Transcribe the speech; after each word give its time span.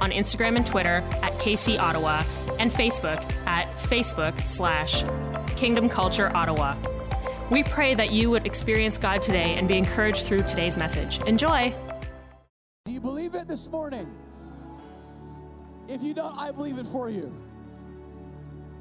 on 0.00 0.10
Instagram 0.10 0.56
and 0.56 0.66
Twitter 0.66 1.04
at 1.22 1.32
KC 1.38 1.78
Ottawa 1.78 2.22
and 2.58 2.72
Facebook 2.72 3.20
at 3.46 3.68
Facebook 3.78 4.40
slash 4.42 5.04
Kingdom 5.56 5.88
Culture 5.88 6.34
Ottawa. 6.34 6.76
We 7.50 7.62
pray 7.64 7.94
that 7.94 8.12
you 8.12 8.30
would 8.30 8.46
experience 8.46 8.96
God 8.96 9.22
today 9.22 9.56
and 9.56 9.66
be 9.66 9.76
encouraged 9.76 10.24
through 10.24 10.42
today's 10.42 10.76
message. 10.76 11.18
Enjoy! 11.24 11.74
Do 12.84 12.92
you 12.92 13.00
believe 13.00 13.34
it 13.34 13.48
this 13.48 13.68
morning? 13.68 14.08
If 15.88 16.02
you 16.02 16.14
don't, 16.14 16.36
I 16.38 16.52
believe 16.52 16.78
it 16.78 16.86
for 16.86 17.10
you. 17.10 17.34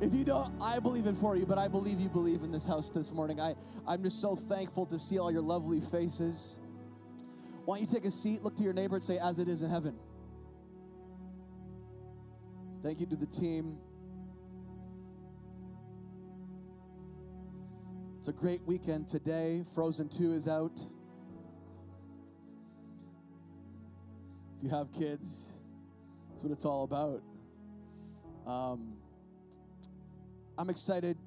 If 0.01 0.13
you 0.13 0.23
don't, 0.23 0.53
I 0.61 0.79
believe 0.79 1.07
it 1.07 1.15
for 1.15 1.35
you, 1.35 1.45
but 1.45 1.57
I 1.57 1.67
believe 1.67 1.99
you 1.99 2.07
believe 2.07 2.43
in 2.43 2.51
this 2.51 2.65
house 2.65 2.89
this 2.89 3.11
morning. 3.11 3.41
I, 3.41 3.55
I'm 3.85 4.01
just 4.01 4.21
so 4.21 4.35
thankful 4.35 4.85
to 4.85 4.99
see 4.99 5.17
all 5.17 5.31
your 5.31 5.41
lovely 5.41 5.81
faces. 5.81 6.59
Why 7.65 7.77
don't 7.77 7.89
you 7.89 7.93
take 7.93 8.05
a 8.05 8.11
seat, 8.11 8.43
look 8.43 8.55
to 8.57 8.63
your 8.63 8.73
neighbor, 8.73 8.95
and 8.95 9.03
say, 9.03 9.17
As 9.17 9.39
it 9.39 9.49
is 9.49 9.61
in 9.61 9.69
heaven. 9.69 9.95
Thank 12.81 13.01
you 13.01 13.05
to 13.07 13.17
the 13.17 13.25
team. 13.25 13.77
It's 18.17 18.29
a 18.29 18.33
great 18.33 18.61
weekend 18.65 19.05
today. 19.05 19.63
Frozen 19.75 20.07
2 20.07 20.31
is 20.31 20.47
out. 20.47 20.79
If 24.57 24.63
you 24.63 24.69
have 24.69 24.93
kids, 24.93 25.51
that's 26.29 26.41
what 26.41 26.53
it's 26.53 26.63
all 26.63 26.85
about. 26.85 27.21
Um, 28.47 28.93
I'm 30.57 30.69
excited 30.69 31.17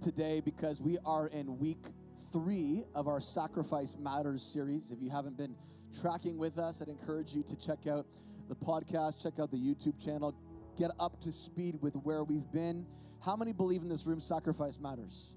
today 0.00 0.40
because 0.44 0.80
we 0.80 0.96
are 1.04 1.26
in 1.26 1.58
week 1.58 1.86
three 2.32 2.84
of 2.94 3.08
our 3.08 3.20
Sacrifice 3.20 3.96
Matters 3.98 4.44
series. 4.44 4.92
If 4.92 5.02
you 5.02 5.10
haven't 5.10 5.36
been 5.36 5.56
tracking 6.00 6.38
with 6.38 6.58
us, 6.58 6.80
I'd 6.80 6.88
encourage 6.88 7.34
you 7.34 7.42
to 7.42 7.56
check 7.56 7.88
out 7.88 8.06
the 8.48 8.54
podcast, 8.54 9.20
check 9.20 9.40
out 9.40 9.50
the 9.50 9.56
YouTube 9.56 10.02
channel, 10.04 10.36
get 10.80 10.90
up 10.98 11.20
to 11.20 11.30
speed 11.30 11.76
with 11.82 11.94
where 11.94 12.24
we've 12.24 12.50
been. 12.50 12.86
How 13.22 13.36
many 13.36 13.52
believe 13.52 13.82
in 13.82 13.88
this 13.90 14.06
room 14.06 14.18
sacrifice 14.18 14.80
matters? 14.80 15.34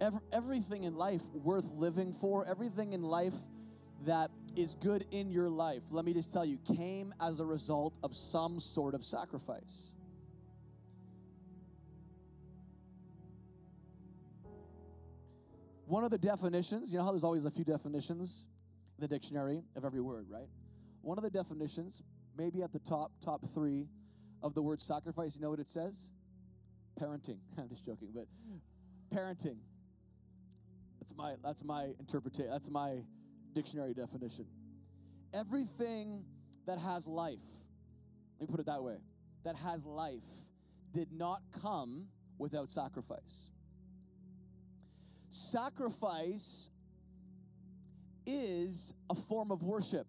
Every, 0.00 0.20
everything 0.32 0.84
in 0.84 0.94
life 0.94 1.22
worth 1.32 1.68
living 1.72 2.12
for, 2.12 2.46
everything 2.46 2.92
in 2.92 3.02
life 3.02 3.34
that 4.06 4.30
is 4.54 4.76
good 4.76 5.04
in 5.10 5.28
your 5.32 5.48
life, 5.48 5.82
let 5.90 6.04
me 6.04 6.12
just 6.12 6.32
tell 6.32 6.44
you, 6.44 6.58
came 6.76 7.12
as 7.20 7.40
a 7.40 7.44
result 7.44 7.98
of 8.04 8.14
some 8.14 8.60
sort 8.60 8.94
of 8.94 9.02
sacrifice. 9.02 9.96
One 15.86 16.04
of 16.04 16.10
the 16.10 16.18
definitions, 16.18 16.92
you 16.92 16.98
know 16.98 17.04
how 17.04 17.10
there's 17.10 17.24
always 17.24 17.44
a 17.44 17.50
few 17.50 17.64
definitions 17.64 18.46
in 18.96 19.02
the 19.02 19.08
dictionary 19.08 19.62
of 19.74 19.84
every 19.84 20.00
word, 20.00 20.26
right? 20.30 20.48
One 21.02 21.18
of 21.18 21.24
the 21.24 21.30
definitions, 21.30 22.02
maybe 22.36 22.62
at 22.62 22.72
the 22.72 22.78
top, 22.78 23.12
top 23.24 23.42
three 23.52 23.88
of 24.42 24.54
the 24.54 24.62
word 24.62 24.80
sacrifice, 24.80 25.36
you 25.36 25.42
know 25.42 25.50
what 25.50 25.60
it 25.60 25.70
says? 25.70 26.10
Parenting. 27.00 27.38
I'm 27.58 27.68
just 27.68 27.84
joking, 27.84 28.08
but 28.14 28.26
parenting. 29.14 29.56
That's 31.00 31.14
my 31.14 31.34
that's 31.42 31.64
my 31.64 31.90
interpretation. 31.98 32.50
That's 32.50 32.70
my 32.70 33.02
dictionary 33.52 33.94
definition. 33.94 34.46
Everything 35.32 36.24
that 36.66 36.78
has 36.78 37.06
life, 37.06 37.44
let 38.40 38.48
me 38.48 38.52
put 38.52 38.60
it 38.60 38.66
that 38.66 38.82
way, 38.82 38.96
that 39.44 39.56
has 39.56 39.84
life 39.84 40.24
did 40.92 41.12
not 41.12 41.42
come 41.60 42.06
without 42.38 42.70
sacrifice. 42.70 43.50
Sacrifice 45.28 46.70
is 48.26 48.94
a 49.10 49.14
form 49.14 49.50
of 49.50 49.62
worship. 49.62 50.06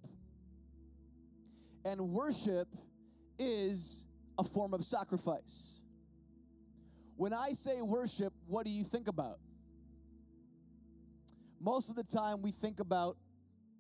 And 1.86 2.02
worship 2.10 2.68
is 3.38 4.06
a 4.40 4.44
form 4.44 4.74
of 4.74 4.84
sacrifice. 4.84 5.82
When 7.16 7.32
I 7.32 7.52
say 7.52 7.82
worship, 7.82 8.34
what 8.48 8.66
do 8.66 8.72
you 8.72 8.84
think 8.84 9.08
about? 9.08 9.38
Most 11.62 11.90
of 11.90 11.96
the 11.96 12.04
time, 12.04 12.42
we 12.42 12.52
think 12.52 12.80
about 12.80 13.18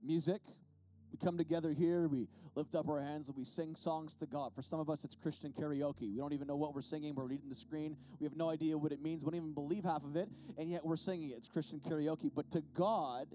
music. 0.03 0.41
We 1.11 1.17
come 1.17 1.37
together 1.37 1.73
here, 1.73 2.07
we 2.07 2.27
lift 2.55 2.75
up 2.75 2.87
our 2.89 3.01
hands, 3.01 3.27
and 3.27 3.35
we 3.35 3.43
sing 3.43 3.75
songs 3.75 4.15
to 4.15 4.25
God. 4.25 4.53
For 4.55 4.61
some 4.61 4.79
of 4.79 4.89
us, 4.89 5.03
it's 5.03 5.15
Christian 5.15 5.51
karaoke. 5.51 6.13
We 6.13 6.17
don't 6.17 6.33
even 6.33 6.47
know 6.47 6.55
what 6.55 6.73
we're 6.73 6.81
singing. 6.81 7.15
We're 7.15 7.25
reading 7.25 7.49
the 7.49 7.55
screen. 7.55 7.97
We 8.19 8.25
have 8.25 8.37
no 8.37 8.49
idea 8.49 8.77
what 8.77 8.91
it 8.91 9.01
means. 9.01 9.23
We 9.25 9.31
don't 9.31 9.37
even 9.37 9.53
believe 9.53 9.83
half 9.83 10.03
of 10.03 10.15
it, 10.15 10.29
and 10.57 10.69
yet 10.69 10.85
we're 10.85 10.95
singing 10.95 11.31
it. 11.31 11.37
It's 11.37 11.47
Christian 11.47 11.79
karaoke. 11.79 12.31
But 12.33 12.51
to 12.51 12.61
God, 12.73 13.27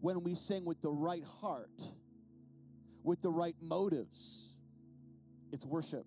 when 0.00 0.22
we 0.22 0.34
sing 0.34 0.64
with 0.64 0.80
the 0.80 0.90
right 0.90 1.24
heart, 1.40 1.82
with 3.02 3.22
the 3.22 3.30
right 3.30 3.56
motives, 3.60 4.56
it's 5.52 5.64
worship. 5.64 6.04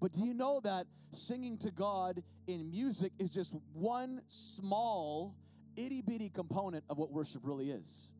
But 0.00 0.12
do 0.12 0.20
you 0.20 0.34
know 0.34 0.60
that 0.64 0.86
singing 1.12 1.58
to 1.58 1.70
God 1.70 2.22
in 2.46 2.70
music 2.70 3.12
is 3.18 3.30
just 3.30 3.54
one 3.72 4.20
small 4.28 5.34
itty 5.76 6.02
bitty 6.02 6.28
component 6.28 6.84
of 6.88 6.98
what 6.98 7.10
worship 7.10 7.42
really 7.44 7.70
is. 7.70 8.10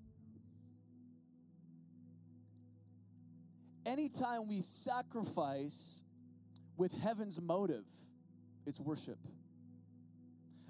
Anytime 3.86 4.48
we 4.48 4.60
sacrifice 4.60 6.02
with 6.76 6.92
heaven's 6.92 7.40
motive, 7.40 7.84
it's 8.66 8.80
worship. 8.80 9.18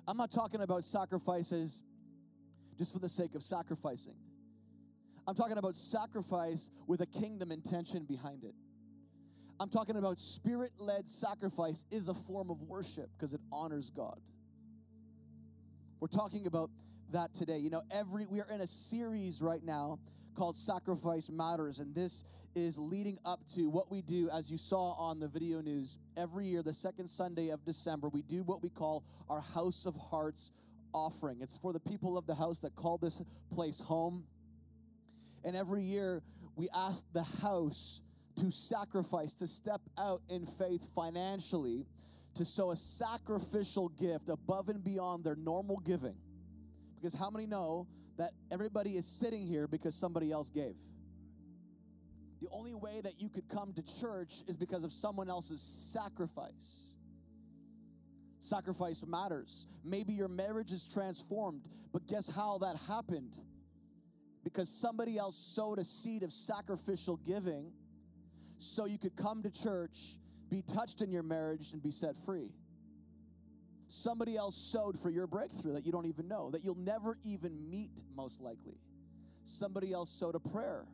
I'm 0.07 0.17
not 0.17 0.33
talking 0.33 0.61
about 0.61 0.85
sacrifices 0.85 1.83
just 2.77 2.93
for 2.93 2.99
the 2.99 3.09
sake 3.09 3.35
of 3.35 3.43
sacrificing. 3.43 4.17
I'm 5.27 5.35
talking 5.35 5.59
about 5.59 5.77
sacrifice 5.77 6.71
with 6.87 7.01
a 7.01 7.07
kingdom 7.07 7.51
intention 7.51 8.05
behind 8.05 8.45
it. 8.45 8.55
I'm 9.61 9.71
talking 9.71 9.97
about 9.97 10.21
spirit 10.21 10.73
led 10.79 11.09
sacrifice 11.09 11.85
is 11.91 12.09
a 12.09 12.15
form 12.15 12.51
of 12.51 12.63
worship 12.63 13.09
because 13.17 13.35
it 13.35 13.41
honors 13.53 13.91
God. 13.91 14.21
We're 16.01 16.09
talking 16.09 16.47
about 16.47 16.71
that 17.13 17.33
today. 17.33 17.59
You 17.59 17.71
know, 17.71 17.83
every 17.91 18.27
we 18.27 18.41
are 18.41 18.49
in 18.53 18.61
a 18.61 18.67
series 18.67 19.41
right 19.41 19.63
now 19.63 19.99
called 20.35 20.57
Sacrifice 20.57 21.31
Matters, 21.31 21.79
and 21.79 21.95
this 21.95 22.25
is 22.57 22.77
leading 22.77 23.19
up 23.25 23.41
to 23.55 23.69
what 23.69 23.91
we 23.91 24.03
do, 24.03 24.29
as 24.31 24.51
you 24.51 24.59
saw 24.59 24.93
on 24.93 25.21
the 25.21 25.29
video 25.29 25.61
news. 25.61 25.99
Every 26.17 26.47
year, 26.47 26.63
the 26.63 26.73
second 26.73 27.07
Sunday 27.07 27.51
of 27.51 27.65
December, 27.65 28.09
we 28.09 28.23
do 28.23 28.43
what 28.43 28.63
we 28.63 28.69
call 28.69 29.05
our 29.31 29.41
House 29.41 29.87
of 29.87 29.97
Hearts 29.97 30.53
offering. 30.93 31.39
It's 31.41 31.57
for 31.57 31.73
the 31.73 31.81
people 31.81 32.19
of 32.19 32.27
the 32.27 32.35
house 32.35 32.61
that 32.61 32.75
call 32.77 32.99
this 32.99 33.23
place 33.53 33.81
home. 33.81 34.25
And 35.45 35.55
every 35.55 35.83
year, 35.83 36.23
we 36.57 36.69
ask 36.75 37.05
the 37.13 37.23
house 37.23 38.01
to 38.37 38.51
sacrifice, 38.51 39.35
to 39.35 39.47
step 39.47 39.81
out 39.99 40.23
in 40.29 40.47
faith 40.47 40.89
financially 40.95 41.87
to 42.35 42.45
sow 42.45 42.73
a 42.73 42.77
sacrificial 42.77 43.89
gift 43.91 44.29
above 44.29 44.69
and 44.69 44.83
beyond 44.83 45.25
their 45.25 45.37
normal 45.37 45.79
giving. 45.79 46.17
Because 46.97 47.15
how 47.15 47.31
many 47.31 47.47
know 47.47 47.87
that 48.17 48.33
everybody 48.51 48.97
is 48.97 49.07
sitting 49.07 49.47
here 49.47 49.67
because 49.67 49.95
somebody 49.95 50.33
else 50.33 50.51
gave? 50.51 50.77
The 52.41 52.49
only 52.51 52.75
way 52.75 53.01
that 53.03 53.21
you 53.21 53.29
could 53.29 53.49
come 53.49 53.73
to 53.75 53.83
church 54.01 54.43
is 54.49 54.57
because 54.57 54.85
of 54.85 54.93
someone 54.93 55.31
else's 55.31 55.61
sacrifice. 55.61 56.95
Sacrifice 58.41 59.05
matters. 59.07 59.67
Maybe 59.85 60.13
your 60.13 60.29
marriage 60.29 60.73
is 60.73 60.85
transformed, 60.93 61.69
but 61.93 62.07
guess 62.07 62.29
how 62.29 62.59
that 62.59 62.77
happened? 62.89 63.35
Because 64.45 64.69
somebody 64.69 65.17
else 65.17 65.37
sowed 65.37 65.79
a 65.79 65.85
seed 65.85 66.23
of 66.23 66.33
sacrificial 66.33 67.17
giving 67.17 67.73
so 68.59 68.85
you 68.85 68.99
could 68.99 69.17
come 69.17 69.43
to 69.43 69.51
church 69.51 70.19
be 70.51 70.63
touched 70.63 71.01
in 71.03 71.11
your 71.11 71.23
marriage 71.23 71.73
and 71.73 71.83
be 71.83 71.91
set 71.91 72.15
free. 72.25 72.51
Somebody 73.89 74.37
else 74.37 74.55
sowed 74.55 74.99
for 74.99 75.11
your 75.11 75.27
breakthrough 75.27 75.73
that 75.73 75.85
you 75.85 75.93
don't 75.93 76.07
even 76.07 76.29
know, 76.29 76.51
that 76.51 76.63
you'll 76.63 76.75
never 76.77 77.19
even 77.25 77.71
meet, 77.71 78.03
most 78.15 78.41
likely. 78.41 78.77
Somebody 79.45 79.93
else 79.93 80.11
sowed 80.11 80.35
a 80.35 80.41
prayer 80.41 80.85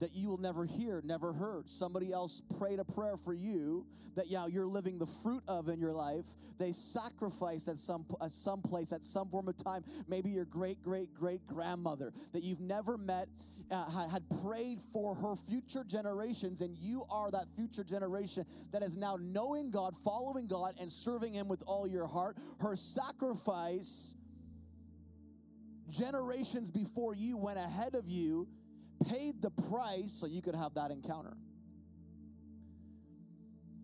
that 0.00 0.14
you 0.14 0.28
will 0.28 0.38
never 0.38 0.64
hear, 0.64 1.02
never 1.04 1.32
heard. 1.32 1.70
Somebody 1.70 2.12
else 2.12 2.42
prayed 2.58 2.78
a 2.78 2.84
prayer 2.84 3.16
for 3.16 3.34
you 3.34 3.86
that 4.14 4.28
yeah, 4.28 4.46
you're 4.46 4.66
living 4.66 4.98
the 4.98 5.06
fruit 5.06 5.42
of 5.46 5.68
in 5.68 5.80
your 5.80 5.92
life. 5.92 6.26
They 6.58 6.72
sacrificed 6.72 7.68
at 7.68 7.78
some 7.78 8.06
at 8.20 8.32
some 8.32 8.62
place 8.62 8.92
at 8.92 9.04
some 9.04 9.28
form 9.28 9.48
of 9.48 9.56
time. 9.56 9.84
Maybe 10.08 10.30
your 10.30 10.44
great 10.44 10.82
great 10.82 11.14
great 11.14 11.46
grandmother 11.46 12.12
that 12.32 12.42
you've 12.42 12.60
never 12.60 12.96
met 12.96 13.28
uh, 13.70 14.08
had 14.08 14.22
prayed 14.42 14.80
for 14.92 15.14
her 15.14 15.36
future 15.36 15.84
generations, 15.84 16.60
and 16.60 16.76
you 16.76 17.04
are 17.10 17.30
that 17.30 17.46
future 17.56 17.84
generation 17.84 18.44
that 18.72 18.82
is 18.82 18.96
now 18.96 19.18
knowing 19.20 19.70
God, 19.70 19.94
following 20.04 20.46
God, 20.46 20.74
and 20.80 20.90
serving 20.90 21.32
Him 21.32 21.48
with 21.48 21.62
all 21.66 21.86
your 21.86 22.06
heart. 22.06 22.36
Her 22.60 22.76
sacrifice 22.76 24.14
generations 25.88 26.70
before 26.70 27.14
you 27.14 27.36
went 27.36 27.58
ahead 27.58 27.94
of 27.94 28.08
you 28.08 28.48
paid 29.08 29.40
the 29.42 29.50
price 29.50 30.12
so 30.12 30.26
you 30.26 30.42
could 30.42 30.54
have 30.54 30.74
that 30.74 30.90
encounter. 30.90 31.36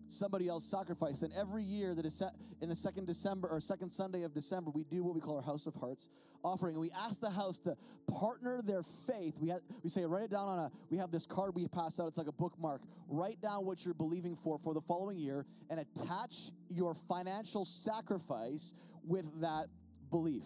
Somebody 0.07 0.47
else 0.47 0.63
sacrificed. 0.63 1.23
And 1.23 1.33
every 1.33 1.63
year, 1.63 1.95
that 1.95 2.05
is 2.05 2.21
in 2.61 2.69
the 2.69 2.75
second 2.75 3.07
December 3.07 3.47
or 3.47 3.59
second 3.59 3.89
Sunday 3.89 4.23
of 4.23 4.33
December, 4.33 4.69
we 4.69 4.83
do 4.83 5.03
what 5.03 5.15
we 5.15 5.21
call 5.21 5.37
our 5.37 5.41
House 5.41 5.65
of 5.65 5.75
Hearts 5.75 6.07
offering. 6.43 6.75
And 6.75 6.81
we 6.81 6.91
ask 6.91 7.19
the 7.19 7.29
house 7.29 7.57
to 7.59 7.75
partner 8.07 8.61
their 8.61 8.83
faith. 8.83 9.37
We, 9.39 9.49
have, 9.49 9.61
we 9.81 9.89
say, 9.89 10.05
write 10.05 10.25
it 10.25 10.31
down 10.31 10.47
on 10.47 10.59
a, 10.59 10.71
we 10.89 10.97
have 10.97 11.11
this 11.11 11.25
card 11.25 11.55
we 11.55 11.67
pass 11.67 11.99
out. 11.99 12.07
It's 12.07 12.17
like 12.17 12.27
a 12.27 12.33
bookmark. 12.33 12.81
Write 13.07 13.41
down 13.41 13.65
what 13.65 13.83
you're 13.85 13.93
believing 13.93 14.35
for 14.35 14.59
for 14.59 14.73
the 14.73 14.81
following 14.81 15.17
year 15.17 15.45
and 15.69 15.79
attach 15.79 16.51
your 16.69 16.93
financial 16.93 17.65
sacrifice 17.65 18.73
with 19.03 19.25
that 19.41 19.67
belief. 20.11 20.45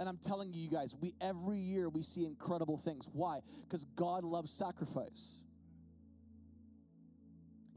And 0.00 0.08
I'm 0.08 0.18
telling 0.18 0.52
you, 0.52 0.60
you 0.62 0.70
guys, 0.70 0.94
we 1.00 1.14
every 1.20 1.58
year 1.58 1.88
we 1.88 2.02
see 2.02 2.24
incredible 2.24 2.78
things. 2.78 3.08
Why? 3.12 3.40
Because 3.62 3.84
God 3.96 4.24
loves 4.24 4.50
sacrifice. 4.50 5.42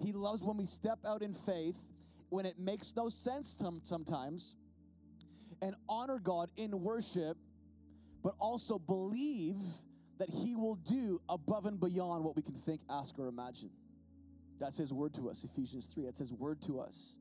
He 0.03 0.13
loves 0.13 0.43
when 0.43 0.57
we 0.57 0.65
step 0.65 0.99
out 1.05 1.21
in 1.21 1.33
faith, 1.33 1.77
when 2.29 2.45
it 2.45 2.57
makes 2.59 2.95
no 2.95 3.09
sense 3.09 3.57
sometimes, 3.83 4.55
and 5.61 5.75
honor 5.87 6.19
God 6.19 6.49
in 6.57 6.81
worship, 6.81 7.37
but 8.23 8.33
also 8.39 8.79
believe 8.79 9.57
that 10.17 10.29
He 10.29 10.55
will 10.55 10.75
do 10.75 11.21
above 11.29 11.65
and 11.65 11.79
beyond 11.79 12.23
what 12.23 12.35
we 12.35 12.41
can 12.41 12.55
think, 12.55 12.81
ask, 12.89 13.17
or 13.17 13.27
imagine. 13.27 13.71
That's 14.59 14.77
His 14.77 14.93
word 14.93 15.13
to 15.15 15.29
us, 15.29 15.43
Ephesians 15.43 15.87
3. 15.87 16.05
That's 16.05 16.19
His 16.19 16.31
word 16.31 16.61
to 16.63 16.79
us 16.79 17.17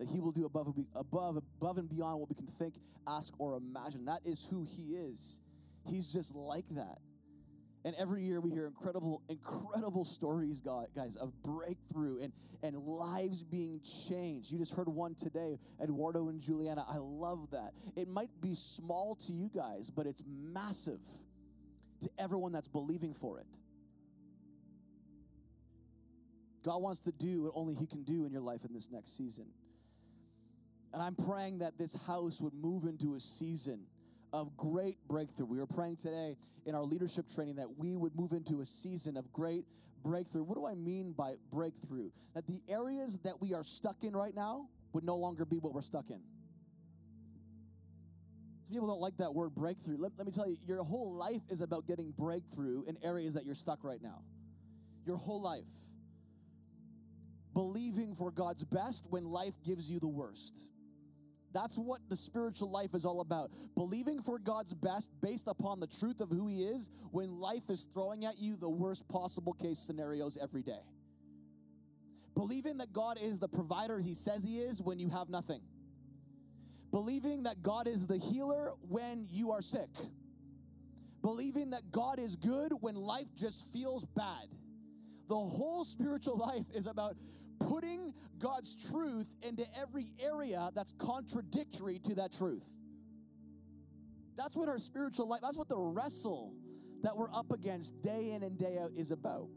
that 0.00 0.08
he 0.08 0.18
will 0.18 0.32
do 0.32 0.46
above, 0.46 0.74
above, 0.94 1.36
above 1.36 1.76
and 1.76 1.88
beyond 1.88 2.18
what 2.18 2.28
we 2.30 2.34
can 2.34 2.46
think, 2.46 2.74
ask, 3.06 3.34
or 3.38 3.56
imagine. 3.56 4.06
That 4.06 4.20
is 4.24 4.46
who 4.50 4.64
he 4.64 4.94
is. 4.94 5.40
He's 5.86 6.10
just 6.10 6.34
like 6.34 6.64
that. 6.70 6.98
And 7.84 7.94
every 7.98 8.22
year 8.22 8.40
we 8.40 8.50
hear 8.50 8.66
incredible, 8.66 9.22
incredible 9.28 10.06
stories, 10.06 10.62
guys, 10.62 11.16
of 11.16 11.34
breakthrough 11.42 12.22
and, 12.22 12.32
and 12.62 12.76
lives 12.78 13.42
being 13.42 13.80
changed. 14.08 14.50
You 14.50 14.58
just 14.58 14.74
heard 14.74 14.88
one 14.88 15.14
today, 15.14 15.58
Eduardo 15.82 16.28
and 16.28 16.40
Juliana. 16.40 16.84
I 16.88 16.96
love 16.96 17.50
that. 17.52 17.72
It 17.94 18.08
might 18.08 18.30
be 18.40 18.54
small 18.54 19.16
to 19.26 19.32
you 19.32 19.50
guys, 19.54 19.90
but 19.90 20.06
it's 20.06 20.22
massive 20.26 21.00
to 22.02 22.10
everyone 22.18 22.52
that's 22.52 22.68
believing 22.68 23.12
for 23.12 23.38
it. 23.38 23.46
God 26.64 26.80
wants 26.80 27.00
to 27.00 27.12
do 27.12 27.42
what 27.42 27.52
only 27.54 27.74
He 27.74 27.86
can 27.86 28.02
do 28.02 28.24
in 28.24 28.32
your 28.32 28.42
life 28.42 28.64
in 28.66 28.72
this 28.72 28.90
next 28.90 29.16
season. 29.16 29.46
And 30.92 31.02
I'm 31.02 31.14
praying 31.14 31.58
that 31.58 31.78
this 31.78 31.94
house 32.06 32.40
would 32.40 32.54
move 32.54 32.84
into 32.84 33.14
a 33.14 33.20
season 33.20 33.86
of 34.32 34.56
great 34.56 34.96
breakthrough. 35.08 35.46
We 35.46 35.58
were 35.58 35.66
praying 35.66 35.96
today 35.96 36.36
in 36.66 36.74
our 36.74 36.82
leadership 36.82 37.26
training 37.32 37.56
that 37.56 37.78
we 37.78 37.96
would 37.96 38.14
move 38.16 38.32
into 38.32 38.60
a 38.60 38.64
season 38.64 39.16
of 39.16 39.32
great 39.32 39.64
breakthrough. 40.02 40.42
What 40.42 40.56
do 40.56 40.66
I 40.66 40.74
mean 40.74 41.12
by 41.12 41.34
breakthrough? 41.52 42.10
That 42.34 42.46
the 42.46 42.60
areas 42.68 43.18
that 43.24 43.40
we 43.40 43.54
are 43.54 43.62
stuck 43.62 44.02
in 44.02 44.14
right 44.14 44.34
now 44.34 44.68
would 44.92 45.04
no 45.04 45.16
longer 45.16 45.44
be 45.44 45.58
what 45.58 45.72
we're 45.72 45.80
stuck 45.80 46.10
in. 46.10 46.20
Some 48.64 48.74
people 48.74 48.88
don't 48.88 49.00
like 49.00 49.16
that 49.18 49.34
word 49.34 49.54
breakthrough. 49.54 49.96
Let, 49.98 50.12
let 50.16 50.26
me 50.26 50.32
tell 50.32 50.48
you, 50.48 50.56
your 50.64 50.82
whole 50.82 51.14
life 51.14 51.42
is 51.48 51.60
about 51.60 51.86
getting 51.86 52.12
breakthrough 52.16 52.84
in 52.84 52.96
areas 53.02 53.34
that 53.34 53.44
you're 53.44 53.54
stuck 53.54 53.82
right 53.82 54.02
now. 54.02 54.22
Your 55.06 55.16
whole 55.16 55.42
life. 55.42 55.64
Believing 57.52 58.14
for 58.14 58.30
God's 58.30 58.64
best 58.64 59.06
when 59.10 59.24
life 59.24 59.54
gives 59.64 59.90
you 59.90 59.98
the 59.98 60.08
worst 60.08 60.68
that's 61.52 61.76
what 61.76 62.00
the 62.08 62.16
spiritual 62.16 62.70
life 62.70 62.94
is 62.94 63.04
all 63.04 63.20
about. 63.20 63.50
Believing 63.74 64.22
for 64.22 64.38
God's 64.38 64.74
best 64.74 65.10
based 65.20 65.48
upon 65.48 65.80
the 65.80 65.86
truth 65.86 66.20
of 66.20 66.30
who 66.30 66.46
He 66.46 66.62
is 66.62 66.90
when 67.10 67.40
life 67.40 67.68
is 67.68 67.86
throwing 67.92 68.24
at 68.24 68.38
you 68.38 68.56
the 68.56 68.68
worst 68.68 69.08
possible 69.08 69.52
case 69.52 69.78
scenarios 69.78 70.38
every 70.40 70.62
day. 70.62 70.80
Believing 72.34 72.78
that 72.78 72.92
God 72.92 73.18
is 73.20 73.38
the 73.38 73.48
provider 73.48 73.98
He 73.98 74.14
says 74.14 74.44
He 74.44 74.58
is 74.58 74.80
when 74.80 74.98
you 74.98 75.08
have 75.10 75.28
nothing. 75.28 75.60
Believing 76.90 77.44
that 77.44 77.62
God 77.62 77.86
is 77.86 78.06
the 78.06 78.18
healer 78.18 78.72
when 78.88 79.26
you 79.30 79.52
are 79.52 79.62
sick. 79.62 79.90
Believing 81.22 81.70
that 81.70 81.90
God 81.90 82.18
is 82.18 82.36
good 82.36 82.72
when 82.80 82.94
life 82.94 83.28
just 83.36 83.72
feels 83.72 84.04
bad. 84.04 84.48
The 85.28 85.36
whole 85.36 85.84
spiritual 85.84 86.36
life 86.48 86.64
is 86.74 86.86
about 86.86 87.16
putting 87.60 88.12
God's 88.38 88.74
truth 88.90 89.26
into 89.42 89.64
every 89.80 90.10
area 90.18 90.70
that's 90.74 90.92
contradictory 90.98 91.98
to 92.00 92.14
that 92.16 92.32
truth. 92.32 92.68
That's 94.36 94.56
what 94.56 94.68
our 94.68 94.78
spiritual 94.78 95.28
life, 95.28 95.40
that's 95.42 95.58
what 95.58 95.68
the 95.68 95.78
wrestle 95.78 96.54
that 97.02 97.16
we're 97.16 97.32
up 97.32 97.50
against 97.52 98.00
day 98.02 98.32
in 98.32 98.42
and 98.42 98.58
day 98.58 98.78
out 98.78 98.90
is 98.96 99.10
about. 99.10 99.48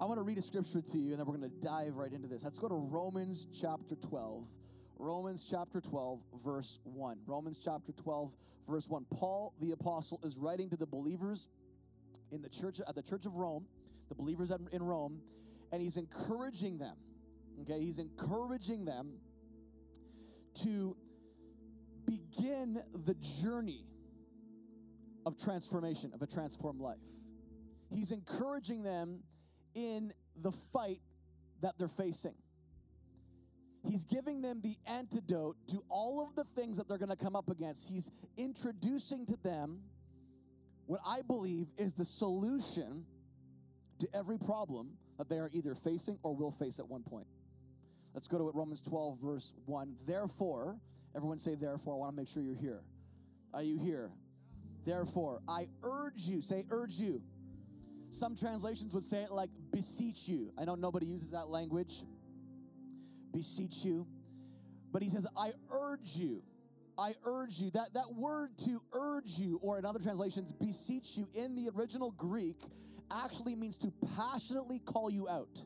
I 0.00 0.06
want 0.06 0.18
to 0.18 0.22
read 0.22 0.38
a 0.38 0.42
scripture 0.42 0.80
to 0.80 0.98
you 0.98 1.10
and 1.10 1.20
then 1.20 1.26
we're 1.26 1.36
going 1.36 1.50
to 1.50 1.60
dive 1.60 1.96
right 1.96 2.12
into 2.12 2.26
this. 2.26 2.42
Let's 2.42 2.58
go 2.58 2.68
to 2.68 2.74
Romans 2.74 3.46
chapter 3.52 3.94
12. 3.96 4.46
Romans 4.98 5.46
chapter 5.48 5.80
12, 5.80 6.20
verse 6.44 6.78
1. 6.84 7.18
Romans 7.26 7.60
chapter 7.62 7.92
12, 7.92 8.32
verse 8.68 8.88
1. 8.88 9.04
Paul 9.12 9.54
the 9.60 9.72
apostle 9.72 10.20
is 10.22 10.38
writing 10.38 10.70
to 10.70 10.76
the 10.76 10.86
believers 10.86 11.48
in 12.30 12.42
the 12.42 12.48
church 12.48 12.80
at 12.86 12.94
the 12.94 13.02
church 13.02 13.26
of 13.26 13.34
Rome, 13.34 13.66
the 14.08 14.14
believers 14.14 14.52
in 14.72 14.82
Rome, 14.82 15.20
and 15.72 15.82
he's 15.82 15.96
encouraging 15.96 16.78
them. 16.78 16.96
Okay, 17.62 17.80
he's 17.80 17.98
encouraging 17.98 18.84
them 18.84 19.18
to 20.62 20.96
begin 22.06 22.82
the 23.04 23.14
journey 23.42 23.84
of 25.26 25.38
transformation, 25.38 26.10
of 26.14 26.22
a 26.22 26.26
transformed 26.26 26.80
life. 26.80 26.98
He's 27.90 28.10
encouraging 28.10 28.82
them 28.82 29.22
in 29.74 30.12
the 30.40 30.52
fight 30.72 31.00
that 31.60 31.74
they're 31.78 31.88
facing. 31.88 32.34
He's 33.88 34.04
giving 34.04 34.42
them 34.42 34.60
the 34.62 34.76
antidote 34.86 35.56
to 35.68 35.82
all 35.88 36.22
of 36.22 36.34
the 36.34 36.44
things 36.60 36.76
that 36.76 36.88
they're 36.88 36.98
going 36.98 37.10
to 37.10 37.16
come 37.16 37.34
up 37.34 37.50
against. 37.50 37.88
He's 37.88 38.10
introducing 38.36 39.26
to 39.26 39.36
them 39.42 39.80
what 40.86 41.00
I 41.06 41.22
believe 41.22 41.68
is 41.78 41.94
the 41.94 42.04
solution 42.04 43.04
to 44.00 44.08
every 44.14 44.38
problem 44.38 44.90
that 45.20 45.28
they 45.28 45.36
are 45.36 45.50
either 45.52 45.74
facing 45.74 46.18
or 46.22 46.34
will 46.34 46.50
face 46.50 46.78
at 46.78 46.88
one 46.88 47.02
point. 47.02 47.26
Let's 48.14 48.26
go 48.26 48.38
to 48.38 48.48
it, 48.48 48.54
Romans 48.54 48.80
12, 48.80 49.18
verse 49.22 49.52
1. 49.66 49.96
Therefore, 50.06 50.78
everyone 51.14 51.38
say, 51.38 51.54
therefore, 51.56 51.92
I 51.92 51.96
want 51.98 52.12
to 52.12 52.16
make 52.16 52.26
sure 52.26 52.42
you're 52.42 52.54
here. 52.54 52.80
Are 53.52 53.62
you 53.62 53.78
here? 53.78 54.10
Therefore, 54.86 55.42
I 55.46 55.68
urge 55.82 56.22
you, 56.22 56.40
say, 56.40 56.64
urge 56.70 56.94
you. 56.94 57.20
Some 58.08 58.34
translations 58.34 58.94
would 58.94 59.04
say 59.04 59.18
it 59.18 59.30
like 59.30 59.50
beseech 59.70 60.26
you. 60.26 60.54
I 60.58 60.64
know 60.64 60.74
nobody 60.74 61.04
uses 61.04 61.32
that 61.32 61.48
language. 61.48 61.92
Beseech 63.34 63.84
you. 63.84 64.06
But 64.90 65.02
he 65.02 65.10
says, 65.10 65.26
I 65.36 65.52
urge 65.70 66.16
you. 66.16 66.42
I 66.96 67.14
urge 67.26 67.60
you. 67.60 67.70
That, 67.72 67.92
that 67.92 68.10
word 68.16 68.56
to 68.64 68.80
urge 68.94 69.38
you, 69.38 69.60
or 69.62 69.78
in 69.78 69.84
other 69.84 69.98
translations, 69.98 70.50
beseech 70.50 71.18
you, 71.18 71.28
in 71.34 71.56
the 71.56 71.70
original 71.76 72.12
Greek, 72.12 72.56
actually 73.10 73.54
means 73.54 73.76
to 73.78 73.92
passionately 74.16 74.78
call 74.80 75.10
you 75.10 75.28
out. 75.28 75.62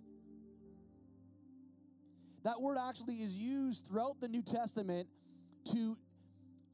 That 2.44 2.60
word 2.60 2.76
actually 2.78 3.16
is 3.16 3.38
used 3.38 3.86
throughout 3.86 4.20
the 4.20 4.28
New 4.28 4.42
Testament 4.42 5.08
to, 5.72 5.96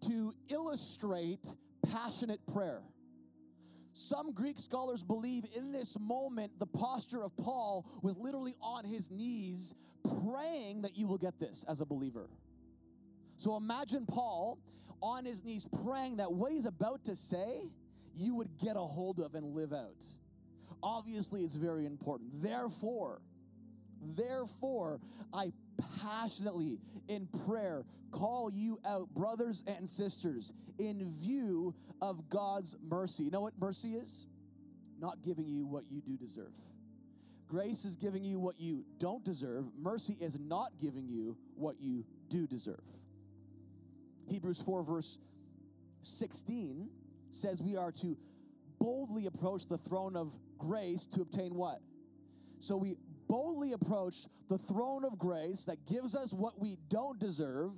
to 0.07 0.33
illustrate 0.49 1.47
passionate 1.93 2.41
prayer. 2.53 2.83
Some 3.93 4.33
Greek 4.33 4.59
scholars 4.59 5.03
believe 5.03 5.45
in 5.57 5.73
this 5.73 5.97
moment, 5.99 6.59
the 6.59 6.67
posture 6.67 7.23
of 7.23 7.37
Paul 7.37 7.87
was 8.03 8.17
literally 8.17 8.55
on 8.61 8.85
his 8.85 9.11
knees 9.11 9.75
praying 10.25 10.83
that 10.83 10.97
you 10.97 11.07
will 11.07 11.19
get 11.19 11.39
this 11.39 11.65
as 11.69 11.81
a 11.81 11.85
believer. 11.85 12.29
So 13.37 13.57
imagine 13.57 14.07
Paul 14.07 14.59
on 15.03 15.25
his 15.25 15.45
knees 15.45 15.67
praying 15.85 16.17
that 16.17 16.33
what 16.33 16.53
he's 16.53 16.67
about 16.67 17.05
to 17.05 17.17
say, 17.17 17.71
you 18.15 18.35
would 18.35 18.59
get 18.59 18.77
a 18.77 18.81
hold 18.81 19.21
of 19.21 19.35
and 19.35 19.55
live 19.55 19.73
out. 19.73 20.05
Obviously, 20.83 21.43
it's 21.43 21.57
very 21.57 21.87
important. 21.87 22.43
Therefore, 22.43 23.21
therefore, 24.17 25.01
I 25.33 25.53
passionately 26.03 26.79
in 27.09 27.29
prayer 27.47 27.85
call 28.11 28.51
you 28.53 28.79
out, 28.85 29.09
brothers 29.15 29.63
and 29.67 29.89
sisters, 29.89 30.53
in 30.79 31.05
view 31.21 31.75
of 32.01 32.29
God's 32.29 32.77
mercy. 32.83 33.25
You 33.25 33.31
know 33.31 33.43
what 33.43 33.55
mercy 33.59 33.95
is? 33.95 34.27
not 35.01 35.23
giving 35.23 35.49
you 35.49 35.67
what 35.67 35.85
you 35.91 36.01
do 36.01 36.17
deserve. 36.17 36.53
Grace 37.49 37.85
is 37.85 37.97
giving 37.97 38.23
you 38.23 38.39
what 38.39 38.61
you 38.61 38.85
don't 38.99 39.25
deserve. 39.25 39.65
Mercy 39.81 40.17
is 40.21 40.39
not 40.39 40.73
giving 40.81 41.09
you 41.09 41.37
what 41.57 41.81
you 41.81 42.05
do 42.29 42.47
deserve. 42.47 42.85
Hebrews 44.29 44.63
4, 44.63 44.85
verse 44.85 45.19
16 46.03 46.89
says 47.31 47.61
we 47.61 47.77
are 47.77 47.91
to 47.91 48.17
boldly 48.79 49.27
approach 49.27 49.67
the 49.67 49.79
throne 49.79 50.15
of 50.15 50.33
grace 50.61 51.07
to 51.07 51.23
obtain 51.23 51.55
what? 51.55 51.81
So 52.61 52.77
we 52.77 52.95
boldly 53.27 53.73
approach 53.73 54.27
the 54.49 54.59
throne 54.59 55.05
of 55.05 55.19
grace 55.19 55.65
that 55.65 55.87
gives 55.87 56.15
us 56.15 56.33
what 56.33 56.61
we 56.61 56.77
don't 56.89 57.19
deserve 57.19 57.73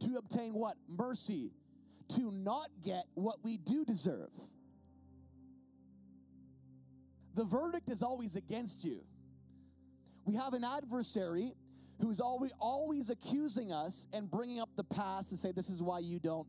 to 0.00 0.16
obtain 0.16 0.54
what? 0.54 0.76
Mercy. 0.88 1.50
To 2.10 2.30
not 2.30 2.68
get 2.84 3.04
what 3.14 3.36
we 3.42 3.56
do 3.56 3.84
deserve. 3.84 4.30
The 7.34 7.44
verdict 7.44 7.90
is 7.90 8.02
always 8.02 8.36
against 8.36 8.84
you. 8.84 9.00
We 10.24 10.34
have 10.34 10.54
an 10.54 10.64
adversary 10.64 11.52
who's 12.00 12.20
always, 12.20 12.52
always 12.58 13.10
accusing 13.10 13.72
us 13.72 14.06
and 14.12 14.30
bringing 14.30 14.60
up 14.60 14.68
the 14.76 14.84
past 14.84 15.30
to 15.30 15.36
say, 15.36 15.52
this 15.52 15.70
is 15.70 15.82
why 15.82 16.00
you 16.00 16.18
don't 16.18 16.46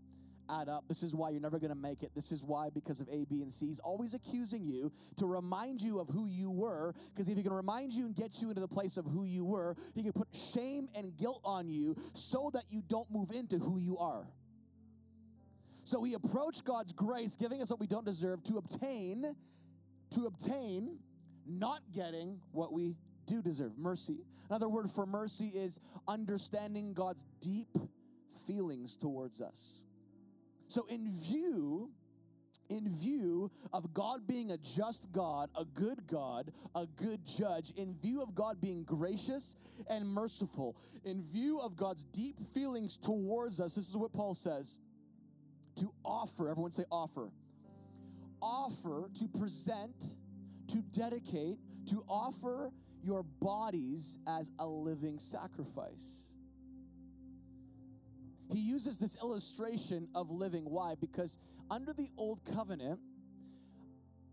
add 0.50 0.70
up. 0.70 0.86
This 0.88 1.04
is 1.04 1.16
why 1.16 1.30
you're 1.30 1.42
never 1.42 1.60
going 1.60 1.72
to 1.72 1.76
make 1.76 2.04
it. 2.04 2.12
This 2.16 2.32
is 2.32 2.44
why, 2.44 2.70
because 2.70 3.00
of 3.00 3.08
A, 3.10 3.26
B, 3.26 3.42
and 3.42 3.52
C. 3.52 3.68
He's 3.68 3.80
always 3.80 4.14
accusing 4.14 4.64
you 4.64 4.92
to 5.18 5.26
remind 5.26 5.82
you 5.82 6.00
of 6.00 6.10
who 6.10 6.26
you 6.26 6.50
were. 6.52 6.94
Because 7.14 7.30
if 7.30 7.38
he 7.38 7.44
can 7.44 7.54
remind 7.54 7.94
you 7.94 8.06
and 8.06 8.16
get 8.16 8.42
you 8.42 8.50
into 8.50 8.62
the 8.62 8.68
place 8.68 8.98
of 8.98 9.06
who 9.06 9.24
you 9.24 9.46
were, 9.46 9.76
he 9.96 10.04
can 10.04 10.14
put 10.14 10.28
shame 10.34 10.88
and 10.96 11.16
guilt 11.18 11.42
on 11.44 11.70
you 11.70 11.96
so 12.14 12.50
that 12.54 12.66
you 12.70 12.82
don't 12.88 13.10
move 13.12 13.32
into 13.32 13.58
who 13.58 13.78
you 13.78 13.98
are. 13.98 14.28
So 15.84 16.00
we 16.00 16.16
approach 16.16 16.64
God's 16.66 16.92
grace, 16.92 17.36
giving 17.36 17.62
us 17.62 17.70
what 17.70 17.80
we 17.80 17.88
don't 17.88 18.06
deserve, 18.06 18.44
to 18.44 18.58
obtain, 18.58 19.36
to 20.12 20.26
obtain, 20.26 21.00
not 21.46 21.80
getting 21.94 22.42
what 22.52 22.74
we 22.74 22.98
do 23.26 23.42
deserve 23.42 23.78
mercy. 23.78 24.26
Another 24.50 24.68
word 24.68 24.90
for 24.90 25.06
mercy 25.06 25.52
is 25.56 25.80
understanding 26.08 26.94
God's 26.94 27.26
deep 27.42 27.78
feelings 28.46 28.98
towards 28.98 29.42
us. 29.42 29.84
So, 30.68 30.86
in 30.90 31.12
view, 31.12 31.92
in 32.70 32.90
view 32.90 33.50
of 33.72 33.94
God 33.94 34.28
being 34.28 34.52
a 34.52 34.58
just 34.58 35.12
God, 35.12 35.50
a 35.58 35.64
good 35.64 36.06
God, 36.08 36.52
a 36.76 36.86
good 36.86 37.26
judge, 37.26 37.72
in 37.78 37.94
view 37.96 38.22
of 38.22 38.36
God 38.36 38.60
being 38.60 38.84
gracious 38.84 39.56
and 39.90 40.08
merciful, 40.08 40.76
in 41.06 41.24
view 41.24 41.60
of 41.60 41.76
God's 41.76 42.04
deep 42.06 42.36
feelings 42.54 42.98
towards 42.98 43.62
us, 43.62 43.76
this 43.76 43.88
is 43.88 43.96
what 43.96 44.12
Paul 44.12 44.36
says 44.36 44.78
to 45.76 45.94
offer, 46.04 46.50
everyone 46.50 46.72
say 46.72 46.86
offer, 46.92 47.30
offer, 48.42 49.10
to 49.20 49.28
present, 49.28 50.16
to 50.68 50.78
dedicate, 50.92 51.58
to 51.88 52.04
offer 52.10 52.72
your 53.04 53.24
bodies 53.24 54.20
as 54.28 54.52
a 54.60 54.66
living 54.66 55.20
sacrifice. 55.20 56.32
He 58.50 58.60
uses 58.60 58.98
this 58.98 59.18
illustration 59.22 60.08
of 60.16 60.32
living. 60.32 60.64
Why? 60.64 60.96
Because 61.00 61.38
under 61.70 61.94
the 61.94 62.08
old 62.18 62.42
covenant, 62.46 63.00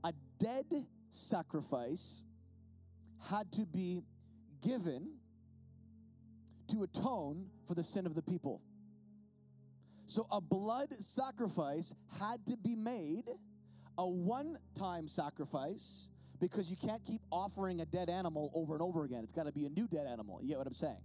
a 0.04 0.12
dead 0.38 0.86
sacrifice 1.10 2.22
had 3.28 3.50
to 3.52 3.66
be 3.66 4.02
given 4.62 5.14
to 6.68 6.82
atone 6.82 7.46
for 7.66 7.74
the 7.74 7.82
sin 7.82 8.06
of 8.06 8.14
the 8.14 8.22
people. 8.22 8.60
So 10.06 10.26
a 10.30 10.40
blood 10.40 10.92
sacrifice 11.00 11.94
had 12.20 12.44
to 12.46 12.56
be 12.56 12.76
made, 12.76 13.30
a 13.96 14.06
one 14.06 14.58
time 14.74 15.08
sacrifice, 15.08 16.08
because 16.40 16.70
you 16.70 16.76
can't 16.76 17.02
keep 17.02 17.22
offering 17.32 17.80
a 17.80 17.86
dead 17.86 18.10
animal 18.10 18.50
over 18.54 18.74
and 18.74 18.82
over 18.82 19.04
again. 19.04 19.24
It's 19.24 19.32
got 19.32 19.46
to 19.46 19.52
be 19.52 19.66
a 19.66 19.70
new 19.70 19.88
dead 19.88 20.06
animal. 20.06 20.40
You 20.42 20.50
get 20.50 20.58
what 20.58 20.66
I'm 20.66 20.74
saying? 20.74 20.98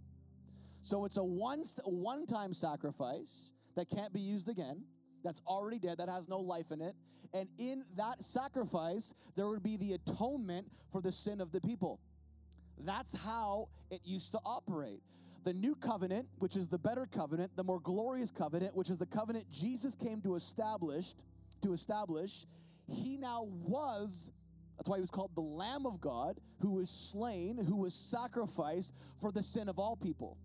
So 0.89 1.05
it's 1.05 1.17
a 1.17 1.23
one 1.23 1.61
one 1.85 2.25
time 2.25 2.51
sacrifice 2.51 3.51
that 3.75 3.91
can't 3.91 4.11
be 4.11 4.21
used 4.21 4.49
again. 4.49 4.81
That's 5.23 5.39
already 5.45 5.77
dead, 5.77 5.99
that 5.99 6.09
has 6.09 6.27
no 6.27 6.39
life 6.39 6.71
in 6.71 6.81
it. 6.81 6.95
And 7.31 7.47
in 7.59 7.83
that 7.95 8.23
sacrifice, 8.23 9.13
there 9.35 9.45
would 9.45 9.61
be 9.61 9.77
the 9.77 9.93
atonement 9.93 10.65
for 10.91 10.99
the 10.99 11.11
sin 11.11 11.41
of 11.41 11.51
the 11.51 11.61
people. 11.61 11.99
That's 12.79 13.15
how 13.15 13.69
it 13.91 14.01
used 14.03 14.31
to 14.31 14.39
operate. 14.43 15.03
The 15.43 15.53
new 15.53 15.75
covenant, 15.75 16.25
which 16.39 16.55
is 16.55 16.69
the 16.69 16.79
better 16.79 17.05
covenant, 17.05 17.55
the 17.55 17.63
more 17.63 17.79
glorious 17.79 18.31
covenant, 18.31 18.75
which 18.75 18.89
is 18.89 18.97
the 18.97 19.05
covenant 19.05 19.45
Jesus 19.51 19.93
came 19.93 20.21
to 20.21 20.33
establish, 20.33 21.13
to 21.61 21.73
establish, 21.73 22.47
he 22.87 23.15
now 23.15 23.43
was 23.43 24.31
that's 24.75 24.89
why 24.89 24.95
he 24.95 25.01
was 25.01 25.11
called 25.11 25.35
the 25.35 25.41
Lamb 25.41 25.85
of 25.85 26.01
God, 26.01 26.39
who 26.61 26.71
was 26.71 26.89
slain, 26.89 27.57
who 27.63 27.75
was 27.75 27.93
sacrificed 27.93 28.93
for 29.19 29.31
the 29.31 29.43
sin 29.43 29.67
of 29.67 29.77
all 29.77 29.97
people. 29.97 30.37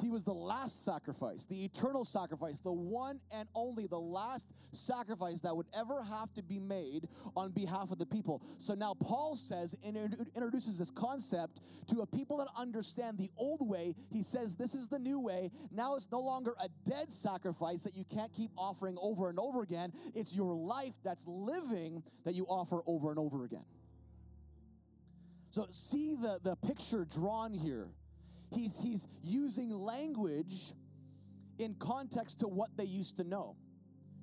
He 0.00 0.08
was 0.08 0.24
the 0.24 0.34
last 0.34 0.84
sacrifice, 0.84 1.44
the 1.44 1.64
eternal 1.64 2.04
sacrifice, 2.04 2.60
the 2.60 2.72
one 2.72 3.20
and 3.30 3.48
only, 3.54 3.86
the 3.86 3.98
last 3.98 4.46
sacrifice 4.72 5.40
that 5.42 5.56
would 5.56 5.66
ever 5.76 6.02
have 6.02 6.32
to 6.34 6.42
be 6.42 6.58
made 6.58 7.08
on 7.36 7.52
behalf 7.52 7.92
of 7.92 7.98
the 7.98 8.06
people. 8.06 8.42
So 8.58 8.74
now 8.74 8.94
Paul 8.94 9.36
says, 9.36 9.76
and 9.84 9.96
introduces 9.96 10.78
this 10.78 10.90
concept 10.90 11.60
to 11.88 12.00
a 12.00 12.06
people 12.06 12.38
that 12.38 12.48
understand 12.56 13.18
the 13.18 13.30
old 13.36 13.66
way. 13.68 13.94
He 14.10 14.22
says, 14.22 14.56
This 14.56 14.74
is 14.74 14.88
the 14.88 14.98
new 14.98 15.20
way. 15.20 15.50
Now 15.70 15.94
it's 15.94 16.08
no 16.10 16.20
longer 16.20 16.54
a 16.60 16.68
dead 16.84 17.12
sacrifice 17.12 17.82
that 17.82 17.94
you 17.94 18.04
can't 18.04 18.32
keep 18.32 18.50
offering 18.56 18.96
over 19.00 19.28
and 19.28 19.38
over 19.38 19.62
again. 19.62 19.92
It's 20.14 20.34
your 20.34 20.54
life 20.54 20.94
that's 21.04 21.26
living 21.28 22.02
that 22.24 22.34
you 22.34 22.46
offer 22.46 22.80
over 22.86 23.10
and 23.10 23.18
over 23.18 23.44
again. 23.44 23.64
So 25.50 25.68
see 25.70 26.16
the, 26.16 26.40
the 26.42 26.56
picture 26.56 27.04
drawn 27.04 27.52
here 27.52 27.86
he's, 28.54 28.80
he's 28.80 29.06
using 29.22 29.70
language 29.70 30.72
in 31.58 31.74
context 31.74 32.40
to 32.40 32.48
what 32.48 32.70
they 32.76 32.84
used 32.84 33.16
to 33.18 33.24
know. 33.24 33.56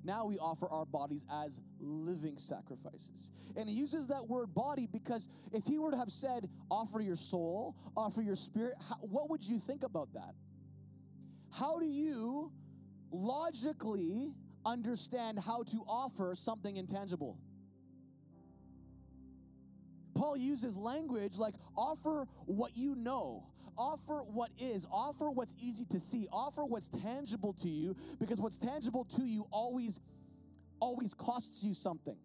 Now 0.04 0.24
we 0.24 0.36
offer 0.38 0.68
our 0.68 0.84
bodies 0.84 1.24
as 1.30 1.60
living 1.80 2.36
sacrifices. 2.36 3.30
And 3.56 3.68
he 3.68 3.76
uses 3.76 4.08
that 4.08 4.28
word 4.28 4.52
body 4.52 4.88
because 4.90 5.28
if 5.52 5.64
he 5.64 5.78
were 5.78 5.92
to 5.92 5.96
have 5.96 6.10
said, 6.10 6.48
offer 6.70 7.00
your 7.00 7.16
soul, 7.16 7.76
offer 7.96 8.20
your 8.20 8.34
spirit, 8.34 8.74
how, 8.88 8.96
what 8.96 9.30
would 9.30 9.44
you 9.44 9.60
think 9.60 9.84
about 9.84 10.12
that? 10.14 10.34
How 11.52 11.78
do 11.78 11.86
you 11.86 12.50
logically 13.12 14.32
understand 14.66 15.38
how 15.38 15.62
to 15.64 15.84
offer 15.86 16.34
something 16.34 16.76
intangible? 16.76 17.38
Paul 20.14 20.36
uses 20.36 20.76
language 20.76 21.36
like 21.36 21.54
offer 21.76 22.26
what 22.46 22.76
you 22.76 22.94
know, 22.96 23.46
Offer 23.76 24.20
what 24.32 24.50
is, 24.58 24.86
offer 24.92 25.30
what's 25.30 25.54
easy 25.60 25.84
to 25.90 25.98
see, 25.98 26.26
offer 26.32 26.64
what's 26.64 26.88
tangible 26.88 27.54
to 27.54 27.68
you, 27.68 27.96
because 28.20 28.40
what's 28.40 28.58
tangible 28.58 29.04
to 29.16 29.22
you 29.22 29.46
always, 29.50 30.00
always 30.80 31.14
costs 31.14 31.64
you 31.64 31.74
something. 31.74 32.16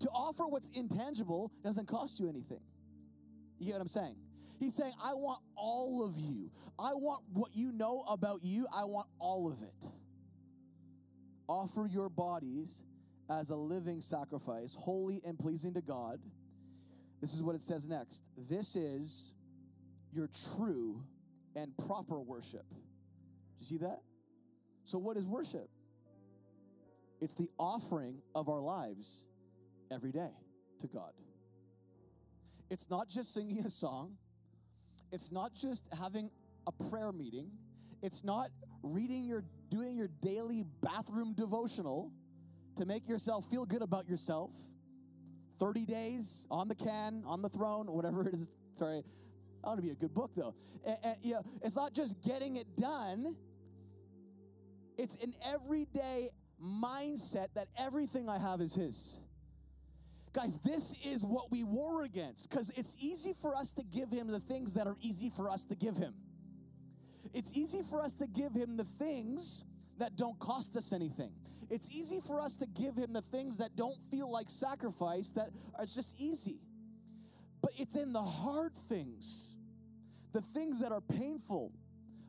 To 0.00 0.08
offer 0.08 0.46
what's 0.46 0.70
intangible 0.70 1.50
doesn't 1.62 1.88
cost 1.88 2.20
you 2.20 2.28
anything. 2.28 2.60
You 3.58 3.66
get 3.66 3.74
what 3.74 3.82
I'm 3.82 3.88
saying? 3.88 4.16
He's 4.58 4.74
saying, 4.74 4.92
I 5.02 5.14
want 5.14 5.40
all 5.56 6.04
of 6.04 6.18
you. 6.20 6.50
I 6.78 6.94
want 6.94 7.22
what 7.32 7.50
you 7.54 7.72
know 7.72 8.04
about 8.08 8.42
you. 8.42 8.66
I 8.74 8.84
want 8.84 9.08
all 9.18 9.48
of 9.50 9.62
it. 9.62 9.90
Offer 11.48 11.88
your 11.92 12.08
bodies 12.08 12.82
as 13.30 13.50
a 13.50 13.56
living 13.56 14.00
sacrifice, 14.00 14.74
holy 14.78 15.20
and 15.24 15.38
pleasing 15.38 15.74
to 15.74 15.80
God. 15.80 16.20
This 17.20 17.34
is 17.34 17.42
what 17.42 17.54
it 17.54 17.62
says 17.62 17.86
next. 17.86 18.22
This 18.48 18.76
is 18.76 19.32
your 20.18 20.28
true 20.56 21.00
and 21.54 21.72
proper 21.86 22.20
worship. 22.20 22.66
Do 22.70 22.76
you 23.60 23.64
see 23.64 23.78
that? 23.78 24.00
So, 24.84 24.98
what 24.98 25.16
is 25.16 25.26
worship? 25.26 25.68
It's 27.20 27.34
the 27.34 27.48
offering 27.58 28.16
of 28.34 28.48
our 28.48 28.60
lives 28.60 29.24
every 29.92 30.10
day 30.10 30.30
to 30.80 30.86
God. 30.88 31.12
It's 32.68 32.90
not 32.90 33.08
just 33.08 33.32
singing 33.32 33.64
a 33.64 33.70
song, 33.70 34.16
it's 35.12 35.30
not 35.30 35.54
just 35.54 35.84
having 35.98 36.30
a 36.66 36.72
prayer 36.90 37.12
meeting, 37.12 37.50
it's 38.02 38.24
not 38.24 38.50
reading 38.82 39.24
your 39.24 39.44
doing 39.70 39.96
your 39.96 40.08
daily 40.20 40.64
bathroom 40.82 41.32
devotional 41.34 42.10
to 42.76 42.84
make 42.84 43.08
yourself 43.08 43.48
feel 43.50 43.64
good 43.64 43.82
about 43.82 44.08
yourself. 44.08 44.52
30 45.60 45.86
days 45.86 46.46
on 46.50 46.68
the 46.68 46.74
can, 46.74 47.22
on 47.26 47.42
the 47.42 47.48
throne, 47.48 47.86
whatever 47.86 48.28
it 48.28 48.34
is. 48.34 48.48
Sorry, 48.74 49.02
ought 49.68 49.76
to 49.76 49.82
be 49.82 49.90
a 49.90 49.94
good 49.94 50.14
book, 50.14 50.30
though. 50.36 50.54
And, 50.84 50.96
and, 51.02 51.16
you 51.22 51.34
know, 51.34 51.42
it's 51.62 51.76
not 51.76 51.94
just 51.94 52.20
getting 52.22 52.56
it 52.56 52.66
done, 52.76 53.36
it's 54.96 55.16
an 55.16 55.34
everyday 55.44 56.28
mindset 56.62 57.48
that 57.54 57.68
everything 57.78 58.28
I 58.28 58.38
have 58.38 58.60
is 58.60 58.74
His. 58.74 59.18
Guys, 60.32 60.58
this 60.58 60.94
is 61.04 61.22
what 61.22 61.50
we 61.50 61.64
war 61.64 62.04
against 62.04 62.50
because 62.50 62.70
it's 62.76 62.96
easy 63.00 63.32
for 63.32 63.56
us 63.56 63.72
to 63.72 63.84
give 63.84 64.10
Him 64.10 64.28
the 64.28 64.40
things 64.40 64.74
that 64.74 64.86
are 64.86 64.96
easy 65.00 65.30
for 65.30 65.50
us 65.50 65.64
to 65.64 65.74
give 65.74 65.96
Him. 65.96 66.14
It's 67.34 67.56
easy 67.56 67.82
for 67.82 68.00
us 68.00 68.14
to 68.14 68.26
give 68.26 68.52
Him 68.54 68.76
the 68.76 68.84
things 68.84 69.64
that 69.98 70.16
don't 70.16 70.38
cost 70.38 70.76
us 70.76 70.92
anything. 70.92 71.30
It's 71.70 71.94
easy 71.94 72.20
for 72.20 72.40
us 72.40 72.54
to 72.56 72.66
give 72.66 72.96
him 72.96 73.12
the 73.12 73.20
things 73.20 73.58
that 73.58 73.76
don't 73.76 73.98
feel 74.10 74.30
like 74.30 74.48
sacrifice, 74.48 75.30
that 75.32 75.50
are 75.78 75.84
just 75.84 76.20
easy. 76.20 76.60
But 77.60 77.72
it's 77.76 77.96
in 77.96 78.12
the 78.12 78.22
hard 78.22 78.74
things, 78.88 79.56
the 80.32 80.40
things 80.40 80.80
that 80.80 80.92
are 80.92 81.00
painful, 81.00 81.72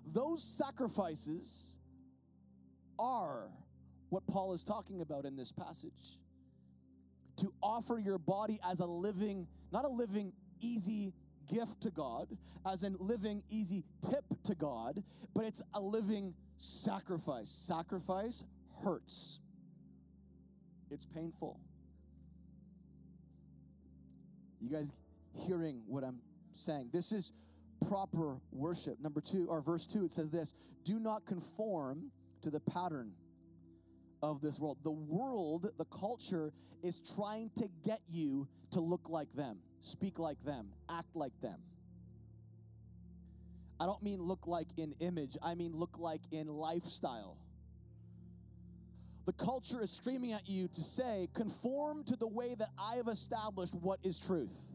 those 0.06 0.44
sacrifices 0.44 1.76
are 2.98 3.50
what 4.10 4.26
Paul 4.28 4.54
is 4.54 4.64
talking 4.64 5.02
about 5.02 5.26
in 5.26 5.36
this 5.36 5.52
passage. 5.52 6.20
To 7.38 7.54
offer 7.62 8.00
your 8.00 8.18
body 8.18 8.60
as 8.70 8.80
a 8.80 8.86
living, 8.86 9.48
not 9.72 9.86
a 9.86 9.90
living, 9.90 10.34
easy 10.62 11.14
gift 11.52 11.82
to 11.82 11.92
God, 11.92 12.28
as 12.70 12.84
in 12.84 12.96
living, 13.00 13.44
easy 13.50 13.84
tip 14.02 14.26
to 14.44 14.56
God, 14.56 15.02
but 15.34 15.46
it's 15.46 15.62
a 15.74 15.80
living 15.80 16.34
sacrifice. 16.58 17.50
Sacrifice 17.50 18.44
hurts, 18.84 19.40
it's 20.92 21.06
painful. 21.06 21.60
You 24.62 24.70
guys 24.70 24.92
hearing 25.48 25.82
what 25.88 26.04
I'm 26.04 26.20
saying? 26.54 26.90
This 26.92 27.14
is 27.14 27.32
proper 27.88 28.38
worship. 28.52 29.00
Number 29.00 29.22
two, 29.22 29.48
or 29.50 29.62
verse 29.62 29.86
two, 29.86 30.06
it 30.06 30.12
says 30.12 30.32
this 30.32 30.54
do 30.84 31.00
not 31.00 31.26
conform 31.26 32.12
to 32.42 32.50
the 32.50 32.60
pattern 32.60 33.12
of 34.22 34.42
this 34.42 34.60
world. 34.60 34.78
The 34.84 34.92
world, 34.92 35.72
the 35.78 35.86
culture, 35.86 36.52
is 36.84 37.02
trying 37.16 37.52
to 37.58 37.68
get 37.84 38.02
you 38.10 38.48
to 38.72 38.80
look 38.80 39.10
like 39.10 39.28
them, 39.34 39.58
speak 39.82 40.20
like 40.20 40.44
them, 40.44 40.70
act 40.90 41.16
like 41.16 41.34
them. 41.42 41.60
I 43.80 43.86
don't 43.86 44.04
mean 44.04 44.22
look 44.22 44.46
like 44.46 44.68
in 44.78 44.94
image, 45.00 45.38
I 45.42 45.56
mean 45.56 45.74
look 45.74 45.98
like 45.98 46.22
in 46.32 46.48
lifestyle. 46.48 47.38
The 49.26 49.34
culture 49.34 49.82
is 49.82 49.92
screaming 49.92 50.34
at 50.34 50.50
you 50.50 50.68
to 50.68 50.82
say, 50.82 51.30
conform 51.34 52.04
to 52.06 52.16
the 52.16 52.28
way 52.28 52.56
that 52.56 52.70
I 52.80 52.96
have 52.96 53.08
established 53.08 53.76
what 53.76 54.00
is 54.04 54.20
truth. 54.20 54.69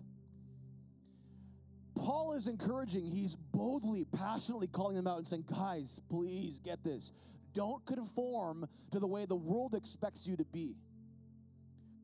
Paul 1.94 2.34
is 2.34 2.48
encouraging, 2.48 3.04
he's 3.04 3.36
boldly, 3.36 4.04
passionately 4.04 4.66
calling 4.66 4.96
them 4.96 5.06
out 5.06 5.18
and 5.18 5.26
saying, 5.26 5.44
guys, 5.48 6.00
please 6.10 6.58
get 6.58 6.82
this. 6.82 7.12
Don't 7.52 7.84
conform 7.86 8.66
to 8.90 8.98
the 8.98 9.06
way 9.06 9.26
the 9.26 9.36
world 9.36 9.74
expects 9.74 10.26
you 10.26 10.36
to 10.36 10.44
be. 10.44 10.74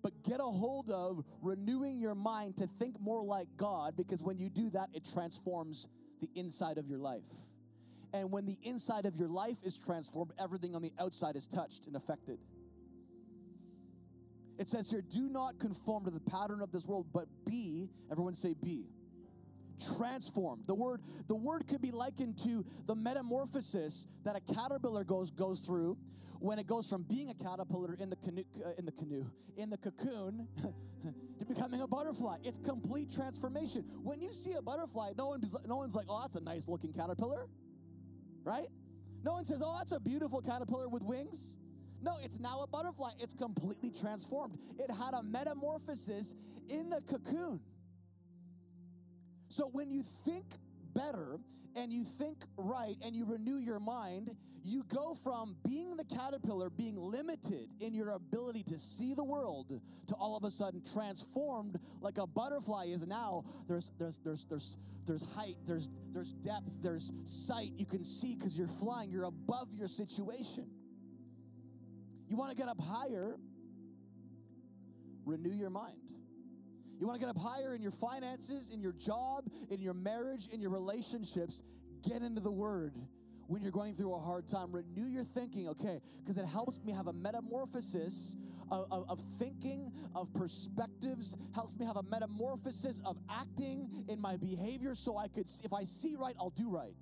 But 0.03 0.23
get 0.23 0.41
a 0.41 0.45
hold 0.45 0.91
of 0.91 1.25
renewing 1.43 1.99
your 1.99 2.15
mind 2.15 2.57
to 2.59 2.69
think 2.79 3.01
more 3.01 3.23
like 3.23 3.49
God 3.57 3.97
because 3.97 4.23
when 4.23 4.39
you 4.39 4.49
do 4.49 4.71
that, 4.71 4.89
it 4.95 5.07
transforms 5.13 5.89
the 6.21 6.31
inside 6.35 6.79
of 6.79 6.87
your 6.87 6.99
life. 6.99 7.29
And 8.13 8.31
when 8.31 8.47
the 8.47 8.59
inside 8.63 9.07
of 9.07 9.17
your 9.17 9.29
life 9.29 9.59
is 9.63 9.77
transformed, 9.77 10.33
everything 10.41 10.75
on 10.75 10.83
the 10.83 10.93
outside 10.99 11.37
is 11.37 11.47
touched 11.47 11.87
and 11.87 11.97
affected. 11.97 12.39
It 14.59 14.69
says 14.69 14.91
here, 14.91 15.03
do 15.03 15.29
not 15.29 15.59
conform 15.59 16.05
to 16.05 16.11
the 16.11 16.21
pattern 16.21 16.61
of 16.63 16.71
this 16.71 16.87
world, 16.87 17.07
but 17.13 17.27
be, 17.45 17.89
everyone 18.11 18.35
say 18.35 18.55
be 18.63 18.85
transformed. 19.97 20.67
The 20.67 20.75
word, 20.75 21.03
the 21.27 21.35
word 21.35 21.67
could 21.67 21.81
be 21.81 21.91
likened 21.91 22.39
to 22.45 22.65
the 22.87 22.95
metamorphosis 22.95 24.07
that 24.25 24.37
a 24.37 24.55
caterpillar 24.55 25.05
goes 25.05 25.31
goes 25.31 25.61
through 25.61 25.97
when 26.39 26.59
it 26.59 26.67
goes 26.67 26.89
from 26.89 27.03
being 27.03 27.29
a 27.29 27.35
caterpillar 27.35 27.95
in 28.01 28.09
the 28.09 28.17
canoe, 28.17 28.45
uh, 28.65 28.71
in 28.79 28.87
the 28.87 28.93
canoe, 28.93 29.27
in 29.57 29.69
the 29.69 29.77
cocoon, 29.77 30.49
to 31.39 31.45
becoming 31.45 31.83
a 31.83 31.87
butterfly. 31.87 32.39
It's 32.43 32.59
complete 32.59 33.13
transformation. 33.13 33.85
When 34.03 34.21
you 34.21 34.33
see 34.33 34.55
a 34.55 34.63
butterfly, 34.63 35.13
no 35.17 35.29
one, 35.29 35.43
no 35.67 35.77
one's 35.77 35.95
like, 35.95 36.07
"Oh, 36.09 36.21
that's 36.21 36.37
a 36.37 36.41
nice 36.41 36.67
looking 36.67 36.93
caterpillar," 36.93 37.47
right? 38.43 38.69
No 39.23 39.33
one 39.33 39.45
says, 39.45 39.63
"Oh, 39.65 39.77
that's 39.79 39.93
a 39.93 40.01
beautiful 40.01 40.41
caterpillar 40.41 40.89
with 40.89 41.03
wings." 41.03 41.59
No, 42.03 42.15
it's 42.23 42.41
now 42.41 42.63
a 42.63 42.67
butterfly. 42.67 43.11
It's 43.19 43.35
completely 43.35 43.91
transformed. 43.91 44.59
It 44.79 44.91
had 44.91 45.13
a 45.13 45.23
metamorphosis 45.23 46.35
in 46.69 46.89
the 46.89 47.03
cocoon. 47.03 47.61
So 49.51 49.69
when 49.73 49.91
you 49.91 50.05
think 50.25 50.45
better 50.95 51.39
and 51.75 51.93
you 51.93 52.05
think 52.05 52.39
right 52.57 52.97
and 53.03 53.17
you 53.17 53.25
renew 53.25 53.59
your 53.59 53.81
mind, 53.81 54.31
you 54.63 54.85
go 54.85 55.13
from 55.13 55.57
being 55.67 55.97
the 55.97 56.05
caterpillar, 56.05 56.71
being 56.71 56.97
limited 56.97 57.69
in 57.81 57.93
your 57.93 58.11
ability 58.11 58.63
to 58.65 58.79
see 58.79 59.13
the 59.13 59.25
world, 59.25 59.81
to 60.07 60.15
all 60.15 60.37
of 60.37 60.45
a 60.45 60.53
sudden 60.53 60.83
transformed 60.93 61.81
like 62.01 62.19
a 62.19 62.29
butterfly 62.29 62.87
is 62.87 63.05
now. 63.07 63.45
There's 63.67 63.91
there's 63.99 64.21
there's 64.21 64.45
there's 64.45 64.77
there's 65.05 65.25
height, 65.35 65.57
there's 65.67 65.91
there's 66.13 66.33
depth, 66.33 66.71
there's 66.81 67.11
sight. 67.25 67.73
You 67.77 67.87
can 67.87 68.05
see 68.05 68.37
because 68.37 68.57
you're 68.57 68.69
flying, 68.69 69.11
you're 69.11 69.25
above 69.25 69.73
your 69.73 69.89
situation. 69.89 70.69
You 72.29 72.37
want 72.37 72.51
to 72.51 72.57
get 72.57 72.69
up 72.69 72.81
higher, 72.81 73.35
renew 75.25 75.53
your 75.53 75.71
mind. 75.71 76.10
You 77.01 77.07
want 77.07 77.19
to 77.19 77.27
get 77.27 77.35
up 77.35 77.39
higher 77.43 77.75
in 77.75 77.81
your 77.81 77.93
finances, 77.93 78.71
in 78.75 78.83
your 78.83 78.93
job, 78.93 79.49
in 79.71 79.81
your 79.81 79.95
marriage, 79.95 80.49
in 80.49 80.61
your 80.61 80.71
relationships. 80.71 81.63
Get 82.07 82.21
into 82.21 82.43
the 82.43 82.51
Word 82.51 82.95
when 83.47 83.63
you're 83.63 83.73
going 83.73 83.95
through 83.95 84.15
a 84.15 84.21
hard 84.21 84.47
time. 84.47 84.71
Renew 84.71 85.09
your 85.09 85.25
thinking, 85.25 85.67
okay? 85.69 86.01
Because 86.19 86.37
it 86.37 86.45
helps 86.45 86.79
me 86.85 86.93
have 86.93 87.07
a 87.07 87.13
metamorphosis 87.15 88.37
of, 88.71 88.87
of, 88.91 89.09
of, 89.09 89.21
thinking, 89.39 89.91
of 90.15 90.33
perspectives, 90.35 91.39
helps 91.55 91.75
me 91.75 91.87
have 91.87 91.97
a 91.97 92.03
metamorphosis 92.03 93.01
of 93.07 93.17
acting 93.31 94.05
in 94.09 94.21
my 94.21 94.37
behavior 94.37 94.95
so 94.95 95.17
I 95.17 95.27
could, 95.29 95.49
see 95.49 95.65
if 95.65 95.73
I 95.73 95.85
see 95.85 96.17
right, 96.19 96.37
I'll 96.39 96.51
do 96.51 96.69
right. 96.69 96.95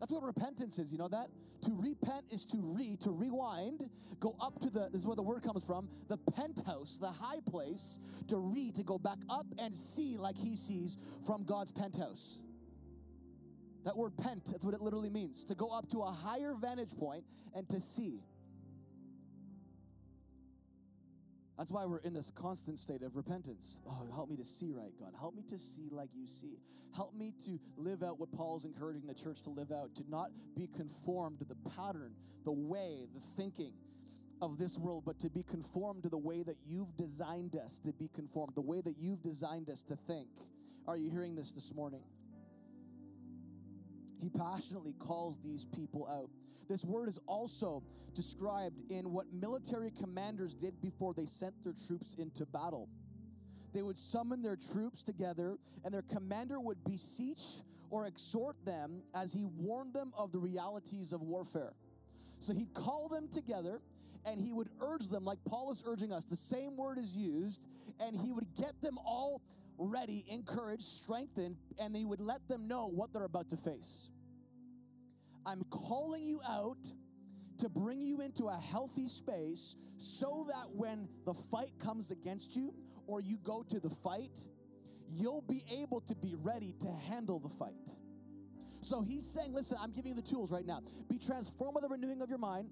That's 0.00 0.12
what 0.12 0.22
repentance 0.22 0.78
is, 0.78 0.92
you 0.92 0.98
know 0.98 1.08
that? 1.08 1.28
To 1.64 1.74
repent 1.74 2.24
is 2.30 2.44
to 2.46 2.58
re, 2.60 2.96
to 3.02 3.10
rewind, 3.10 3.88
go 4.20 4.36
up 4.40 4.60
to 4.60 4.70
the, 4.70 4.88
this 4.92 5.00
is 5.00 5.06
where 5.06 5.16
the 5.16 5.22
word 5.22 5.42
comes 5.42 5.64
from, 5.64 5.88
the 6.08 6.18
penthouse, 6.18 6.98
the 7.00 7.10
high 7.10 7.40
place, 7.48 7.98
to 8.28 8.36
re, 8.36 8.72
to 8.72 8.82
go 8.82 8.98
back 8.98 9.18
up 9.30 9.46
and 9.58 9.74
see 9.76 10.16
like 10.16 10.36
he 10.36 10.54
sees 10.54 10.98
from 11.24 11.44
God's 11.44 11.72
penthouse. 11.72 12.42
That 13.84 13.96
word 13.96 14.16
pent, 14.16 14.46
that's 14.46 14.64
what 14.64 14.74
it 14.74 14.82
literally 14.82 15.10
means, 15.10 15.44
to 15.44 15.54
go 15.54 15.68
up 15.68 15.88
to 15.92 16.02
a 16.02 16.10
higher 16.10 16.54
vantage 16.54 16.96
point 16.96 17.24
and 17.54 17.68
to 17.70 17.80
see. 17.80 18.20
That's 21.58 21.72
why 21.72 21.86
we're 21.86 21.98
in 21.98 22.12
this 22.12 22.30
constant 22.34 22.78
state 22.78 23.02
of 23.02 23.16
repentance. 23.16 23.80
Oh, 23.88 24.06
help 24.14 24.28
me 24.28 24.36
to 24.36 24.44
see 24.44 24.72
right, 24.72 24.92
God. 25.00 25.12
Help 25.18 25.34
me 25.34 25.42
to 25.48 25.58
see 25.58 25.88
like 25.90 26.10
you 26.14 26.26
see. 26.26 26.58
Help 26.94 27.14
me 27.14 27.32
to 27.44 27.58
live 27.76 28.02
out 28.02 28.20
what 28.20 28.30
Paul 28.32 28.56
is 28.56 28.64
encouraging 28.64 29.06
the 29.06 29.14
church 29.14 29.42
to 29.42 29.50
live 29.50 29.72
out, 29.72 29.94
to 29.96 30.04
not 30.08 30.30
be 30.54 30.66
conformed 30.66 31.38
to 31.38 31.44
the 31.44 31.56
pattern, 31.76 32.12
the 32.44 32.52
way, 32.52 33.06
the 33.14 33.20
thinking 33.20 33.72
of 34.42 34.58
this 34.58 34.78
world, 34.78 35.04
but 35.06 35.18
to 35.20 35.30
be 35.30 35.42
conformed 35.42 36.02
to 36.02 36.08
the 36.10 36.18
way 36.18 36.42
that 36.42 36.56
you've 36.66 36.94
designed 36.96 37.56
us 37.56 37.78
to 37.78 37.92
be 37.92 38.08
conformed, 38.08 38.54
the 38.54 38.60
way 38.60 38.80
that 38.82 38.98
you've 38.98 39.22
designed 39.22 39.70
us 39.70 39.82
to 39.82 39.96
think. 39.96 40.28
Are 40.86 40.96
you 40.96 41.10
hearing 41.10 41.34
this 41.34 41.52
this 41.52 41.74
morning? 41.74 42.02
He 44.20 44.28
passionately 44.28 44.94
calls 44.98 45.38
these 45.42 45.64
people 45.64 46.06
out. 46.08 46.30
This 46.68 46.84
word 46.84 47.08
is 47.08 47.18
also 47.26 47.82
described 48.14 48.80
in 48.90 49.12
what 49.12 49.26
military 49.32 49.90
commanders 49.90 50.54
did 50.54 50.80
before 50.80 51.14
they 51.14 51.26
sent 51.26 51.54
their 51.62 51.74
troops 51.86 52.14
into 52.18 52.44
battle. 52.46 52.88
They 53.72 53.82
would 53.82 53.98
summon 53.98 54.42
their 54.42 54.56
troops 54.56 55.02
together, 55.02 55.58
and 55.84 55.92
their 55.92 56.02
commander 56.02 56.58
would 56.60 56.82
beseech 56.84 57.62
or 57.90 58.06
exhort 58.06 58.56
them 58.64 59.02
as 59.14 59.32
he 59.32 59.44
warned 59.44 59.94
them 59.94 60.12
of 60.16 60.32
the 60.32 60.38
realities 60.38 61.12
of 61.12 61.22
warfare. 61.22 61.74
So 62.40 62.52
he'd 62.52 62.74
call 62.74 63.08
them 63.08 63.28
together 63.28 63.80
and 64.26 64.40
he 64.40 64.52
would 64.52 64.68
urge 64.80 65.08
them, 65.08 65.24
like 65.24 65.38
Paul 65.46 65.70
is 65.70 65.84
urging 65.86 66.12
us, 66.12 66.24
the 66.24 66.36
same 66.36 66.76
word 66.76 66.98
is 66.98 67.16
used, 67.16 67.68
and 68.00 68.16
he 68.16 68.32
would 68.32 68.46
get 68.56 68.80
them 68.82 68.98
all 69.04 69.40
ready, 69.78 70.24
encouraged, 70.28 70.82
strengthened, 70.82 71.56
and 71.78 71.96
he 71.96 72.04
would 72.04 72.20
let 72.20 72.46
them 72.48 72.66
know 72.66 72.88
what 72.88 73.12
they're 73.12 73.24
about 73.24 73.48
to 73.50 73.56
face. 73.56 74.10
I'm 75.46 75.64
calling 75.70 76.24
you 76.24 76.40
out 76.46 76.92
to 77.58 77.68
bring 77.68 78.00
you 78.00 78.20
into 78.20 78.48
a 78.48 78.56
healthy 78.56 79.08
space 79.08 79.76
so 79.96 80.44
that 80.48 80.70
when 80.74 81.08
the 81.24 81.34
fight 81.34 81.70
comes 81.78 82.10
against 82.10 82.56
you 82.56 82.74
or 83.06 83.20
you 83.20 83.38
go 83.38 83.62
to 83.70 83.80
the 83.80 83.88
fight, 83.88 84.36
you'll 85.08 85.44
be 85.48 85.62
able 85.80 86.00
to 86.02 86.14
be 86.14 86.34
ready 86.42 86.74
to 86.80 86.88
handle 87.08 87.38
the 87.38 87.48
fight. 87.48 87.96
So 88.80 89.00
he's 89.00 89.24
saying, 89.24 89.52
listen, 89.54 89.78
I'm 89.80 89.92
giving 89.92 90.10
you 90.10 90.16
the 90.16 90.28
tools 90.28 90.52
right 90.52 90.66
now. 90.66 90.80
Be 91.08 91.18
transformed 91.18 91.74
by 91.74 91.80
the 91.80 91.88
renewing 91.88 92.20
of 92.20 92.28
your 92.28 92.38
mind. 92.38 92.68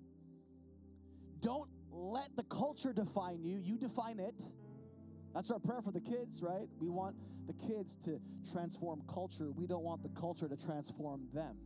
Don't 1.40 1.68
let 1.90 2.34
the 2.36 2.44
culture 2.44 2.92
define 2.92 3.42
you, 3.44 3.58
you 3.62 3.78
define 3.78 4.18
it. 4.18 4.42
That's 5.32 5.50
our 5.50 5.58
prayer 5.58 5.82
for 5.82 5.92
the 5.92 6.00
kids, 6.00 6.42
right? 6.42 6.68
We 6.78 6.88
want 6.88 7.16
the 7.46 7.52
kids 7.52 7.96
to 8.04 8.20
transform 8.52 9.02
culture. 9.12 9.50
We 9.50 9.66
don't 9.66 9.82
want 9.82 10.02
the 10.02 10.08
culture 10.20 10.48
to 10.48 10.56
transform 10.56 11.26
them. 11.32 11.56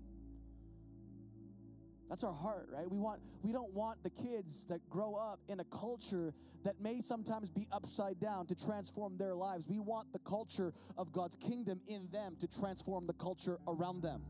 That's 2.09 2.25
our 2.25 2.33
heart, 2.33 2.68
right? 2.73 2.90
We 2.90 2.99
want 2.99 3.21
we 3.42 3.53
don't 3.53 3.73
want 3.75 4.03
the 4.03 4.11
kids 4.11 4.64
that 4.66 4.88
grow 4.88 5.14
up 5.14 5.40
in 5.49 5.61
a 5.61 5.64
culture 5.64 6.33
that 6.64 6.81
may 6.81 7.01
sometimes 7.01 7.51
be 7.51 7.66
upside 7.71 8.18
down 8.18 8.47
to 8.47 8.55
transform 8.55 9.18
their 9.18 9.35
lives. 9.35 9.68
We 9.68 9.79
want 9.79 10.12
the 10.12 10.18
culture 10.21 10.73
of 10.97 11.12
God's 11.12 11.37
kingdom 11.37 11.81
in 11.87 12.09
them 12.11 12.37
to 12.40 12.47
transform 12.47 13.07
the 13.07 13.12
culture 13.12 13.59
around 13.68 14.03
them. 14.03 14.23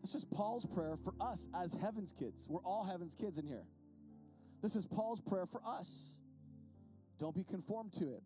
This 0.00 0.14
is 0.14 0.24
Paul's 0.24 0.64
prayer 0.64 0.96
for 1.04 1.12
us 1.20 1.48
as 1.54 1.74
heaven's 1.74 2.12
kids. 2.12 2.46
We're 2.48 2.62
all 2.64 2.84
heaven's 2.84 3.14
kids 3.14 3.38
in 3.38 3.46
here. 3.46 3.64
This 4.62 4.76
is 4.76 4.86
Paul's 4.86 5.20
prayer 5.20 5.46
for 5.46 5.60
us. 5.66 6.16
Don't 7.18 7.34
be 7.34 7.44
conformed 7.44 7.92
to 7.94 8.14
it. 8.14 8.22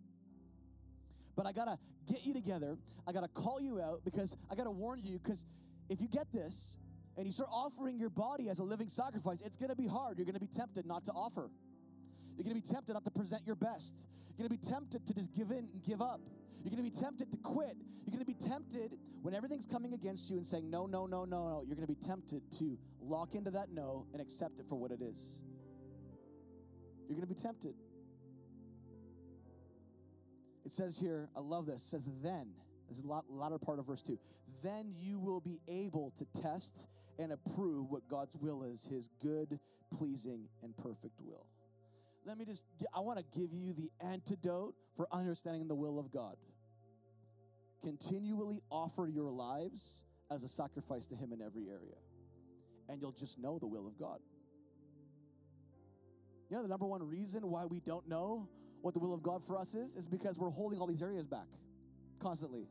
But 1.36 1.46
I 1.46 1.52
gotta 1.52 1.78
get 2.08 2.24
you 2.24 2.32
together. 2.32 2.76
I 3.08 3.12
gotta 3.12 3.28
call 3.28 3.60
you 3.60 3.80
out 3.80 4.02
because 4.04 4.36
I 4.50 4.54
gotta 4.54 4.70
warn 4.70 5.00
you 5.02 5.18
because 5.18 5.46
if 5.88 6.00
you 6.00 6.08
get 6.08 6.32
this 6.32 6.76
and 7.16 7.26
you 7.26 7.32
start 7.32 7.50
offering 7.52 7.98
your 7.98 8.10
body 8.10 8.48
as 8.48 8.58
a 8.58 8.64
living 8.64 8.88
sacrifice, 8.88 9.40
it's 9.40 9.56
gonna 9.56 9.76
be 9.76 9.86
hard. 9.86 10.18
You're 10.18 10.26
gonna 10.26 10.40
be 10.40 10.46
tempted 10.46 10.86
not 10.86 11.04
to 11.04 11.12
offer. 11.12 11.50
You're 12.36 12.44
gonna 12.44 12.54
be 12.54 12.60
tempted 12.60 12.92
not 12.92 13.04
to 13.04 13.10
present 13.10 13.46
your 13.46 13.56
best. 13.56 14.08
You're 14.36 14.48
gonna 14.48 14.60
be 14.60 14.66
tempted 14.66 15.06
to 15.06 15.14
just 15.14 15.32
give 15.32 15.50
in 15.50 15.68
and 15.72 15.82
give 15.82 16.02
up. 16.02 16.20
You're 16.62 16.70
gonna 16.70 16.82
be 16.82 16.90
tempted 16.90 17.30
to 17.30 17.38
quit. 17.38 17.76
You're 18.04 18.12
gonna 18.12 18.24
be 18.24 18.34
tempted 18.34 18.98
when 19.22 19.34
everything's 19.34 19.66
coming 19.66 19.94
against 19.94 20.30
you 20.30 20.36
and 20.36 20.46
saying, 20.46 20.68
no, 20.68 20.86
no, 20.86 21.06
no, 21.06 21.24
no, 21.24 21.48
no. 21.48 21.62
You're 21.66 21.76
gonna 21.76 21.86
be 21.86 21.94
tempted 21.94 22.42
to 22.58 22.78
lock 23.00 23.34
into 23.34 23.50
that 23.52 23.70
no 23.70 24.06
and 24.12 24.20
accept 24.20 24.58
it 24.58 24.66
for 24.68 24.76
what 24.76 24.90
it 24.90 25.00
is. 25.00 25.40
You're 27.08 27.16
gonna 27.16 27.26
be 27.26 27.34
tempted. 27.34 27.74
It 30.64 30.72
says 30.72 30.98
here, 30.98 31.28
I 31.36 31.40
love 31.40 31.66
this, 31.66 31.82
it 31.82 31.88
says, 31.88 32.08
then, 32.22 32.48
this 32.88 32.98
is 32.98 33.04
a 33.04 33.08
lot, 33.08 33.24
latter 33.28 33.58
part 33.58 33.78
of 33.78 33.86
verse 33.86 34.02
2, 34.02 34.18
then 34.62 34.92
you 34.96 35.18
will 35.18 35.40
be 35.40 35.60
able 35.68 36.12
to 36.16 36.24
test 36.40 36.86
and 37.18 37.32
approve 37.32 37.90
what 37.90 38.08
God's 38.08 38.36
will 38.36 38.62
is, 38.62 38.86
his 38.86 39.08
good, 39.22 39.58
pleasing, 39.92 40.48
and 40.62 40.76
perfect 40.76 41.20
will. 41.20 41.46
Let 42.24 42.38
me 42.38 42.44
just, 42.44 42.64
I 42.94 43.00
want 43.00 43.18
to 43.18 43.24
give 43.38 43.52
you 43.52 43.72
the 43.72 43.90
antidote 44.00 44.74
for 44.96 45.06
understanding 45.12 45.68
the 45.68 45.74
will 45.74 45.98
of 45.98 46.10
God. 46.10 46.36
Continually 47.82 48.62
offer 48.70 49.06
your 49.06 49.30
lives 49.30 50.02
as 50.30 50.42
a 50.42 50.48
sacrifice 50.48 51.06
to 51.08 51.14
Him 51.14 51.32
in 51.32 51.42
every 51.42 51.68
area, 51.68 51.96
and 52.88 53.00
you'll 53.00 53.12
just 53.12 53.38
know 53.38 53.58
the 53.58 53.66
will 53.66 53.86
of 53.86 53.98
God. 53.98 54.20
You 56.48 56.56
know, 56.56 56.62
the 56.62 56.68
number 56.68 56.86
one 56.86 57.02
reason 57.02 57.50
why 57.50 57.66
we 57.66 57.80
don't 57.80 58.08
know 58.08 58.48
what 58.80 58.94
the 58.94 59.00
will 59.00 59.14
of 59.14 59.22
God 59.22 59.44
for 59.44 59.56
us 59.56 59.74
is, 59.74 59.96
is 59.96 60.06
because 60.06 60.38
we're 60.38 60.50
holding 60.50 60.78
all 60.78 60.86
these 60.86 61.02
areas 61.02 61.26
back 61.26 61.46
constantly. 62.24 62.66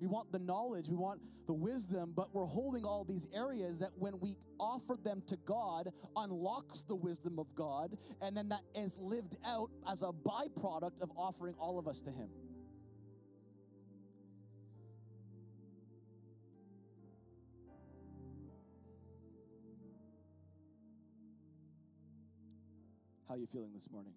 We 0.00 0.08
want 0.08 0.32
the 0.32 0.40
knowledge, 0.40 0.88
we 0.88 0.96
want 0.96 1.20
the 1.46 1.52
wisdom, 1.52 2.12
but 2.16 2.34
we're 2.34 2.44
holding 2.44 2.84
all 2.84 3.04
these 3.04 3.28
areas 3.32 3.78
that 3.78 3.90
when 3.96 4.18
we 4.18 4.36
offer 4.58 4.96
them 5.02 5.22
to 5.28 5.36
God, 5.46 5.92
unlocks 6.16 6.82
the 6.82 6.96
wisdom 6.96 7.38
of 7.38 7.54
God, 7.54 7.96
and 8.20 8.36
then 8.36 8.48
that 8.48 8.62
is 8.74 8.98
lived 8.98 9.36
out 9.46 9.70
as 9.88 10.02
a 10.02 10.10
byproduct 10.10 11.00
of 11.00 11.10
offering 11.16 11.54
all 11.56 11.78
of 11.78 11.86
us 11.86 12.00
to 12.02 12.10
Him. 12.10 12.28
How 23.28 23.34
are 23.34 23.38
you 23.38 23.46
feeling 23.46 23.72
this 23.72 23.88
morning? 23.90 24.12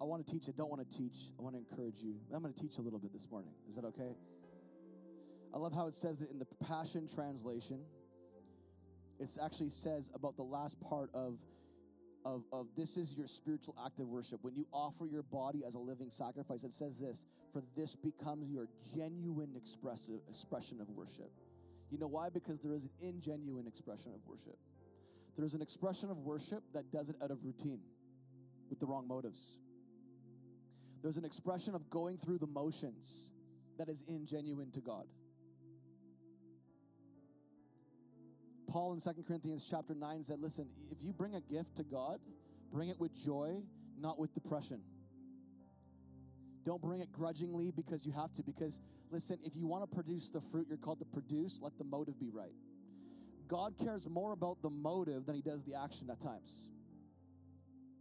I 0.00 0.04
want 0.04 0.26
to 0.26 0.32
teach. 0.32 0.48
I 0.48 0.52
don't 0.56 0.70
want 0.70 0.88
to 0.88 0.96
teach. 0.96 1.16
I 1.38 1.42
want 1.42 1.54
to 1.54 1.58
encourage 1.58 2.00
you. 2.00 2.14
I'm 2.34 2.42
going 2.42 2.54
to 2.54 2.60
teach 2.60 2.78
a 2.78 2.80
little 2.80 2.98
bit 2.98 3.12
this 3.12 3.28
morning. 3.30 3.52
Is 3.68 3.76
that 3.76 3.84
okay? 3.84 4.14
I 5.52 5.58
love 5.58 5.74
how 5.74 5.86
it 5.88 5.94
says 5.94 6.20
it 6.20 6.30
in 6.30 6.38
the 6.38 6.46
Passion 6.66 7.08
Translation. 7.12 7.80
It 9.18 9.36
actually 9.42 9.70
says 9.70 10.10
about 10.14 10.36
the 10.36 10.44
last 10.44 10.80
part 10.80 11.10
of, 11.12 11.38
of, 12.24 12.44
of 12.52 12.68
this 12.76 12.96
is 12.96 13.14
your 13.14 13.26
spiritual 13.26 13.76
act 13.84 14.00
of 14.00 14.08
worship. 14.08 14.38
When 14.42 14.54
you 14.54 14.66
offer 14.72 15.06
your 15.06 15.22
body 15.22 15.64
as 15.66 15.74
a 15.74 15.78
living 15.78 16.08
sacrifice, 16.08 16.64
it 16.64 16.72
says 16.72 16.96
this 16.96 17.26
for 17.52 17.62
this 17.76 17.96
becomes 17.96 18.48
your 18.48 18.68
genuine 18.96 19.52
expressive 19.56 20.20
expression 20.28 20.80
of 20.80 20.88
worship. 20.88 21.30
You 21.90 21.98
know 21.98 22.06
why? 22.06 22.30
Because 22.30 22.60
there 22.60 22.72
is 22.72 22.84
an 22.84 22.90
ingenuine 23.04 23.66
expression 23.66 24.12
of 24.14 24.20
worship. 24.26 24.56
There's 25.36 25.54
an 25.54 25.62
expression 25.62 26.10
of 26.10 26.18
worship 26.18 26.62
that 26.72 26.90
does 26.90 27.10
it 27.10 27.16
out 27.22 27.30
of 27.30 27.44
routine 27.44 27.80
with 28.70 28.78
the 28.78 28.86
wrong 28.86 29.06
motives. 29.08 29.58
There's 31.02 31.16
an 31.16 31.24
expression 31.24 31.74
of 31.74 31.88
going 31.90 32.18
through 32.18 32.38
the 32.38 32.46
motions 32.46 33.30
that 33.78 33.88
is 33.88 34.04
ingenuine 34.04 34.72
to 34.74 34.80
God. 34.80 35.06
Paul 38.68 38.92
in 38.92 39.00
2 39.00 39.24
Corinthians 39.26 39.66
chapter 39.68 39.94
9 39.94 40.24
said, 40.24 40.38
Listen, 40.40 40.68
if 40.90 41.02
you 41.02 41.12
bring 41.12 41.34
a 41.34 41.40
gift 41.40 41.76
to 41.76 41.82
God, 41.82 42.20
bring 42.72 42.88
it 42.88 43.00
with 43.00 43.16
joy, 43.16 43.62
not 43.98 44.18
with 44.18 44.32
depression. 44.34 44.80
Don't 46.64 46.80
bring 46.80 47.00
it 47.00 47.10
grudgingly 47.10 47.70
because 47.70 48.06
you 48.06 48.12
have 48.12 48.32
to. 48.34 48.42
Because, 48.42 48.80
listen, 49.10 49.38
if 49.44 49.56
you 49.56 49.66
want 49.66 49.88
to 49.88 49.94
produce 49.94 50.30
the 50.30 50.40
fruit 50.40 50.66
you're 50.68 50.78
called 50.78 50.98
to 51.00 51.04
produce, 51.06 51.60
let 51.62 51.76
the 51.78 51.84
motive 51.84 52.20
be 52.20 52.30
right. 52.30 52.54
God 53.48 53.74
cares 53.82 54.08
more 54.08 54.32
about 54.32 54.62
the 54.62 54.70
motive 54.70 55.26
than 55.26 55.34
he 55.34 55.42
does 55.42 55.64
the 55.64 55.74
action 55.74 56.08
at 56.10 56.20
times. 56.20 56.68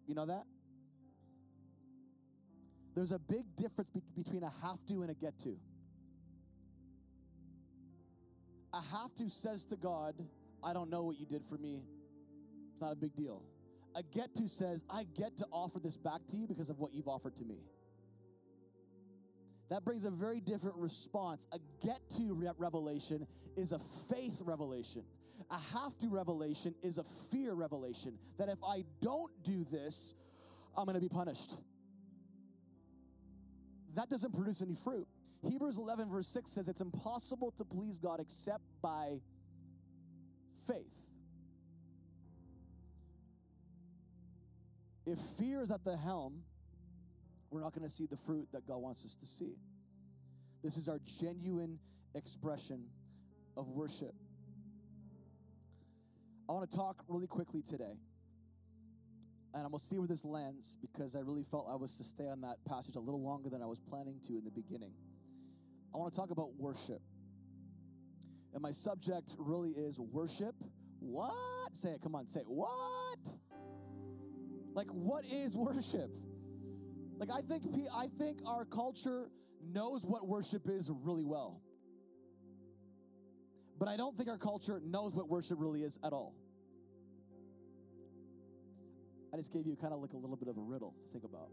You 0.06 0.14
know 0.14 0.26
that? 0.28 0.44
There's 3.00 3.14
a 3.14 3.18
big 3.18 3.46
difference 3.56 3.90
be- 3.90 4.02
between 4.14 4.44
a 4.44 4.52
have 4.62 4.86
to 4.90 5.04
and 5.04 5.10
a 5.10 5.14
get 5.14 5.40
to. 5.40 5.58
A 8.74 8.82
have 8.82 9.16
to 9.16 9.30
says 9.30 9.64
to 9.68 9.78
God, 9.78 10.16
I 10.62 10.74
don't 10.74 10.90
know 10.90 11.04
what 11.04 11.18
you 11.18 11.26
did 11.26 11.46
for 11.46 11.58
me. 11.58 11.82
It's 12.74 12.82
not 12.82 12.92
a 12.92 12.98
big 12.98 13.16
deal. 13.16 13.42
A 13.96 14.04
get 14.04 14.36
to 14.36 14.50
says, 14.50 14.84
I 14.90 15.06
get 15.16 15.38
to 15.38 15.46
offer 15.50 15.80
this 15.80 15.96
back 15.96 16.28
to 16.32 16.36
you 16.36 16.46
because 16.46 16.70
of 16.70 16.78
what 16.78 16.94
you've 16.94 17.08
offered 17.08 17.38
to 17.38 17.46
me. 17.46 17.60
That 19.70 19.86
brings 19.86 20.04
a 20.04 20.12
very 20.12 20.42
different 20.42 20.76
response. 20.76 21.48
A 21.54 21.60
get 21.82 22.02
to 22.18 22.34
re- 22.34 22.52
revelation 22.58 23.26
is 23.56 23.72
a 23.72 23.80
faith 24.10 24.42
revelation. 24.44 25.06
A 25.50 25.58
have 25.58 25.98
to 26.00 26.10
revelation 26.10 26.76
is 26.84 26.98
a 26.98 27.06
fear 27.32 27.54
revelation 27.54 28.20
that 28.38 28.50
if 28.50 28.60
I 28.62 28.84
don't 29.00 29.32
do 29.46 29.66
this, 29.72 30.16
I'm 30.76 30.84
going 30.84 30.96
to 30.96 31.02
be 31.02 31.08
punished 31.08 31.60
that 33.95 34.10
doesn't 34.10 34.34
produce 34.34 34.62
any 34.62 34.75
fruit. 34.75 35.08
Hebrews 35.41 35.78
11, 35.78 36.10
verse 36.10 36.28
6 36.28 36.52
says 36.52 36.67
it's 36.67 36.82
impossible 36.82 37.54
to 37.58 37.63
please 37.63 37.97
God 37.97 38.19
except 38.19 38.63
by 38.82 39.19
faith. 40.67 40.86
If 45.06 45.17
fear 45.39 45.62
is 45.62 45.71
at 45.71 45.84
the 45.84 45.97
helm, 45.97 46.43
we're 47.49 47.62
not 47.62 47.73
going 47.73 47.88
to 47.88 47.93
see 47.93 48.06
the 48.06 48.17
fruit 48.17 48.47
that 48.52 48.67
God 48.67 48.78
wants 48.78 49.06
us 49.06 49.15
to 49.15 49.25
see. 49.25 49.56
This 50.63 50.78
is 50.78 50.88
our 50.88 50.99
genuine 51.19 51.80
expression 52.13 52.84
of 53.58 53.69
worship. 53.69 54.13
I 56.47 56.52
want 56.52 56.69
to 56.69 56.75
talk 56.75 57.04
really 57.08 57.28
quickly 57.28 57.62
today 57.62 57.97
and 59.54 59.64
I'm 59.64 59.72
going 59.72 59.80
to 59.80 59.86
see 59.86 59.98
where 59.98 60.08
this 60.08 60.24
lands 60.24 60.78
because 60.82 61.16
I 61.16 61.20
really 61.20 61.44
felt 61.44 61.68
I 61.72 61.76
was 61.76 61.98
to 61.98 62.04
stay 62.04 62.28
on 62.28 62.42
that 62.42 62.58
passage 62.66 62.96
a 62.96 63.00
little 63.00 63.22
longer 63.22 63.50
than 63.50 63.62
I 63.62 63.66
was 63.66 63.80
planning 63.80 64.20
to 64.28 64.34
in 64.38 64.44
the 64.44 64.52
beginning. 64.52 64.92
I 65.94 65.98
want 65.98 66.14
to 66.14 66.20
talk 66.20 66.30
about 66.30 66.56
worship. 66.58 67.02
And 68.54 68.62
my 68.62 68.72
subject 68.72 69.36
really 69.38 69.72
is 69.72 70.00
worship. 70.00 70.56
What? 71.00 71.34
Say 71.74 71.90
it. 71.90 72.02
Come 72.02 72.16
on, 72.16 72.28
say 72.28 72.42
it. 72.42 72.50
What? 72.50 73.20
Like, 74.74 74.88
what 74.88 75.26
is 75.26 75.56
worship? 75.56 76.12
Like, 77.18 77.30
I 77.32 77.42
think 77.42 77.64
I 77.94 78.08
think 78.18 78.40
our 78.46 78.66
culture 78.66 79.30
knows 79.74 80.06
what 80.06 80.28
worship 80.28 80.70
is 80.70 80.90
really 81.04 81.26
well. 81.26 81.62
But 83.78 83.88
I 83.88 83.98
don't 83.98 84.16
think 84.16 84.30
our 84.30 84.38
culture 84.38 84.82
knows 84.84 85.14
what 85.14 85.28
worship 85.28 85.58
really 85.60 85.84
is 85.84 85.98
at 86.04 86.14
all. 86.14 86.36
I 89.34 89.38
just 89.38 89.52
gave 89.54 89.68
you 89.68 89.76
kind 89.76 89.94
of 89.94 90.02
like 90.02 90.13
a 90.13 90.18
little 90.18 90.36
bit 90.36 90.48
of 90.48 90.58
a 90.58 90.62
riddle 90.62 90.94
to 91.04 91.12
think 91.12 91.24
about. 91.24 91.50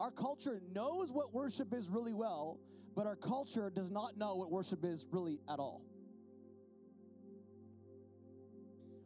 Our 0.00 0.10
culture 0.10 0.60
knows 0.72 1.12
what 1.12 1.34
worship 1.34 1.72
is 1.72 1.88
really 1.88 2.14
well, 2.14 2.58
but 2.94 3.06
our 3.06 3.16
culture 3.16 3.70
does 3.70 3.90
not 3.90 4.16
know 4.16 4.36
what 4.36 4.50
worship 4.50 4.84
is 4.84 5.06
really 5.10 5.40
at 5.50 5.58
all. 5.58 5.82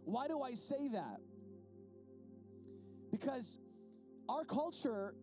Why 0.05 0.27
do 0.27 0.41
I 0.43 0.55
say 0.55 0.89
that? 0.89 1.21
Because 3.11 3.59
our 4.29 4.45
culture 4.45 5.15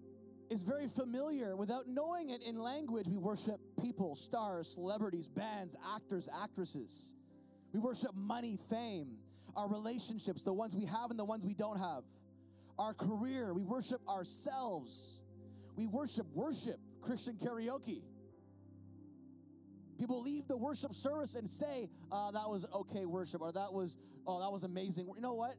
is 0.49 0.63
very 0.63 0.87
familiar 0.87 1.55
without 1.55 1.87
knowing 1.87 2.29
it 2.29 2.41
in 2.43 2.57
language. 2.57 3.07
We 3.07 3.17
worship 3.17 3.59
people, 3.81 4.15
stars, 4.15 4.67
celebrities, 4.67 5.27
bands, 5.27 5.75
actors, 5.95 6.29
actresses. 6.41 7.13
We 7.73 7.79
worship 7.79 8.15
money, 8.15 8.57
fame, 8.69 9.17
our 9.55 9.67
relationships, 9.67 10.43
the 10.43 10.53
ones 10.53 10.75
we 10.75 10.85
have 10.85 11.11
and 11.11 11.19
the 11.19 11.25
ones 11.25 11.45
we 11.45 11.53
don't 11.53 11.77
have 11.77 12.03
our 12.79 12.93
career. 12.95 13.53
We 13.53 13.63
worship 13.63 14.01
ourselves. 14.07 15.19
We 15.75 15.85
worship 15.85 16.25
worship, 16.33 16.79
Christian 17.01 17.35
karaoke. 17.35 18.01
People 19.99 20.21
leave 20.21 20.47
the 20.47 20.57
worship 20.57 20.93
service 20.93 21.35
and 21.35 21.47
say, 21.47 21.89
uh, 22.11 22.31
that 22.31 22.49
was 22.49 22.65
okay 22.73 23.05
worship, 23.05 23.41
or 23.41 23.51
that 23.51 23.71
was, 23.71 23.97
oh, 24.25 24.39
that 24.39 24.51
was 24.51 24.63
amazing. 24.63 25.07
You 25.13 25.21
know 25.21 25.33
what? 25.33 25.55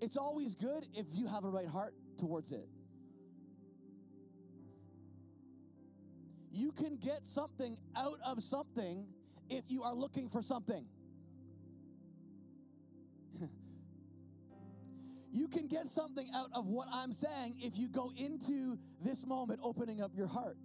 It's 0.00 0.16
always 0.16 0.54
good 0.54 0.86
if 0.94 1.06
you 1.12 1.26
have 1.26 1.44
a 1.44 1.48
right 1.50 1.68
heart 1.68 1.94
towards 2.18 2.50
it. 2.52 2.66
you 6.58 6.72
can 6.72 6.96
get 6.96 7.24
something 7.24 7.78
out 7.96 8.18
of 8.24 8.42
something 8.42 9.06
if 9.48 9.64
you 9.68 9.84
are 9.84 9.94
looking 9.94 10.28
for 10.28 10.42
something. 10.42 10.84
you 15.32 15.48
can 15.48 15.66
get 15.66 15.86
something 15.86 16.28
out 16.34 16.48
of 16.54 16.66
what 16.66 16.88
I'm 16.92 17.12
saying 17.12 17.56
if 17.60 17.78
you 17.78 17.88
go 17.88 18.12
into 18.16 18.78
this 19.02 19.26
moment 19.26 19.60
opening 19.62 20.02
up 20.02 20.12
your 20.14 20.26
heart. 20.26 20.58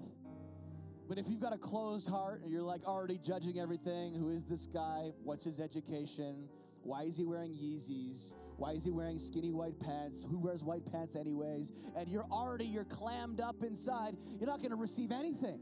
But 1.08 1.18
if 1.18 1.28
you've 1.28 1.42
got 1.42 1.54
a 1.54 1.58
closed 1.58 2.08
heart 2.08 2.42
and 2.42 2.52
you're 2.52 2.64
like 2.64 2.86
already 2.86 3.20
judging 3.24 3.60
everything, 3.60 4.16
who 4.16 4.30
is 4.30 4.46
this 4.46 4.66
guy? 4.66 5.12
What's 5.24 5.44
his 5.44 5.60
education? 5.60 6.48
Why 6.82 7.04
is 7.04 7.18
he 7.18 7.26
wearing 7.26 7.52
Yeezys? 7.52 8.34
Why 8.58 8.72
is 8.72 8.84
he 8.84 8.92
wearing 8.92 9.20
skinny 9.20 9.52
white 9.52 9.80
pants? 9.80 10.26
Who 10.30 10.40
wears 10.40 10.64
white 10.64 10.86
pants 10.92 11.16
anyways? 11.16 11.72
And 11.96 12.08
you're 12.08 12.28
already 12.32 12.66
you're 12.66 12.86
clammed 12.86 13.42
up 13.42 13.64
inside. 13.64 14.16
You're 14.40 14.50
not 14.50 14.60
going 14.60 14.72
to 14.72 14.76
receive 14.76 15.12
anything. 15.12 15.60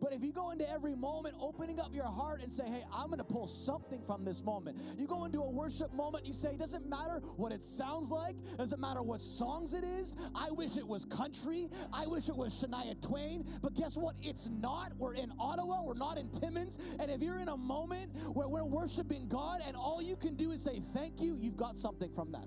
But 0.00 0.12
if 0.12 0.22
you 0.22 0.32
go 0.32 0.50
into 0.50 0.68
every 0.70 0.94
moment 0.94 1.34
opening 1.40 1.80
up 1.80 1.94
your 1.94 2.06
heart 2.06 2.40
and 2.42 2.52
say, 2.52 2.64
hey, 2.66 2.84
I'm 2.92 3.06
going 3.06 3.18
to 3.18 3.24
pull 3.24 3.46
something 3.46 4.02
from 4.06 4.24
this 4.24 4.44
moment. 4.44 4.78
You 4.96 5.06
go 5.06 5.24
into 5.24 5.40
a 5.40 5.50
worship 5.50 5.92
moment, 5.92 6.26
you 6.26 6.32
say, 6.32 6.56
doesn't 6.56 6.88
matter 6.88 7.20
what 7.36 7.52
it 7.52 7.64
sounds 7.64 8.10
like, 8.10 8.36
doesn't 8.56 8.80
matter 8.80 9.02
what 9.02 9.20
songs 9.20 9.74
it 9.74 9.84
is. 9.84 10.16
I 10.34 10.50
wish 10.50 10.76
it 10.76 10.86
was 10.86 11.04
country. 11.04 11.68
I 11.92 12.06
wish 12.06 12.28
it 12.28 12.36
was 12.36 12.52
Shania 12.54 13.00
Twain. 13.00 13.44
But 13.62 13.74
guess 13.74 13.96
what? 13.96 14.14
It's 14.22 14.48
not. 14.48 14.92
We're 14.98 15.14
in 15.14 15.32
Ottawa, 15.38 15.82
we're 15.84 15.94
not 15.94 16.18
in 16.18 16.28
Timmins. 16.30 16.78
And 16.98 17.10
if 17.10 17.22
you're 17.22 17.40
in 17.40 17.48
a 17.48 17.56
moment 17.56 18.10
where 18.34 18.48
we're 18.48 18.64
worshiping 18.64 19.28
God 19.28 19.60
and 19.66 19.76
all 19.76 20.00
you 20.02 20.16
can 20.16 20.34
do 20.36 20.52
is 20.52 20.62
say, 20.62 20.80
thank 20.94 21.20
you, 21.20 21.36
you've 21.36 21.56
got 21.56 21.76
something 21.78 22.12
from 22.12 22.32
that. 22.32 22.46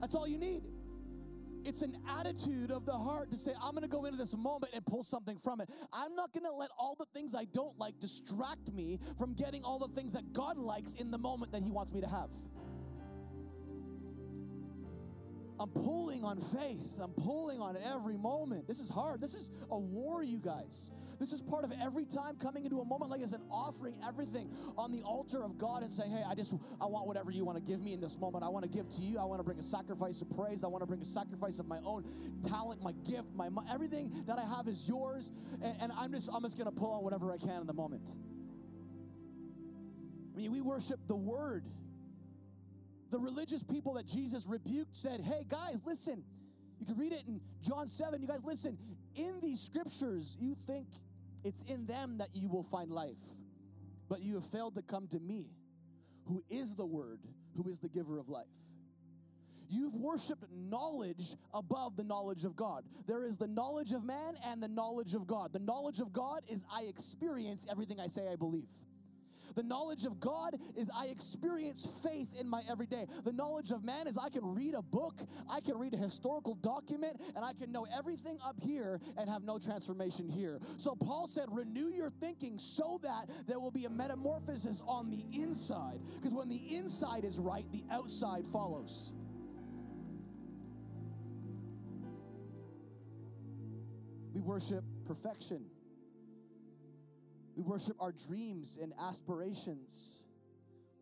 That's 0.00 0.14
all 0.14 0.28
you 0.28 0.38
need. 0.38 0.62
It's 1.66 1.82
an 1.82 1.98
attitude 2.08 2.70
of 2.70 2.86
the 2.86 2.92
heart 2.92 3.32
to 3.32 3.36
say, 3.36 3.50
I'm 3.60 3.72
going 3.72 3.82
to 3.82 3.88
go 3.88 4.04
into 4.04 4.16
this 4.16 4.36
moment 4.36 4.72
and 4.72 4.86
pull 4.86 5.02
something 5.02 5.36
from 5.36 5.60
it. 5.60 5.68
I'm 5.92 6.14
not 6.14 6.32
going 6.32 6.44
to 6.44 6.52
let 6.52 6.70
all 6.78 6.94
the 6.96 7.06
things 7.06 7.34
I 7.34 7.46
don't 7.46 7.76
like 7.76 7.98
distract 7.98 8.72
me 8.72 9.00
from 9.18 9.34
getting 9.34 9.64
all 9.64 9.80
the 9.80 9.88
things 9.88 10.12
that 10.12 10.32
God 10.32 10.58
likes 10.58 10.94
in 10.94 11.10
the 11.10 11.18
moment 11.18 11.50
that 11.50 11.62
He 11.62 11.70
wants 11.72 11.92
me 11.92 12.00
to 12.00 12.06
have. 12.06 12.30
I'm 15.58 15.70
pulling 15.70 16.22
on 16.24 16.38
faith. 16.38 16.98
I'm 17.00 17.12
pulling 17.12 17.60
on 17.60 17.76
every 17.76 18.16
moment. 18.16 18.68
This 18.68 18.78
is 18.78 18.90
hard. 18.90 19.20
This 19.20 19.34
is 19.34 19.50
a 19.70 19.78
war, 19.78 20.22
you 20.22 20.38
guys. 20.38 20.92
This 21.18 21.32
is 21.32 21.40
part 21.40 21.64
of 21.64 21.72
every 21.82 22.04
time 22.04 22.36
coming 22.36 22.64
into 22.64 22.80
a 22.80 22.84
moment 22.84 23.10
like 23.10 23.20
this 23.20 23.32
and 23.32 23.42
offering 23.50 23.96
everything 24.06 24.50
on 24.76 24.92
the 24.92 25.00
altar 25.02 25.42
of 25.42 25.56
God 25.56 25.82
and 25.82 25.90
saying, 25.90 26.10
Hey, 26.10 26.22
I 26.28 26.34
just, 26.34 26.54
I 26.80 26.86
want 26.86 27.06
whatever 27.06 27.30
you 27.30 27.44
want 27.44 27.56
to 27.56 27.64
give 27.64 27.80
me 27.80 27.94
in 27.94 28.00
this 28.00 28.18
moment. 28.18 28.44
I 28.44 28.48
want 28.48 28.64
to 28.64 28.70
give 28.70 28.88
to 28.96 29.02
you. 29.02 29.18
I 29.18 29.24
want 29.24 29.40
to 29.40 29.44
bring 29.44 29.58
a 29.58 29.62
sacrifice 29.62 30.20
of 30.20 30.28
praise. 30.30 30.62
I 30.62 30.66
want 30.66 30.82
to 30.82 30.86
bring 30.86 31.00
a 31.00 31.06
sacrifice 31.06 31.58
of 31.58 31.66
my 31.66 31.78
own 31.84 32.04
talent, 32.46 32.82
my 32.82 32.92
gift, 33.08 33.28
my, 33.34 33.48
my 33.48 33.62
everything 33.72 34.12
that 34.26 34.38
I 34.38 34.44
have 34.44 34.68
is 34.68 34.86
yours. 34.86 35.32
And, 35.62 35.74
and 35.80 35.92
I'm 35.98 36.12
just, 36.12 36.28
I'm 36.32 36.42
just 36.42 36.58
going 36.58 36.70
to 36.70 36.76
pull 36.76 36.92
on 36.92 37.02
whatever 37.02 37.32
I 37.32 37.38
can 37.38 37.62
in 37.62 37.66
the 37.66 37.72
moment. 37.72 38.10
I 40.34 40.38
mean, 40.38 40.52
we 40.52 40.60
worship 40.60 41.00
the 41.06 41.16
Word. 41.16 41.64
The 43.10 43.18
religious 43.18 43.62
people 43.62 43.94
that 43.94 44.06
Jesus 44.06 44.46
rebuked 44.46 44.96
said, 44.96 45.20
Hey, 45.20 45.44
guys, 45.48 45.80
listen. 45.84 46.24
You 46.78 46.86
can 46.86 46.96
read 46.96 47.12
it 47.12 47.22
in 47.26 47.40
John 47.62 47.88
7. 47.88 48.20
You 48.20 48.28
guys, 48.28 48.44
listen. 48.44 48.76
In 49.14 49.40
these 49.40 49.60
scriptures, 49.60 50.36
you 50.38 50.56
think 50.66 50.86
it's 51.44 51.62
in 51.62 51.86
them 51.86 52.18
that 52.18 52.34
you 52.34 52.48
will 52.48 52.62
find 52.62 52.90
life, 52.90 53.22
but 54.08 54.20
you 54.20 54.34
have 54.34 54.44
failed 54.44 54.74
to 54.74 54.82
come 54.82 55.06
to 55.08 55.18
me, 55.18 55.46
who 56.26 56.42
is 56.50 56.74
the 56.74 56.84
Word, 56.84 57.20
who 57.56 57.68
is 57.68 57.80
the 57.80 57.88
giver 57.88 58.18
of 58.18 58.28
life. 58.28 58.46
You've 59.68 59.94
worshiped 59.94 60.44
knowledge 60.52 61.34
above 61.52 61.96
the 61.96 62.04
knowledge 62.04 62.44
of 62.44 62.54
God. 62.54 62.84
There 63.06 63.24
is 63.24 63.36
the 63.36 63.48
knowledge 63.48 63.92
of 63.92 64.04
man 64.04 64.34
and 64.44 64.62
the 64.62 64.68
knowledge 64.68 65.14
of 65.14 65.26
God. 65.26 65.52
The 65.52 65.58
knowledge 65.58 65.98
of 65.98 66.12
God 66.12 66.42
is 66.48 66.64
I 66.72 66.82
experience 66.82 67.66
everything 67.70 67.98
I 67.98 68.06
say 68.06 68.28
I 68.30 68.36
believe. 68.36 68.68
The 69.56 69.62
knowledge 69.62 70.04
of 70.04 70.20
God 70.20 70.56
is 70.76 70.90
I 70.94 71.06
experience 71.06 71.86
faith 72.02 72.36
in 72.38 72.46
my 72.48 72.60
everyday. 72.70 73.06
The 73.24 73.32
knowledge 73.32 73.70
of 73.70 73.82
man 73.82 74.06
is 74.06 74.18
I 74.18 74.28
can 74.28 74.44
read 74.44 74.74
a 74.74 74.82
book, 74.82 75.22
I 75.50 75.60
can 75.60 75.78
read 75.78 75.94
a 75.94 75.96
historical 75.96 76.54
document, 76.56 77.22
and 77.34 77.42
I 77.42 77.54
can 77.54 77.72
know 77.72 77.86
everything 77.96 78.38
up 78.44 78.56
here 78.62 79.00
and 79.16 79.30
have 79.30 79.44
no 79.44 79.58
transformation 79.58 80.28
here. 80.28 80.60
So 80.76 80.94
Paul 80.94 81.26
said, 81.26 81.46
renew 81.50 81.88
your 81.88 82.10
thinking 82.10 82.58
so 82.58 83.00
that 83.02 83.30
there 83.46 83.58
will 83.58 83.70
be 83.70 83.86
a 83.86 83.90
metamorphosis 83.90 84.82
on 84.86 85.10
the 85.10 85.24
inside. 85.34 86.00
Because 86.16 86.34
when 86.34 86.50
the 86.50 86.76
inside 86.76 87.24
is 87.24 87.40
right, 87.40 87.64
the 87.72 87.82
outside 87.90 88.46
follows. 88.46 89.14
We 94.34 94.42
worship 94.42 94.84
perfection. 95.06 95.64
We 97.56 97.62
worship 97.62 97.96
our 98.00 98.12
dreams 98.12 98.78
and 98.80 98.92
aspirations. 99.00 100.26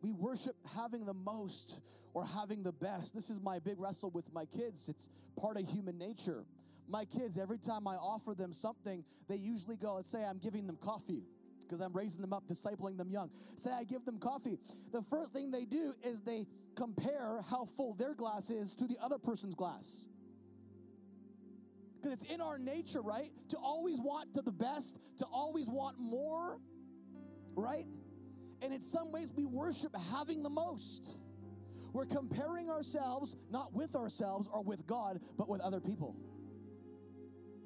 We 0.00 0.12
worship 0.12 0.54
having 0.76 1.04
the 1.04 1.14
most 1.14 1.80
or 2.14 2.24
having 2.24 2.62
the 2.62 2.72
best. 2.72 3.12
This 3.12 3.28
is 3.28 3.40
my 3.40 3.58
big 3.58 3.80
wrestle 3.80 4.10
with 4.10 4.32
my 4.32 4.44
kids. 4.46 4.88
It's 4.88 5.10
part 5.36 5.56
of 5.56 5.68
human 5.68 5.98
nature. 5.98 6.44
My 6.88 7.04
kids, 7.06 7.38
every 7.38 7.58
time 7.58 7.88
I 7.88 7.94
offer 7.94 8.34
them 8.34 8.52
something, 8.52 9.02
they 9.28 9.36
usually 9.36 9.76
go, 9.76 9.94
let's 9.94 10.10
say 10.10 10.22
I'm 10.22 10.38
giving 10.38 10.66
them 10.66 10.78
coffee 10.80 11.24
because 11.60 11.80
I'm 11.80 11.92
raising 11.92 12.20
them 12.20 12.32
up, 12.32 12.44
discipling 12.46 12.96
them 12.98 13.10
young. 13.10 13.30
Say 13.56 13.70
I 13.72 13.82
give 13.82 14.04
them 14.04 14.18
coffee. 14.18 14.58
The 14.92 15.02
first 15.02 15.32
thing 15.32 15.50
they 15.50 15.64
do 15.64 15.92
is 16.04 16.20
they 16.20 16.46
compare 16.76 17.40
how 17.50 17.64
full 17.64 17.94
their 17.94 18.14
glass 18.14 18.50
is 18.50 18.74
to 18.74 18.86
the 18.86 18.98
other 19.02 19.18
person's 19.18 19.54
glass 19.54 20.06
because 22.04 22.22
it's 22.22 22.32
in 22.32 22.40
our 22.42 22.58
nature, 22.58 23.00
right? 23.00 23.30
To 23.48 23.56
always 23.56 23.98
want 23.98 24.34
to 24.34 24.42
the 24.42 24.52
best, 24.52 24.98
to 25.18 25.24
always 25.24 25.68
want 25.68 25.98
more, 25.98 26.58
right? 27.54 27.86
And 28.60 28.74
in 28.74 28.82
some 28.82 29.10
ways, 29.10 29.32
we 29.34 29.46
worship 29.46 29.96
having 30.12 30.42
the 30.42 30.50
most. 30.50 31.16
We're 31.94 32.04
comparing 32.04 32.68
ourselves 32.68 33.36
not 33.50 33.72
with 33.72 33.96
ourselves 33.96 34.50
or 34.52 34.62
with 34.62 34.86
God, 34.86 35.20
but 35.38 35.48
with 35.48 35.62
other 35.62 35.80
people. 35.80 36.14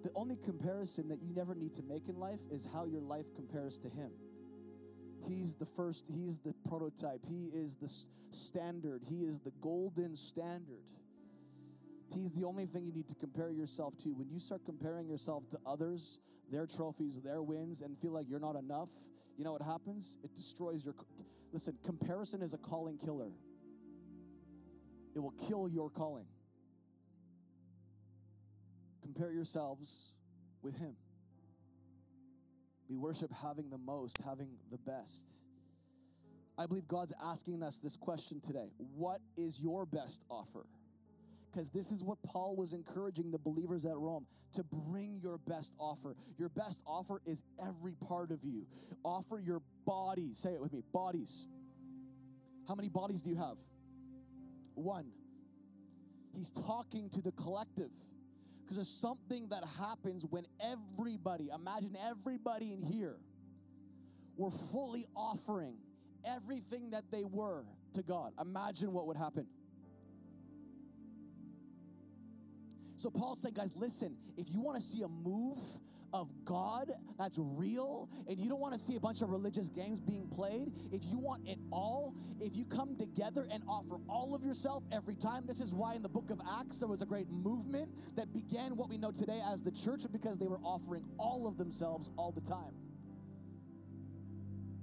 The 0.05 0.11
only 0.14 0.37
comparison 0.37 1.09
that 1.09 1.20
you 1.20 1.35
never 1.35 1.57
need 1.57 1.74
to 1.74 1.83
make 1.83 2.09
in 2.09 2.16
life 2.16 2.40
is 2.51 2.68
how 2.72 2.85
your 2.85 3.01
life 3.01 3.27
compares 3.35 3.79
to 3.81 3.88
Him. 3.88 4.12
He's 5.27 5.57
the 5.57 5.66
first, 5.66 6.05
He's 6.09 6.38
the 6.38 6.55
prototype, 6.68 7.24
He 7.27 7.51
is 7.53 7.74
the 7.74 7.90
standard, 8.31 9.03
He 9.05 9.22
is 9.24 9.40
the 9.40 9.53
golden 9.61 10.14
standard. 10.14 10.85
He's 12.14 12.32
the 12.32 12.44
only 12.44 12.66
thing 12.66 12.84
you 12.86 12.92
need 12.92 13.08
to 13.08 13.14
compare 13.14 13.50
yourself 13.50 13.96
to. 13.98 14.10
When 14.10 14.30
you 14.30 14.38
start 14.38 14.64
comparing 14.64 15.08
yourself 15.08 15.48
to 15.50 15.58
others, 15.66 16.20
their 16.50 16.66
trophies, 16.66 17.20
their 17.22 17.42
wins, 17.42 17.82
and 17.82 17.98
feel 17.98 18.12
like 18.12 18.26
you're 18.28 18.40
not 18.40 18.56
enough, 18.56 18.88
you 19.36 19.44
know 19.44 19.52
what 19.52 19.62
happens? 19.62 20.18
It 20.24 20.34
destroys 20.34 20.84
your. 20.84 20.94
Listen, 21.52 21.76
comparison 21.84 22.42
is 22.42 22.54
a 22.54 22.58
calling 22.58 22.98
killer, 22.98 23.32
it 25.14 25.18
will 25.18 25.34
kill 25.48 25.68
your 25.68 25.90
calling. 25.90 26.26
Compare 29.02 29.32
yourselves 29.32 30.12
with 30.62 30.76
Him. 30.76 30.94
We 32.88 32.96
worship 32.96 33.30
having 33.32 33.70
the 33.70 33.78
most, 33.78 34.18
having 34.24 34.48
the 34.70 34.78
best. 34.78 35.26
I 36.56 36.66
believe 36.66 36.88
God's 36.88 37.12
asking 37.22 37.62
us 37.62 37.78
this 37.78 37.96
question 37.96 38.40
today 38.40 38.70
What 38.76 39.20
is 39.36 39.60
your 39.60 39.86
best 39.86 40.22
offer? 40.30 40.66
Because 41.50 41.68
this 41.70 41.92
is 41.92 42.02
what 42.02 42.18
Paul 42.22 42.56
was 42.56 42.72
encouraging 42.72 43.30
the 43.30 43.38
believers 43.38 43.84
at 43.84 43.96
Rome 43.96 44.26
to 44.54 44.64
bring 44.64 45.20
your 45.22 45.38
best 45.38 45.72
offer. 45.78 46.16
Your 46.38 46.48
best 46.48 46.82
offer 46.87 47.20
is 47.26 47.42
every 47.61 47.94
part 47.94 48.30
of 48.30 48.44
you. 48.44 48.66
Offer 49.04 49.40
your 49.40 49.62
body. 49.87 50.32
Say 50.32 50.54
it 50.54 50.61
with 50.61 50.72
me 50.72 50.82
bodies. 50.92 51.46
How 52.66 52.74
many 52.74 52.88
bodies 52.88 53.22
do 53.22 53.30
you 53.30 53.37
have? 53.37 53.56
One. 54.74 55.06
He's 56.34 56.50
talking 56.50 57.08
to 57.11 57.22
the 57.22 57.32
collective 57.32 57.90
because 58.62 58.76
there's 58.76 58.88
something 58.88 59.48
that 59.48 59.64
happens 59.78 60.26
when 60.28 60.46
everybody, 60.61 61.48
imagine 61.54 61.96
everybody 62.08 62.72
in 62.72 62.82
here, 62.82 63.16
were 64.37 64.50
fully 64.50 65.06
offering 65.16 65.76
everything 66.24 66.90
that 66.90 67.04
they 67.11 67.24
were 67.24 67.64
to 67.94 68.02
God. 68.02 68.32
Imagine 68.40 68.92
what 68.92 69.06
would 69.06 69.16
happen. 69.16 69.46
So 72.98 73.11
Paul's 73.11 73.40
saying, 73.40 73.54
guys, 73.54 73.72
listen, 73.76 74.16
if 74.37 74.50
you 74.50 74.61
want 74.61 74.76
to 74.76 74.82
see 74.82 75.02
a 75.02 75.08
move 75.08 75.56
of 76.12 76.28
God 76.44 76.90
that's 77.16 77.38
real, 77.38 78.08
and 78.26 78.37
you 78.40 78.48
don't 78.48 78.58
want 78.58 78.72
to 78.72 78.78
see 78.78 78.96
a 78.96 79.00
bunch 79.00 79.22
of 79.22 79.30
religious 79.30 79.68
games 79.70 80.00
being 80.00 80.26
played, 80.26 80.72
if 80.90 81.04
you 81.04 81.16
want 81.16 81.46
it 81.46 81.61
all, 81.70 82.16
if 82.40 82.56
you 82.56 82.64
come 82.64 82.96
together 82.96 83.46
and 83.52 83.62
offer 83.68 84.00
all 84.08 84.34
of 84.34 84.42
yourself 84.42 84.82
every 84.90 85.14
time, 85.14 85.44
this 85.46 85.61
is 85.61 85.72
why 85.72 85.94
in 85.94 86.02
the 86.02 86.08
book 86.08 86.30
of 86.30 86.40
Acts 86.58 86.78
there 86.78 86.88
was 86.88 87.00
a 87.00 87.06
great 87.06 87.30
movement 87.30 87.88
that 88.16 88.32
began 88.32 88.74
what 88.74 88.88
we 88.88 88.98
know 88.98 89.12
today 89.12 89.40
as 89.46 89.62
the 89.62 89.70
church 89.70 90.02
because 90.11 90.37
they 90.37 90.48
were 90.48 90.61
offering 90.64 91.04
all 91.18 91.46
of 91.46 91.56
themselves 91.56 92.11
all 92.16 92.32
the 92.32 92.40
time. 92.40 92.74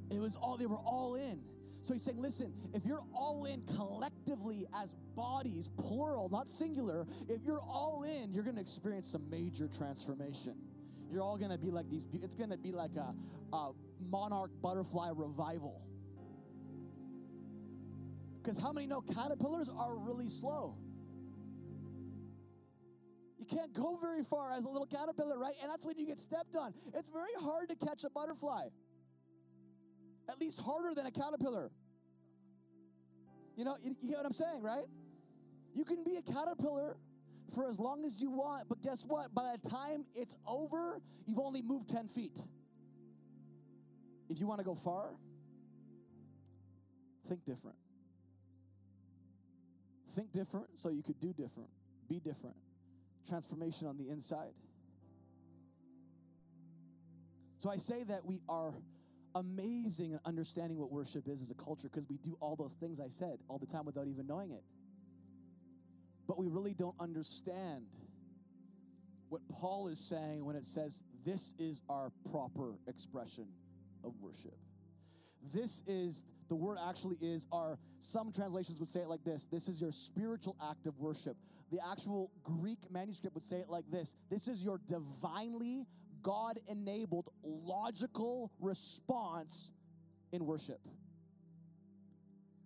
It 0.09 0.19
was 0.19 0.37
all, 0.37 0.55
they 0.55 0.67
were 0.67 0.77
all 0.77 1.15
in. 1.15 1.41
So 1.81 1.91
he's 1.91 2.03
saying, 2.03 2.17
listen, 2.17 2.53
if 2.73 2.85
you're 2.85 3.03
all 3.13 3.43
in 3.43 3.61
collectively 3.75 4.65
as 4.73 4.95
bodies, 5.15 5.69
plural, 5.77 6.29
not 6.29 6.47
singular, 6.47 7.07
if 7.29 7.43
you're 7.43 7.61
all 7.61 8.03
in, 8.03 8.33
you're 8.33 8.43
going 8.43 8.55
to 8.55 8.61
experience 8.61 9.09
some 9.09 9.29
major 9.29 9.67
transformation. 9.67 10.55
you're 11.11 11.21
all 11.21 11.37
gonna 11.37 11.57
be 11.57 11.71
like 11.71 11.89
these. 11.89 12.07
It's 12.13 12.35
gonna 12.35 12.57
be 12.57 12.71
like 12.71 12.91
a, 12.97 13.13
a 13.55 13.71
monarch 14.09 14.51
butterfly 14.61 15.11
revival. 15.13 15.81
Because 18.41 18.57
how 18.59 18.71
many 18.71 18.87
know 18.87 19.01
caterpillars 19.01 19.69
are 19.69 19.95
really 19.95 20.29
slow? 20.29 20.75
You 23.39 23.45
can't 23.45 23.73
go 23.73 23.97
very 24.01 24.23
far 24.23 24.51
as 24.51 24.65
a 24.65 24.69
little 24.69 24.87
caterpillar, 24.87 25.37
right? 25.37 25.55
And 25.61 25.71
that's 25.71 25.85
when 25.85 25.97
you 25.97 26.05
get 26.05 26.19
stepped 26.19 26.55
on. 26.55 26.73
It's 26.93 27.09
very 27.09 27.33
hard 27.39 27.69
to 27.69 27.75
catch 27.75 28.03
a 28.03 28.09
butterfly, 28.09 28.67
at 30.29 30.41
least 30.41 30.59
harder 30.59 30.93
than 30.95 31.05
a 31.05 31.11
caterpillar. 31.11 31.71
You 33.55 33.65
know, 33.65 33.75
you, 33.81 33.95
you 33.99 34.07
get 34.09 34.17
what 34.17 34.25
I'm 34.25 34.33
saying, 34.33 34.61
right? 34.61 34.85
You 35.75 35.83
can 35.83 36.03
be 36.03 36.15
a 36.15 36.21
caterpillar 36.21 36.95
for 37.53 37.67
as 37.67 37.79
long 37.79 38.05
as 38.05 38.21
you 38.21 38.31
want, 38.31 38.67
but 38.69 38.81
guess 38.81 39.03
what? 39.05 39.35
By 39.35 39.55
the 39.61 39.69
time 39.69 40.05
it's 40.15 40.35
over, 40.47 41.01
you've 41.25 41.39
only 41.39 41.61
moved 41.61 41.89
10 41.89 42.07
feet. 42.07 42.39
If 44.29 44.39
you 44.39 44.47
want 44.47 44.59
to 44.61 44.65
go 44.65 44.73
far, 44.73 45.09
think 47.27 47.45
different. 47.45 47.77
Think 50.15 50.31
different 50.31 50.67
so 50.75 50.89
you 50.89 51.03
could 51.03 51.19
do 51.19 51.33
different, 51.33 51.69
be 52.07 52.19
different. 52.19 52.55
Transformation 53.27 53.87
on 53.87 53.97
the 53.97 54.09
inside. 54.09 54.53
So 57.59 57.69
I 57.69 57.77
say 57.77 58.03
that 58.03 58.25
we 58.25 58.41
are 58.47 58.73
amazing 59.33 60.13
at 60.13 60.21
understanding 60.25 60.77
what 60.77 60.91
worship 60.91 61.27
is 61.27 61.41
as 61.41 61.51
a 61.51 61.55
culture 61.55 61.89
because 61.89 62.07
we 62.09 62.17
do 62.17 62.37
all 62.39 62.55
those 62.55 62.73
things 62.73 63.01
I 63.01 63.09
said 63.09 63.39
all 63.49 63.57
the 63.57 63.65
time 63.65 63.85
without 63.85 64.07
even 64.07 64.25
knowing 64.25 64.51
it. 64.51 64.63
But 66.27 66.37
we 66.37 66.47
really 66.47 66.73
don't 66.73 66.95
understand 66.99 67.85
what 69.29 69.41
Paul 69.49 69.87
is 69.87 69.99
saying 69.99 70.45
when 70.45 70.55
it 70.55 70.65
says 70.65 71.03
this 71.25 71.53
is 71.57 71.81
our 71.89 72.11
proper 72.31 72.75
expression 72.87 73.47
of 74.03 74.13
worship. 74.21 74.55
This 75.53 75.81
is 75.87 76.23
the 76.47 76.55
word 76.55 76.77
actually 76.87 77.17
is 77.21 77.47
our 77.51 77.77
some 77.99 78.31
translations 78.31 78.79
would 78.79 78.89
say 78.89 78.99
it 78.99 79.07
like 79.07 79.23
this 79.23 79.45
this 79.45 79.67
is 79.67 79.81
your 79.81 79.91
spiritual 79.91 80.55
act 80.69 80.85
of 80.87 80.97
worship 80.99 81.37
the 81.71 81.79
actual 81.91 82.31
greek 82.43 82.79
manuscript 82.91 83.33
would 83.33 83.43
say 83.43 83.57
it 83.57 83.69
like 83.69 83.85
this 83.89 84.15
this 84.29 84.47
is 84.47 84.63
your 84.63 84.79
divinely 84.85 85.87
god 86.21 86.59
enabled 86.67 87.29
logical 87.43 88.51
response 88.59 89.71
in 90.31 90.45
worship 90.45 90.79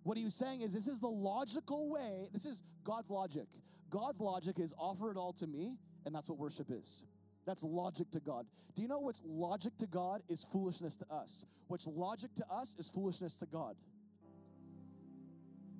what 0.02 0.16
he 0.16 0.24
was 0.24 0.34
saying 0.34 0.62
is 0.62 0.72
this 0.72 0.88
is 0.88 1.00
the 1.00 1.08
logical 1.08 1.88
way 1.88 2.28
this 2.32 2.46
is 2.46 2.62
god's 2.84 3.10
logic 3.10 3.46
god's 3.90 4.20
logic 4.20 4.58
is 4.58 4.72
offer 4.78 5.10
it 5.10 5.16
all 5.16 5.32
to 5.32 5.46
me 5.46 5.76
and 6.06 6.14
that's 6.14 6.28
what 6.28 6.38
worship 6.38 6.68
is 6.70 7.04
that's 7.46 7.62
logic 7.64 8.10
to 8.12 8.20
God. 8.20 8.46
Do 8.76 8.82
you 8.82 8.88
know 8.88 9.00
what's 9.00 9.22
logic 9.26 9.76
to 9.78 9.86
God 9.86 10.22
is 10.28 10.44
foolishness 10.44 10.96
to 10.98 11.06
us? 11.10 11.46
What's 11.68 11.86
logic 11.86 12.34
to 12.36 12.44
us 12.50 12.76
is 12.78 12.88
foolishness 12.88 13.36
to 13.38 13.46
God. 13.46 13.76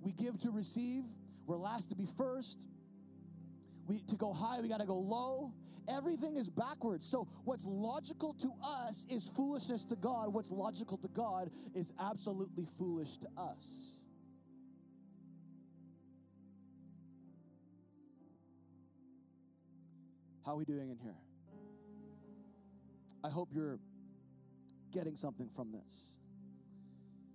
We 0.00 0.12
give 0.12 0.38
to 0.40 0.50
receive, 0.50 1.04
we're 1.46 1.58
last 1.58 1.90
to 1.90 1.96
be 1.96 2.06
first. 2.06 2.66
We 3.86 4.00
to 4.08 4.16
go 4.16 4.32
high, 4.32 4.60
we 4.60 4.68
got 4.68 4.80
to 4.80 4.86
go 4.86 4.98
low. 4.98 5.52
Everything 5.88 6.36
is 6.36 6.48
backwards. 6.48 7.06
So 7.06 7.26
what's 7.44 7.66
logical 7.66 8.34
to 8.34 8.50
us 8.64 9.06
is 9.10 9.28
foolishness 9.28 9.84
to 9.86 9.96
God. 9.96 10.32
What's 10.32 10.50
logical 10.50 10.96
to 10.98 11.08
God 11.08 11.50
is 11.74 11.92
absolutely 12.00 12.66
foolish 12.78 13.16
to 13.18 13.28
us. 13.36 13.99
How 20.50 20.54
are 20.54 20.58
we 20.58 20.64
doing 20.64 20.90
in 20.90 20.98
here? 20.98 21.14
I 23.22 23.28
hope 23.30 23.50
you're 23.54 23.78
getting 24.90 25.14
something 25.14 25.48
from 25.54 25.70
this. 25.70 26.18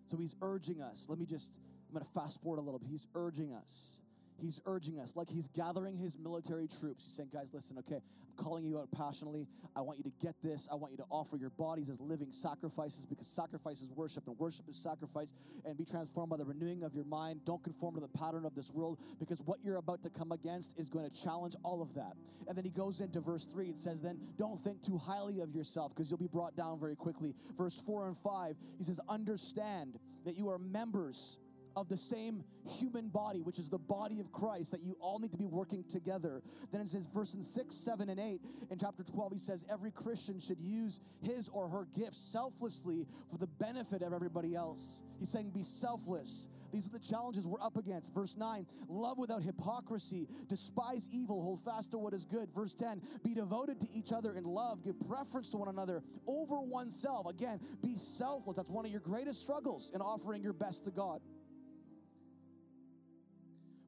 So 0.07 0.17
he's 0.17 0.35
urging 0.41 0.81
us. 0.81 1.05
Let 1.07 1.17
me 1.17 1.25
just, 1.25 1.57
I'm 1.87 1.93
going 1.93 2.05
to 2.05 2.11
fast 2.11 2.43
forward 2.43 2.57
a 2.57 2.61
little 2.61 2.77
bit. 2.77 2.89
He's 2.89 3.07
urging 3.15 3.53
us 3.53 4.01
He's 4.37 4.59
urging 4.65 4.99
us, 4.99 5.15
like 5.15 5.29
he's 5.29 5.47
gathering 5.47 5.97
his 5.97 6.17
military 6.17 6.67
troops. 6.67 7.05
He's 7.05 7.13
saying, 7.13 7.29
guys, 7.31 7.51
listen, 7.53 7.77
okay, 7.79 7.95
I'm 7.95 8.43
calling 8.43 8.65
you 8.65 8.79
out 8.79 8.89
passionately. 8.91 9.47
I 9.75 9.81
want 9.81 9.97
you 9.97 10.03
to 10.03 10.11
get 10.21 10.35
this. 10.43 10.67
I 10.71 10.75
want 10.75 10.91
you 10.91 10.97
to 10.97 11.05
offer 11.09 11.37
your 11.37 11.51
bodies 11.51 11.89
as 11.89 11.99
living 12.01 12.31
sacrifices 12.31 13.05
because 13.05 13.27
sacrifice 13.27 13.81
is 13.81 13.91
worship 13.91 14.27
and 14.27 14.37
worship 14.37 14.67
is 14.67 14.75
sacrifice. 14.77 15.33
And 15.65 15.77
be 15.77 15.85
transformed 15.85 16.29
by 16.29 16.37
the 16.37 16.45
renewing 16.45 16.83
of 16.83 16.93
your 16.93 17.05
mind. 17.05 17.41
Don't 17.45 17.63
conform 17.63 17.95
to 17.95 18.01
the 18.01 18.07
pattern 18.07 18.45
of 18.45 18.55
this 18.55 18.71
world 18.71 18.99
because 19.19 19.41
what 19.41 19.59
you're 19.63 19.77
about 19.77 20.03
to 20.03 20.09
come 20.09 20.31
against 20.31 20.77
is 20.77 20.89
going 20.89 21.09
to 21.09 21.23
challenge 21.23 21.55
all 21.63 21.81
of 21.81 21.93
that. 21.95 22.13
And 22.47 22.57
then 22.57 22.65
he 22.65 22.71
goes 22.71 22.99
into 23.01 23.21
verse 23.21 23.45
3. 23.45 23.69
It 23.69 23.77
says, 23.77 24.01
then 24.01 24.19
don't 24.37 24.61
think 24.61 24.83
too 24.83 24.97
highly 24.97 25.39
of 25.39 25.55
yourself 25.55 25.93
because 25.95 26.11
you'll 26.11 26.17
be 26.17 26.27
brought 26.27 26.55
down 26.55 26.79
very 26.79 26.95
quickly. 26.95 27.33
Verse 27.57 27.81
4 27.85 28.07
and 28.07 28.17
5, 28.17 28.55
he 28.77 28.83
says, 28.83 28.99
understand 29.07 29.97
that 30.25 30.35
you 30.35 30.49
are 30.49 30.57
members 30.57 31.37
of 31.75 31.89
the 31.89 31.97
same 31.97 32.43
human 32.79 33.09
body, 33.09 33.41
which 33.41 33.59
is 33.59 33.69
the 33.69 33.77
body 33.77 34.19
of 34.19 34.31
Christ, 34.31 34.71
that 34.71 34.81
you 34.81 34.95
all 34.99 35.19
need 35.19 35.31
to 35.31 35.37
be 35.37 35.45
working 35.45 35.83
together. 35.83 36.41
Then 36.71 36.81
it 36.81 36.87
says, 36.87 37.07
verse 37.13 37.33
in 37.33 37.43
6, 37.43 37.75
7, 37.75 38.09
and 38.09 38.19
8, 38.19 38.41
in 38.71 38.77
chapter 38.79 39.03
12, 39.03 39.33
he 39.33 39.37
says, 39.37 39.65
every 39.69 39.91
Christian 39.91 40.39
should 40.39 40.59
use 40.59 40.99
his 41.21 41.49
or 41.49 41.67
her 41.69 41.87
gifts 41.95 42.17
selflessly 42.17 43.05
for 43.29 43.37
the 43.37 43.47
benefit 43.47 44.01
of 44.01 44.13
everybody 44.13 44.55
else. 44.55 45.03
He's 45.19 45.29
saying, 45.29 45.51
be 45.51 45.63
selfless. 45.63 46.47
These 46.71 46.87
are 46.87 46.91
the 46.91 46.99
challenges 46.99 47.47
we're 47.47 47.61
up 47.61 47.77
against. 47.77 48.13
Verse 48.13 48.35
9, 48.35 48.65
love 48.89 49.17
without 49.17 49.41
hypocrisy, 49.41 50.27
despise 50.49 51.07
evil, 51.11 51.41
hold 51.41 51.61
fast 51.61 51.91
to 51.91 51.97
what 51.97 52.13
is 52.13 52.25
good. 52.25 52.49
Verse 52.53 52.73
10, 52.73 53.01
be 53.23 53.33
devoted 53.33 53.79
to 53.79 53.87
each 53.93 54.11
other 54.11 54.33
in 54.33 54.43
love, 54.43 54.83
give 54.83 54.99
preference 55.07 55.49
to 55.51 55.57
one 55.57 55.69
another 55.69 56.03
over 56.27 56.59
oneself. 56.59 57.27
Again, 57.27 57.61
be 57.81 57.95
selfless. 57.95 58.57
That's 58.57 58.69
one 58.69 58.85
of 58.85 58.91
your 58.91 58.99
greatest 58.99 59.39
struggles 59.39 59.91
in 59.93 60.01
offering 60.01 60.43
your 60.43 60.51
best 60.51 60.83
to 60.85 60.91
God. 60.91 61.21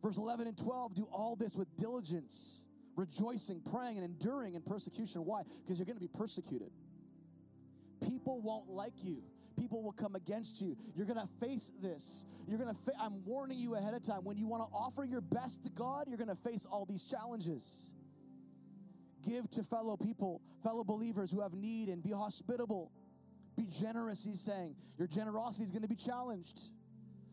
Verse 0.01 0.17
11 0.17 0.47
and 0.47 0.57
12 0.57 0.95
do 0.95 1.07
all 1.11 1.35
this 1.35 1.55
with 1.55 1.75
diligence, 1.75 2.65
rejoicing, 2.95 3.61
praying, 3.71 3.97
and 3.97 4.05
enduring 4.05 4.55
in 4.55 4.61
persecution. 4.61 5.25
Why? 5.25 5.41
Because 5.63 5.79
you're 5.79 5.85
going 5.85 5.97
to 5.97 6.01
be 6.01 6.07
persecuted. 6.07 6.71
People 8.01 8.41
won't 8.41 8.69
like 8.69 9.03
you. 9.03 9.23
People 9.57 9.81
will 9.81 9.91
come 9.91 10.15
against 10.15 10.61
you. 10.61 10.77
You're 10.95 11.07
going 11.07 11.19
to 11.19 11.27
face 11.39 11.71
this. 11.81 12.27
You're 12.47 12.59
going 12.59 12.73
to 12.73 12.79
fa- 12.81 12.93
I'm 13.01 13.25
warning 13.25 13.57
you 13.57 13.75
ahead 13.75 13.95
of 13.95 14.03
time. 14.03 14.23
When 14.23 14.37
you 14.37 14.47
want 14.47 14.63
to 14.63 14.69
offer 14.69 15.03
your 15.03 15.21
best 15.21 15.63
to 15.63 15.69
God, 15.71 16.05
you're 16.07 16.17
going 16.17 16.29
to 16.29 16.35
face 16.35 16.67
all 16.69 16.85
these 16.85 17.05
challenges. 17.05 17.91
Give 19.27 19.49
to 19.51 19.63
fellow 19.63 19.97
people, 19.97 20.41
fellow 20.61 20.83
believers 20.83 21.31
who 21.31 21.41
have 21.41 21.53
need 21.53 21.89
and 21.89 22.03
be 22.03 22.11
hospitable. 22.11 22.91
Be 23.57 23.65
generous, 23.65 24.23
he's 24.23 24.41
saying. 24.41 24.75
Your 24.99 25.07
generosity 25.07 25.63
is 25.63 25.71
going 25.71 25.81
to 25.81 25.87
be 25.87 25.95
challenged 25.95 26.69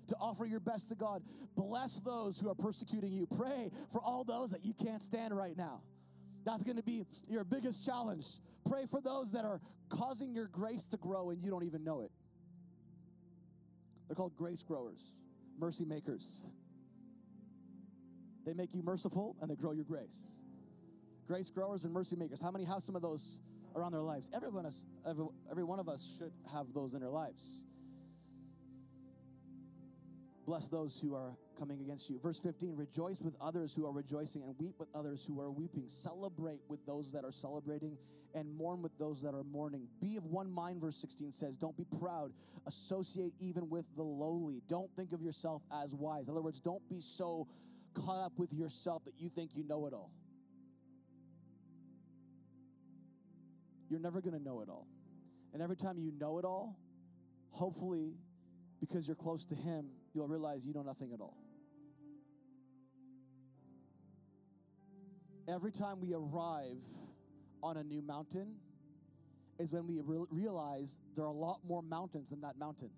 to 0.08 0.16
offer 0.20 0.44
your 0.44 0.60
best 0.60 0.88
to 0.90 0.94
God. 0.94 1.22
Bless 1.56 2.00
those 2.00 2.38
who 2.38 2.48
are 2.48 2.54
persecuting 2.54 3.12
you. 3.12 3.26
Pray 3.26 3.70
for 3.92 4.00
all 4.02 4.24
those 4.24 4.50
that 4.50 4.64
you 4.64 4.74
can't 4.74 5.02
stand 5.02 5.36
right 5.36 5.56
now. 5.56 5.80
That's 6.44 6.62
going 6.62 6.76
to 6.76 6.82
be 6.82 7.06
your 7.28 7.44
biggest 7.44 7.84
challenge. 7.84 8.26
Pray 8.68 8.86
for 8.90 9.00
those 9.00 9.32
that 9.32 9.44
are 9.44 9.60
causing 9.88 10.34
your 10.34 10.46
grace 10.46 10.84
to 10.86 10.96
grow 10.96 11.30
and 11.30 11.42
you 11.42 11.50
don't 11.50 11.64
even 11.64 11.84
know 11.84 12.00
it. 12.00 12.10
They're 14.08 14.16
called 14.16 14.36
grace 14.36 14.62
growers, 14.62 15.24
mercy 15.58 15.84
makers. 15.84 16.42
They 18.44 18.52
make 18.52 18.74
you 18.74 18.82
merciful 18.82 19.36
and 19.40 19.50
they 19.50 19.56
grow 19.56 19.72
your 19.72 19.84
grace. 19.84 20.36
Grace 21.26 21.50
growers 21.50 21.84
and 21.84 21.94
mercy 21.94 22.16
makers. 22.16 22.40
How 22.40 22.50
many 22.50 22.64
have 22.64 22.82
some 22.82 22.94
of 22.94 23.02
those 23.02 23.38
around 23.74 23.92
their 23.92 24.02
lives? 24.02 24.30
Everyone, 24.34 24.70
every, 25.08 25.26
every 25.50 25.64
one 25.64 25.80
of 25.80 25.88
us 25.88 26.16
should 26.18 26.32
have 26.52 26.66
those 26.74 26.92
in 26.92 27.00
their 27.00 27.10
lives. 27.10 27.64
Bless 30.46 30.68
those 30.68 31.00
who 31.00 31.14
are 31.14 31.36
coming 31.58 31.80
against 31.80 32.10
you. 32.10 32.18
Verse 32.22 32.38
15 32.38 32.76
Rejoice 32.76 33.20
with 33.20 33.34
others 33.40 33.74
who 33.74 33.86
are 33.86 33.92
rejoicing, 33.92 34.42
and 34.42 34.54
weep 34.58 34.74
with 34.78 34.88
others 34.94 35.24
who 35.26 35.40
are 35.40 35.50
weeping. 35.50 35.84
Celebrate 35.86 36.60
with 36.68 36.84
those 36.86 37.12
that 37.12 37.24
are 37.24 37.32
celebrating, 37.32 37.96
and 38.34 38.54
mourn 38.54 38.82
with 38.82 38.96
those 38.98 39.22
that 39.22 39.34
are 39.34 39.44
mourning. 39.44 39.86
Be 40.00 40.16
of 40.16 40.26
one 40.26 40.50
mind, 40.50 40.80
verse 40.80 40.96
16 40.96 41.32
says. 41.32 41.56
Don't 41.56 41.76
be 41.76 41.86
proud. 41.98 42.32
Associate 42.66 43.32
even 43.40 43.70
with 43.70 43.86
the 43.96 44.02
lowly. 44.02 44.62
Don't 44.68 44.90
think 44.96 45.12
of 45.12 45.22
yourself 45.22 45.62
as 45.82 45.94
wise. 45.94 46.28
In 46.28 46.34
other 46.34 46.42
words, 46.42 46.60
don't 46.60 46.86
be 46.88 47.00
so 47.00 47.46
caught 47.94 48.24
up 48.24 48.32
with 48.38 48.52
yourself 48.52 49.04
that 49.04 49.14
you 49.16 49.30
think 49.30 49.52
you 49.54 49.64
know 49.64 49.86
it 49.86 49.94
all. 49.94 50.10
You're 53.88 54.00
never 54.00 54.20
going 54.20 54.36
to 54.36 54.42
know 54.42 54.60
it 54.60 54.68
all. 54.68 54.88
And 55.52 55.62
every 55.62 55.76
time 55.76 55.98
you 55.98 56.12
know 56.18 56.38
it 56.38 56.44
all, 56.44 56.76
hopefully, 57.50 58.14
because 58.80 59.06
you're 59.06 59.14
close 59.14 59.46
to 59.46 59.54
Him, 59.54 59.86
you'll 60.14 60.28
realize 60.28 60.64
you 60.64 60.72
know 60.72 60.82
nothing 60.82 61.12
at 61.12 61.20
all. 61.20 61.36
Every 65.46 65.72
time 65.72 66.00
we 66.00 66.14
arrive 66.14 66.82
on 67.62 67.76
a 67.76 67.82
new 67.82 68.00
mountain 68.00 68.54
is 69.58 69.72
when 69.72 69.86
we 69.86 70.00
re- 70.00 70.26
realize 70.30 70.96
there 71.16 71.24
are 71.24 71.28
a 71.28 71.32
lot 71.32 71.60
more 71.66 71.82
mountains 71.82 72.30
than 72.30 72.40
that 72.40 72.58
mountain. 72.58 72.90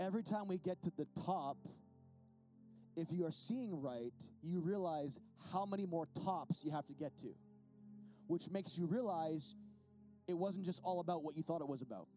Every 0.00 0.22
time 0.22 0.48
we 0.48 0.58
get 0.58 0.82
to 0.82 0.92
the 0.96 1.06
top, 1.24 1.56
if 2.96 3.12
you 3.12 3.24
are 3.26 3.30
seeing 3.30 3.80
right, 3.80 4.12
you 4.42 4.60
realize 4.60 5.18
how 5.52 5.64
many 5.66 5.86
more 5.86 6.08
tops 6.24 6.64
you 6.64 6.72
have 6.72 6.86
to 6.86 6.94
get 6.94 7.16
to, 7.18 7.28
which 8.26 8.50
makes 8.50 8.76
you 8.76 8.86
realize 8.86 9.54
it 10.26 10.34
wasn't 10.34 10.64
just 10.64 10.80
all 10.82 11.00
about 11.00 11.22
what 11.22 11.36
you 11.36 11.42
thought 11.42 11.60
it 11.60 11.68
was 11.68 11.82
about. 11.82 12.08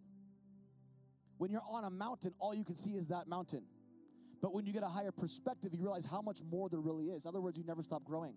When 1.37 1.51
you're 1.51 1.63
on 1.69 1.83
a 1.83 1.89
mountain, 1.89 2.33
all 2.39 2.53
you 2.53 2.63
can 2.63 2.77
see 2.77 2.91
is 2.91 3.07
that 3.07 3.27
mountain. 3.27 3.63
But 4.41 4.53
when 4.53 4.65
you 4.65 4.73
get 4.73 4.83
a 4.83 4.87
higher 4.87 5.11
perspective, 5.11 5.73
you 5.73 5.83
realize 5.83 6.05
how 6.05 6.21
much 6.21 6.39
more 6.49 6.69
there 6.69 6.79
really 6.79 7.05
is. 7.05 7.25
In 7.25 7.29
other 7.29 7.41
words, 7.41 7.57
you 7.57 7.63
never 7.63 7.83
stop 7.83 8.03
growing, 8.03 8.33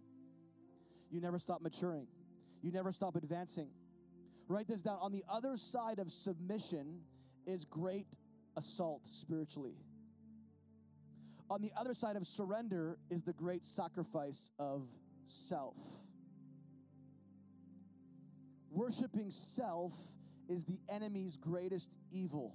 you 1.11 1.21
never 1.21 1.39
stop 1.39 1.63
maturing, 1.63 2.07
you 2.63 2.73
never 2.73 2.93
stop 2.93 3.17
advancing. 3.17 3.69
Write 4.49 4.67
this 4.67 4.83
down. 4.83 4.99
On 5.01 5.13
the 5.13 5.23
other 5.29 5.57
side 5.57 5.99
of 5.99 6.11
submission 6.11 7.01
is 7.47 7.65
great 7.65 8.17
assault 8.57 9.07
spiritually. 9.07 9.77
On 11.49 11.61
the 11.61 11.71
other 11.77 11.95
side 11.95 12.17
of 12.17 12.27
surrender 12.27 12.99
is 13.11 13.23
the 13.23 13.33
great 13.33 13.65
sacrifice 13.65 14.51
of 14.59 14.89
self. 15.29 15.77
Worshipping 18.71 19.31
self 19.31 19.95
is 20.49 20.65
the 20.65 20.79
enemy's 20.89 21.37
greatest 21.37 21.97
evil. 22.11 22.55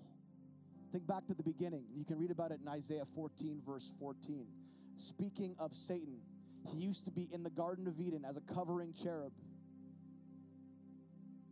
Think 0.95 1.07
back 1.07 1.27
to 1.27 1.33
the 1.33 1.43
beginning. 1.43 1.83
You 1.93 2.05
can 2.05 2.17
read 2.17 2.31
about 2.31 2.51
it 2.51 2.59
in 2.61 2.69
Isaiah 2.69 3.03
14, 3.15 3.61
verse 3.67 3.91
14. 3.99 4.47
Speaking 4.95 5.53
of 5.59 5.75
Satan, 5.75 6.21
he 6.71 6.77
used 6.77 7.03
to 7.03 7.11
be 7.11 7.27
in 7.33 7.43
the 7.43 7.49
Garden 7.49 7.85
of 7.85 7.99
Eden 7.99 8.23
as 8.23 8.37
a 8.37 8.53
covering 8.53 8.93
cherub, 8.93 9.33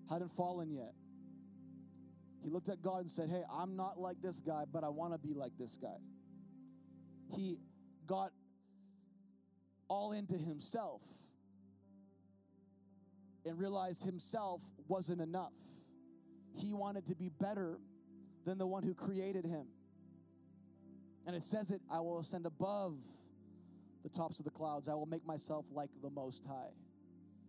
hadn't 0.09 0.31
fallen 0.31 0.71
yet. 0.71 0.93
He 2.41 2.51
looked 2.51 2.69
at 2.69 2.81
God 2.81 2.99
and 2.99 3.09
said, 3.09 3.29
Hey, 3.29 3.43
I'm 3.53 3.75
not 3.75 3.99
like 3.99 4.21
this 4.21 4.39
guy, 4.39 4.63
but 4.71 4.85
I 4.85 4.87
want 4.87 5.11
to 5.11 5.19
be 5.19 5.33
like 5.33 5.51
this 5.59 5.75
guy. 5.75 5.97
He 7.35 7.57
got 8.07 8.31
all 9.89 10.13
into 10.13 10.37
himself 10.37 11.01
and 13.45 13.59
realized 13.59 14.05
himself 14.05 14.61
wasn't 14.87 15.19
enough. 15.19 15.51
He 16.55 16.71
wanted 16.71 17.07
to 17.07 17.15
be 17.15 17.27
better 17.27 17.77
than 18.45 18.57
the 18.57 18.67
one 18.67 18.83
who 18.83 18.93
created 18.93 19.45
him. 19.45 19.67
And 21.25 21.35
it 21.35 21.43
says 21.43 21.71
it 21.71 21.81
I 21.91 21.99
will 21.99 22.19
ascend 22.19 22.45
above 22.45 22.97
the 24.03 24.09
tops 24.09 24.39
of 24.39 24.45
the 24.45 24.51
clouds, 24.51 24.89
I 24.89 24.93
will 24.93 25.05
make 25.05 25.25
myself 25.25 25.65
like 25.71 25.89
the 26.01 26.09
Most 26.09 26.43
High. 26.45 26.73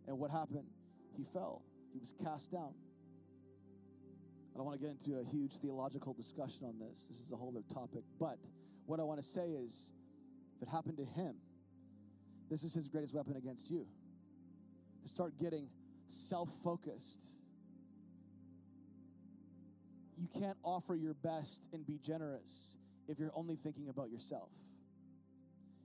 And 0.06 0.18
what 0.18 0.30
happened? 0.30 0.68
He 1.16 1.24
fell, 1.24 1.62
he 1.92 1.98
was 1.98 2.14
cast 2.22 2.52
down. 2.52 2.74
I 4.54 4.58
don't 4.58 4.66
want 4.66 4.80
to 4.80 4.86
get 4.86 4.92
into 4.92 5.18
a 5.18 5.24
huge 5.24 5.58
theological 5.58 6.12
discussion 6.12 6.64
on 6.64 6.78
this. 6.78 7.06
This 7.08 7.18
is 7.18 7.32
a 7.32 7.36
whole 7.36 7.48
other 7.48 7.64
topic. 7.74 8.04
But 8.20 8.38
what 8.86 9.00
I 9.00 9.02
want 9.02 9.20
to 9.20 9.26
say 9.26 9.48
is 9.48 9.90
if 10.56 10.62
it 10.62 10.70
happened 10.70 10.96
to 10.98 11.04
him, 11.04 11.34
this 12.48 12.62
is 12.62 12.72
his 12.72 12.88
greatest 12.88 13.14
weapon 13.14 13.36
against 13.36 13.68
you. 13.68 13.86
To 15.02 15.08
start 15.08 15.32
getting 15.40 15.68
self 16.06 16.48
focused. 16.62 17.24
You 20.16 20.28
can't 20.40 20.56
offer 20.62 20.94
your 20.94 21.14
best 21.14 21.66
and 21.72 21.86
be 21.86 21.98
generous 21.98 22.76
if 23.08 23.18
you're 23.18 23.32
only 23.34 23.56
thinking 23.56 23.88
about 23.88 24.10
yourself. 24.10 24.50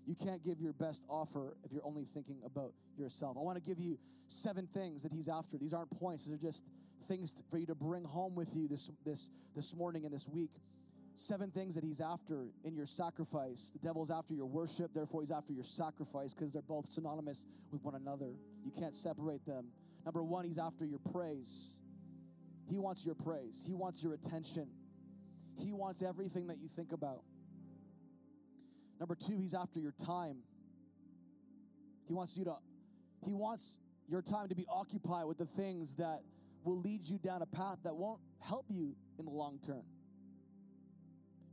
You 0.06 0.16
can't 0.16 0.44
give 0.44 0.60
your 0.60 0.74
best 0.74 1.04
offer 1.08 1.56
if 1.64 1.72
you're 1.72 1.86
only 1.86 2.08
thinking 2.14 2.38
about 2.46 2.74
yourself. 2.98 3.38
I 3.38 3.42
want 3.42 3.58
to 3.58 3.62
give 3.62 3.80
you 3.80 3.98
seven 4.28 4.68
things 4.68 5.04
that 5.04 5.12
he's 5.12 5.30
after. 5.30 5.58
These 5.58 5.74
aren't 5.74 5.92
points, 5.92 6.26
these 6.26 6.34
are 6.34 6.38
just 6.38 6.64
things 7.08 7.36
for 7.50 7.58
you 7.58 7.66
to 7.66 7.76
bring 7.76 8.04
home 8.04 8.36
with 8.36 8.56
you 8.56 8.68
this, 8.68 8.90
this, 9.06 9.30
this 9.56 9.76
morning 9.76 10.06
and 10.06 10.14
this 10.14 10.28
week. 10.28 10.52
Seven 11.16 11.52
things 11.52 11.76
that 11.76 11.84
he's 11.84 12.00
after 12.00 12.48
in 12.64 12.74
your 12.76 12.86
sacrifice. 12.86 13.72
The 13.74 13.80
devil's 13.80 14.10
after 14.10 14.34
your 14.34 14.46
worship, 14.46 14.94
therefore, 14.94 15.22
he's 15.22 15.32
after 15.32 15.52
your 15.52 15.64
sacrifice 15.64 16.34
because 16.34 16.54
they're 16.54 16.62
both 16.62 16.90
synonymous 16.90 17.46
with 17.72 17.84
one 17.84 17.96
another. 17.96 18.32
You 18.64 18.72
can't 18.72 18.96
separate 18.96 19.46
them. 19.46 19.66
Number 20.06 20.24
one, 20.24 20.46
he's 20.46 20.58
after 20.58 20.86
your 20.86 21.00
praise. 21.12 21.74
He 22.70 22.78
wants 22.78 23.06
your 23.06 23.16
praise, 23.16 23.64
he 23.66 23.74
wants 23.74 24.04
your 24.04 24.14
attention, 24.14 24.68
he 25.56 25.74
wants 25.74 26.02
everything 26.02 26.48
that 26.48 26.60
you 26.60 26.70
think 26.76 26.92
about. 26.92 27.24
Number 29.00 29.16
two, 29.16 29.38
he's 29.38 29.54
after 29.54 29.80
your 29.80 29.94
time. 29.94 30.38
He 32.06 32.14
wants 32.14 32.38
you 32.38 32.44
to, 32.46 32.56
he 33.24 33.34
wants 33.34 33.78
your 34.08 34.22
time 34.22 34.50
to 34.50 34.56
be 34.56 34.66
occupied 34.70 35.26
with 35.26 35.38
the 35.38 35.46
things 35.46 35.96
that 35.96 36.20
will 36.64 36.80
lead 36.80 37.06
you 37.06 37.18
down 37.18 37.42
a 37.42 37.46
path 37.46 37.78
that 37.84 37.96
won't 37.96 38.20
help 38.40 38.66
you 38.70 38.96
in 39.18 39.26
the 39.26 39.32
long 39.32 39.60
term. 39.66 39.84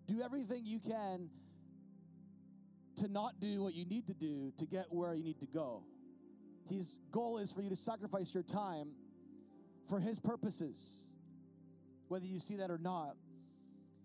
Do 0.07 0.23
everything 0.23 0.63
you 0.65 0.81
can 0.81 1.29
to 2.97 3.09
not 3.09 3.39
do 3.41 3.63
what 3.63 3.75
you 3.75 3.85
need 3.85 4.07
to 4.07 4.15
do 4.15 4.53
to 4.59 4.67
get 4.67 4.87
where 4.91 5.15
you 5.15 5.23
need 5.23 5.41
to 5.41 5.47
go. 5.47 5.85
His 6.69 6.99
goal 7.13 7.39
is 7.39 7.53
for 7.53 7.63
you 7.63 7.69
to 7.69 7.77
sacrifice 7.77 8.35
your 8.35 8.43
time 8.43 8.89
for 9.89 10.01
His 10.01 10.19
purposes, 10.19 11.06
whether 12.09 12.27
you 12.27 12.39
see 12.39 12.57
that 12.57 12.71
or 12.71 12.79
not. 12.79 13.17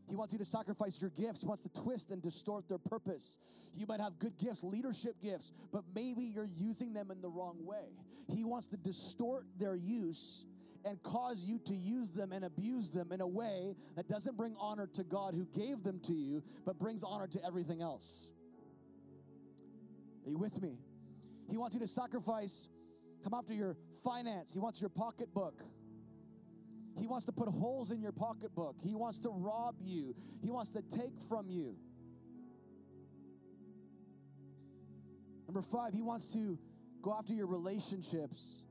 He 0.08 0.16
wants 0.16 0.34
you 0.34 0.40
to 0.40 0.46
sacrifice 0.46 1.02
your 1.02 1.12
gifts. 1.12 1.42
He 1.42 1.48
wants 1.48 1.62
to 1.62 1.70
twist 1.70 2.12
and 2.12 2.22
distort 2.22 2.68
their 2.68 2.78
purpose. 2.78 3.38
You 3.74 3.86
might 3.88 4.02
have 4.02 4.20
good 4.20 4.38
gifts, 4.38 4.64
leadership 4.64 5.16
gifts, 5.22 5.54
but 5.72 5.84
maybe 5.96 6.24
you're 6.24 6.50
using 6.58 6.94
them 6.94 7.12
in 7.12 7.22
the 7.22 7.30
wrong 7.30 7.66
way. 7.66 7.96
He 8.28 8.44
wants 8.44 8.68
to 8.68 8.78
distort 8.78 9.46
their 9.58 9.76
use 9.76 10.46
and 10.84 11.02
cause 11.04 11.44
you 11.44 11.60
to 11.60 11.76
use 11.76 12.12
them 12.12 12.32
and 12.32 12.44
abuse 12.44 12.90
them 12.90 13.12
in 13.12 13.22
a 13.22 13.28
way 13.28 13.76
that 13.96 14.10
doesn't 14.10 14.36
bring 14.36 14.56
honor 14.60 14.88
to 14.96 15.04
God 15.04 15.34
who 15.34 15.46
gave 15.58 15.84
them 15.84 16.00
to 16.08 16.14
you, 16.14 16.44
but 16.66 16.78
brings 16.80 17.04
honor 17.04 17.28
to 17.28 17.46
everything 17.46 17.82
else. 17.82 18.30
Are 20.26 20.30
you 20.30 20.38
with 20.38 20.62
me? 20.62 20.78
He 21.50 21.58
wants 21.58 21.76
you 21.76 21.82
to 21.82 21.88
sacrifice, 21.88 22.70
come 23.24 23.34
after 23.34 23.54
your 23.54 23.78
finance. 24.04 24.54
He 24.54 24.60
wants 24.60 24.82
your 24.82 24.90
pocketbook. 24.90 25.62
He 26.98 27.08
wants 27.08 27.26
to 27.26 27.32
put 27.32 27.48
holes 27.48 27.92
in 27.92 28.02
your 28.02 28.12
pocketbook. 28.12 28.76
He 28.82 28.96
wants 28.96 29.20
to 29.20 29.30
rob 29.30 29.76
you. 29.80 30.16
He 30.44 30.52
wants 30.52 30.72
to 30.72 30.82
take 30.82 31.20
from 31.30 31.50
you. 31.50 31.76
Number 35.48 35.62
five, 35.62 35.94
he 35.94 36.02
wants 36.02 36.28
to 36.34 36.58
go 37.02 37.14
after 37.14 37.34
your 37.34 37.48
relationships, 37.48 38.66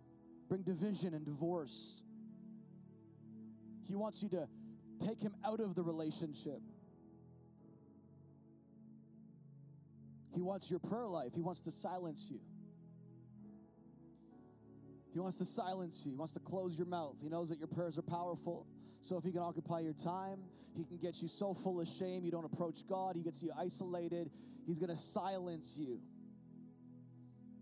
bring 0.48 0.62
division 0.62 1.14
and 1.14 1.24
divorce. 1.24 2.02
He 3.86 3.96
wants 3.96 4.22
you 4.22 4.28
to 4.30 4.48
take 5.04 5.20
him 5.20 5.34
out 5.44 5.60
of 5.60 5.74
the 5.74 5.82
relationship. 5.82 6.60
He 10.32 10.42
wants 10.42 10.70
your 10.70 10.80
prayer 10.80 11.08
life. 11.08 11.32
He 11.34 11.42
wants 11.42 11.60
to 11.62 11.70
silence 11.70 12.28
you. 12.30 12.40
He 15.12 15.18
wants 15.18 15.38
to 15.38 15.44
silence 15.44 16.02
you. 16.04 16.12
He 16.12 16.16
wants 16.16 16.32
to 16.34 16.40
close 16.40 16.78
your 16.78 16.86
mouth. 16.86 17.16
He 17.20 17.28
knows 17.28 17.48
that 17.50 17.58
your 17.58 17.68
prayers 17.68 17.98
are 17.98 18.02
powerful. 18.02 18.66
So 19.00 19.16
if 19.16 19.24
he 19.24 19.32
can 19.32 19.40
occupy 19.40 19.80
your 19.80 19.94
time, 19.94 20.40
he 20.76 20.84
can 20.84 20.98
get 20.98 21.20
you 21.20 21.28
so 21.28 21.52
full 21.54 21.80
of 21.80 21.88
shame 21.88 22.24
you 22.24 22.30
don't 22.30 22.44
approach 22.44 22.86
God. 22.86 23.16
He 23.16 23.22
gets 23.22 23.42
you 23.42 23.50
isolated. 23.58 24.30
He's 24.66 24.78
going 24.78 24.90
to 24.90 24.96
silence 24.96 25.76
you 25.78 26.00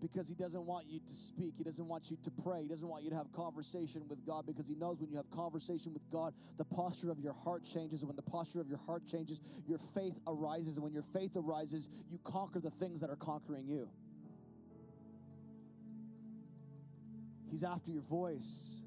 because 0.01 0.29
he 0.29 0.35
doesn't 0.35 0.65
want 0.65 0.87
you 0.89 1.01
to 1.01 1.15
speak. 1.15 1.55
He 1.57 1.65
doesn't 1.65 1.87
want 1.87 2.11
you 2.11 2.19
to 2.23 2.31
pray. 2.31 2.63
He 2.63 2.69
doesn't 2.69 2.87
want 2.87 3.03
you 3.03 3.11
to 3.11 3.17
have 3.17 3.33
conversation 3.33 4.03
with 4.09 4.25
God 4.27 4.47
because 4.47 4.69
he 4.69 4.75
knows 4.75 5.01
when 5.01 5.11
you 5.11 5.17
have 5.17 5.31
conversation 5.31 5.93
with 5.93 6.09
God, 6.11 6.35
the 6.57 6.65
posture 6.65 7.11
of 7.11 7.19
your 7.19 7.33
heart 7.33 7.65
changes. 7.65 8.03
And 8.03 8.09
when 8.09 8.17
the 8.17 8.23
posture 8.23 8.61
of 8.61 8.69
your 8.69 8.79
heart 8.79 9.07
changes, 9.07 9.41
your 9.67 9.79
faith 9.79 10.19
arises. 10.27 10.77
And 10.77 10.85
when 10.85 10.93
your 10.93 11.03
faith 11.03 11.37
arises, 11.37 11.89
you 12.11 12.19
conquer 12.25 12.61
the 12.61 12.71
things 12.71 13.01
that 13.01 13.11
are 13.11 13.17
conquering 13.17 13.67
you. 13.67 13.89
He's 17.59 17.65
after 17.65 17.91
your 17.91 18.03
voice. 18.03 18.85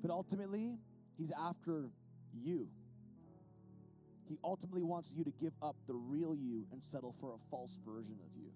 But 0.00 0.12
ultimately, 0.12 0.78
he's 1.16 1.32
after 1.32 1.90
you. 2.32 2.68
He 4.28 4.38
ultimately 4.44 4.84
wants 4.84 5.12
you 5.16 5.24
to 5.24 5.32
give 5.32 5.52
up 5.60 5.74
the 5.88 5.94
real 5.94 6.36
you 6.36 6.64
and 6.70 6.80
settle 6.80 7.12
for 7.20 7.34
a 7.34 7.38
false 7.50 7.76
version 7.84 8.20
of 8.24 8.40
you. 8.40 8.52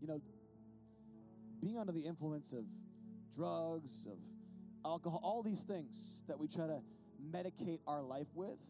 You 0.00 0.06
know, 0.06 0.20
being 1.60 1.78
under 1.78 1.90
the 1.90 2.06
influence 2.06 2.52
of 2.52 2.64
drugs, 3.34 4.06
of 4.08 4.18
alcohol, 4.84 5.20
all 5.24 5.42
these 5.42 5.64
things 5.64 6.22
that 6.28 6.38
we 6.38 6.46
try 6.46 6.68
to 6.68 6.78
medicate 7.28 7.80
our 7.88 8.04
life 8.04 8.28
with, 8.36 8.60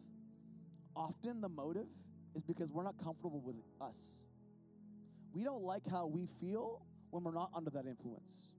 often 0.97 1.43
the 1.43 1.51
motive 1.51 1.89
is 2.35 2.43
because 2.43 2.73
we're 2.73 2.83
not 2.83 2.99
comfortable 3.03 3.41
with 3.41 3.57
us. 3.81 4.23
We 5.33 5.45
don't 5.45 5.63
like 5.63 5.87
how 5.87 6.07
we 6.07 6.27
feel 6.27 6.83
when 7.11 7.25
we're 7.25 7.35
not 7.35 7.51
under 7.55 7.71
that 7.71 7.87
influence. 7.87 8.51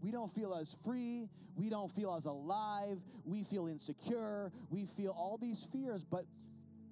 We 0.00 0.10
don't 0.10 0.30
feel 0.30 0.54
as 0.54 0.76
free. 0.84 1.28
We 1.56 1.70
don't 1.70 1.90
feel 1.90 2.14
as 2.14 2.26
alive. 2.26 2.98
We 3.24 3.42
feel 3.42 3.66
insecure. 3.66 4.52
We 4.70 4.86
feel 4.86 5.10
all 5.10 5.38
these 5.40 5.66
fears. 5.72 6.04
But 6.04 6.26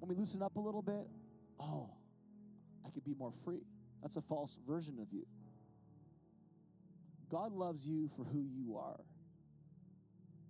when 0.00 0.08
we 0.08 0.14
loosen 0.14 0.42
up 0.42 0.56
a 0.56 0.60
little 0.60 0.82
bit, 0.82 1.06
oh, 1.60 1.90
I 2.84 2.90
could 2.90 3.04
be 3.04 3.14
more 3.14 3.32
free. 3.44 3.62
That's 4.02 4.16
a 4.16 4.22
false 4.22 4.58
version 4.66 4.98
of 5.00 5.08
you. 5.12 5.26
God 7.30 7.52
loves 7.52 7.86
you 7.86 8.08
for 8.16 8.24
who 8.24 8.46
you 8.54 8.76
are. 8.76 9.00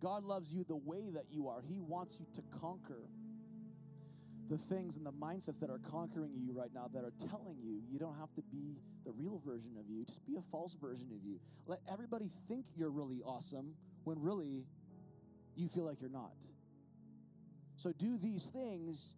God 0.01 0.25
loves 0.25 0.53
you 0.53 0.65
the 0.65 0.77
way 0.77 1.11
that 1.11 1.25
you 1.31 1.49
are. 1.49 1.63
He 1.63 1.81
wants 1.81 2.19
you 2.21 2.27
to 2.35 2.43
conquer 2.61 3.09
the 4.49 4.59
things 4.59 4.97
and 4.97 5.07
the 5.07 5.13
mindsets 5.13 5.59
that 5.61 5.71
are 5.71 5.81
conquering 5.91 6.33
you 6.37 6.53
right 6.53 6.71
now 6.75 6.89
that 6.93 7.03
are 7.03 7.13
telling 7.31 7.57
you 7.63 7.81
you 7.91 7.99
don't 7.99 8.19
have 8.19 8.33
to 8.35 8.43
be 8.43 8.77
the 9.05 9.13
real 9.13 9.41
version 9.45 9.77
of 9.79 9.89
you, 9.89 10.05
just 10.05 10.25
be 10.27 10.37
a 10.37 10.43
false 10.51 10.75
version 10.75 11.09
of 11.13 11.25
you. 11.25 11.41
Let 11.67 11.81
everybody 11.91 12.31
think 12.49 12.67
you're 12.77 12.91
really 12.91 13.23
awesome 13.25 13.75
when 14.05 14.21
really 14.21 14.67
you 15.57 15.69
feel 15.69 15.85
like 15.85 16.01
you're 16.01 16.11
not. 16.11 16.35
So 17.77 17.93
do 17.93 18.19
these 18.19 18.45
things 18.47 19.15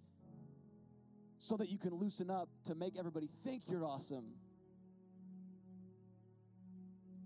so 1.38 1.56
that 1.56 1.70
you 1.70 1.78
can 1.78 1.94
loosen 1.94 2.30
up 2.30 2.48
to 2.64 2.74
make 2.74 2.96
everybody 2.98 3.28
think 3.44 3.64
you're 3.68 3.84
awesome 3.84 4.24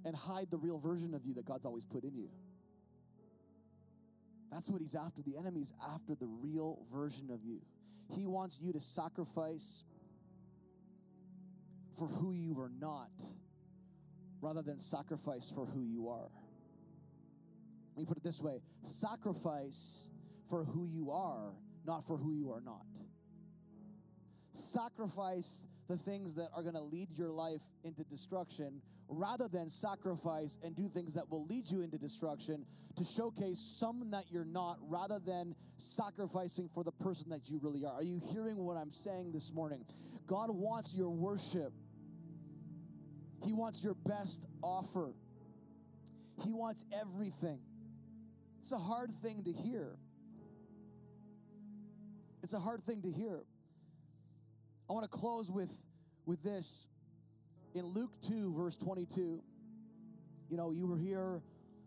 and 0.04 0.16
hide 0.16 0.50
the 0.50 0.58
real 0.58 0.78
version 0.78 1.14
of 1.14 1.24
you 1.24 1.34
that 1.34 1.44
God's 1.44 1.66
always 1.66 1.84
put 1.84 2.04
in 2.04 2.14
you. 2.14 2.30
That's 4.50 4.68
what 4.68 4.80
he's 4.80 4.94
after. 4.94 5.22
The 5.22 5.36
enemy's 5.36 5.72
after 5.92 6.14
the 6.14 6.26
real 6.26 6.80
version 6.92 7.30
of 7.30 7.44
you. 7.44 7.60
He 8.16 8.26
wants 8.26 8.58
you 8.60 8.72
to 8.72 8.80
sacrifice 8.80 9.84
for 11.98 12.08
who 12.08 12.32
you 12.32 12.58
are 12.60 12.70
not 12.80 13.10
rather 14.40 14.62
than 14.62 14.78
sacrifice 14.78 15.52
for 15.54 15.66
who 15.66 15.84
you 15.84 16.08
are. 16.08 16.30
Let 17.94 18.02
me 18.02 18.06
put 18.06 18.16
it 18.16 18.24
this 18.24 18.40
way 18.40 18.62
sacrifice 18.82 20.08
for 20.48 20.64
who 20.64 20.86
you 20.86 21.10
are, 21.10 21.52
not 21.84 22.06
for 22.06 22.16
who 22.16 22.32
you 22.32 22.50
are 22.52 22.60
not. 22.60 22.86
Sacrifice 24.52 25.66
the 25.88 25.96
things 25.96 26.34
that 26.36 26.48
are 26.54 26.62
going 26.62 26.74
to 26.74 26.80
lead 26.80 27.08
your 27.16 27.30
life 27.30 27.62
into 27.84 28.02
destruction 28.04 28.80
rather 29.10 29.48
than 29.48 29.68
sacrifice 29.68 30.56
and 30.62 30.76
do 30.76 30.88
things 30.88 31.14
that 31.14 31.28
will 31.28 31.44
lead 31.46 31.68
you 31.70 31.82
into 31.82 31.98
destruction 31.98 32.64
to 32.96 33.04
showcase 33.04 33.58
someone 33.58 34.10
that 34.10 34.24
you're 34.30 34.44
not 34.44 34.78
rather 34.82 35.18
than 35.18 35.54
sacrificing 35.78 36.70
for 36.72 36.84
the 36.84 36.92
person 36.92 37.28
that 37.28 37.50
you 37.50 37.58
really 37.60 37.84
are. 37.84 37.94
Are 37.94 38.02
you 38.04 38.20
hearing 38.32 38.64
what 38.64 38.76
I'm 38.76 38.92
saying 38.92 39.32
this 39.32 39.52
morning? 39.52 39.84
God 40.26 40.50
wants 40.50 40.94
your 40.94 41.10
worship, 41.10 41.72
He 43.44 43.52
wants 43.52 43.82
your 43.82 43.94
best 43.94 44.46
offer, 44.62 45.12
He 46.44 46.52
wants 46.52 46.84
everything. 46.98 47.58
It's 48.60 48.72
a 48.72 48.78
hard 48.78 49.10
thing 49.22 49.42
to 49.44 49.52
hear. 49.52 49.96
It's 52.42 52.52
a 52.52 52.60
hard 52.60 52.84
thing 52.84 53.02
to 53.02 53.10
hear. 53.10 53.40
I 54.88 54.92
want 54.92 55.10
to 55.10 55.18
close 55.18 55.50
with, 55.50 55.70
with 56.26 56.42
this. 56.42 56.88
In 57.74 57.86
Luke 57.86 58.10
2, 58.22 58.52
verse 58.52 58.76
22, 58.76 59.42
you 60.48 60.56
know, 60.56 60.72
you 60.72 60.86
were 60.86 60.96
here 60.96 61.40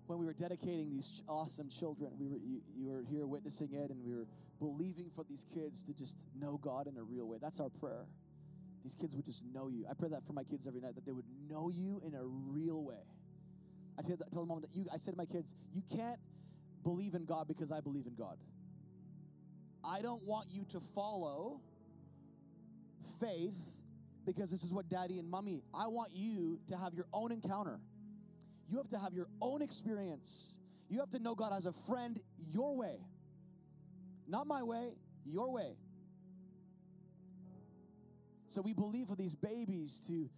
when 0.08 0.18
we 0.18 0.26
were 0.26 0.34
dedicating 0.34 0.90
these 0.90 1.22
awesome 1.28 1.70
children. 1.70 2.12
We 2.18 2.28
were, 2.28 2.38
you, 2.38 2.62
you 2.74 2.88
were 2.88 3.04
here 3.10 3.26
witnessing 3.26 3.74
it, 3.74 3.90
and 3.90 4.02
we 4.04 4.14
were 4.14 4.28
believing 4.60 5.12
for 5.14 5.26
these 5.26 5.46
kids 5.54 5.84
to 5.84 5.94
just 5.94 6.26
know 6.40 6.58
God 6.62 6.88
in 6.88 6.98
a 6.98 7.04
real 7.04 7.28
way. 7.28 7.38
That's 7.42 7.60
our 7.60 7.70
prayer. 7.70 8.06
These 8.84 8.96
kids 8.96 9.16
would 9.16 9.26
just 9.26 9.44
know 9.54 9.68
you. 9.68 9.86
I 9.90 9.94
pray 9.94 10.10
that 10.10 10.26
for 10.26 10.34
my 10.34 10.44
kids 10.44 10.68
every 10.68 10.80
night, 10.80 10.96
that 10.96 11.06
they 11.06 11.12
would 11.12 11.26
know 11.50 11.70
you 11.70 12.02
in 12.06 12.16
a 12.16 12.24
real 12.24 12.82
way. 12.82 13.04
I 13.98 14.02
tell, 14.02 14.18
tell 14.32 14.46
them 14.46 14.62
that 14.62 14.74
you, 14.74 14.86
I 14.92 14.98
said 14.98 15.12
to 15.12 15.18
my 15.18 15.26
kids, 15.26 15.54
you 15.74 15.84
can't 15.96 16.20
believe 16.84 17.14
in 17.14 17.26
God 17.26 17.48
because 17.48 17.72
I 17.72 17.82
believe 17.82 18.08
in 18.08 18.16
God. 18.16 18.38
I 19.84 20.02
don't 20.02 20.24
want 20.26 20.48
you 20.50 20.64
to 20.72 20.80
follow 20.80 21.60
faith 23.20 23.58
because 24.26 24.52
this 24.52 24.64
is 24.64 24.74
what 24.74 24.90
daddy 24.90 25.20
and 25.20 25.30
mommy, 25.30 25.64
I 25.74 25.88
want 25.88 26.12
you 26.14 26.60
to 26.68 26.78
have 26.78 26.94
your 26.94 27.08
own 27.14 27.32
encounter. 27.32 27.80
You 28.70 28.78
have 28.78 28.90
to 28.90 28.98
have 28.98 29.14
your 29.14 29.28
own 29.42 29.62
experience. 29.62 30.58
You 30.90 31.00
have 31.00 31.10
to 31.12 31.20
know 31.20 31.36
God 31.36 31.54
as 31.54 31.66
a 31.66 31.74
friend 31.74 32.20
your 32.52 32.76
way. 32.76 32.98
Not 34.28 34.48
my 34.48 34.64
way, 34.64 34.90
your 35.26 35.52
way. 35.52 35.76
So 38.48 38.62
we 38.62 38.74
believe 38.74 39.08
for 39.08 39.16
these 39.16 39.34
babies 39.34 40.02
to 40.08 40.30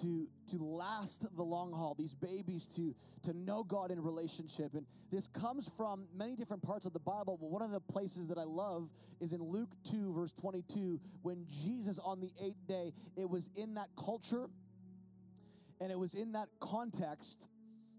to 0.00 0.26
to 0.50 0.56
last 0.56 1.24
the 1.36 1.42
long 1.42 1.72
haul 1.72 1.94
these 1.98 2.14
babies 2.14 2.66
to 2.66 2.94
to 3.22 3.32
know 3.32 3.62
god 3.62 3.90
in 3.90 4.02
relationship 4.02 4.74
and 4.74 4.86
this 5.10 5.28
comes 5.28 5.70
from 5.76 6.06
many 6.16 6.34
different 6.36 6.62
parts 6.62 6.86
of 6.86 6.92
the 6.92 6.98
bible 6.98 7.38
but 7.40 7.50
one 7.50 7.62
of 7.62 7.70
the 7.70 7.80
places 7.80 8.28
that 8.28 8.38
i 8.38 8.44
love 8.44 8.88
is 9.20 9.32
in 9.32 9.42
luke 9.42 9.70
2 9.90 10.12
verse 10.12 10.32
22 10.32 11.00
when 11.22 11.46
jesus 11.48 11.98
on 11.98 12.20
the 12.20 12.32
eighth 12.40 12.66
day 12.66 12.92
it 13.16 13.28
was 13.28 13.50
in 13.56 13.74
that 13.74 13.88
culture 13.96 14.48
and 15.80 15.90
it 15.90 15.98
was 15.98 16.14
in 16.14 16.32
that 16.32 16.48
context 16.60 17.48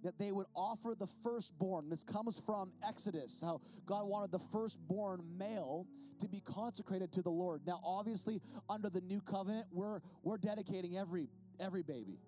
that 0.06 0.20
they 0.20 0.32
would 0.32 0.46
offer 0.56 0.96
the 0.98 1.08
firstborn. 1.08 1.90
This 1.90 2.04
comes 2.04 2.40
from 2.46 2.72
Exodus, 2.88 3.42
how 3.44 3.60
God 3.86 4.06
wanted 4.06 4.32
the 4.32 4.40
firstborn 4.40 5.24
male 5.38 5.88
to 6.20 6.28
be 6.28 6.40
consecrated 6.40 7.12
to 7.14 7.22
the 7.22 7.30
Lord. 7.30 7.62
Now, 7.66 7.82
obviously, 7.84 8.40
under 8.70 8.90
the 8.90 9.02
new 9.02 9.20
covenant, 9.20 9.66
we're, 9.72 10.00
we're 10.24 10.38
dedicating 10.38 10.96
every 10.98 11.28
every 11.60 11.84
baby. 11.84 12.20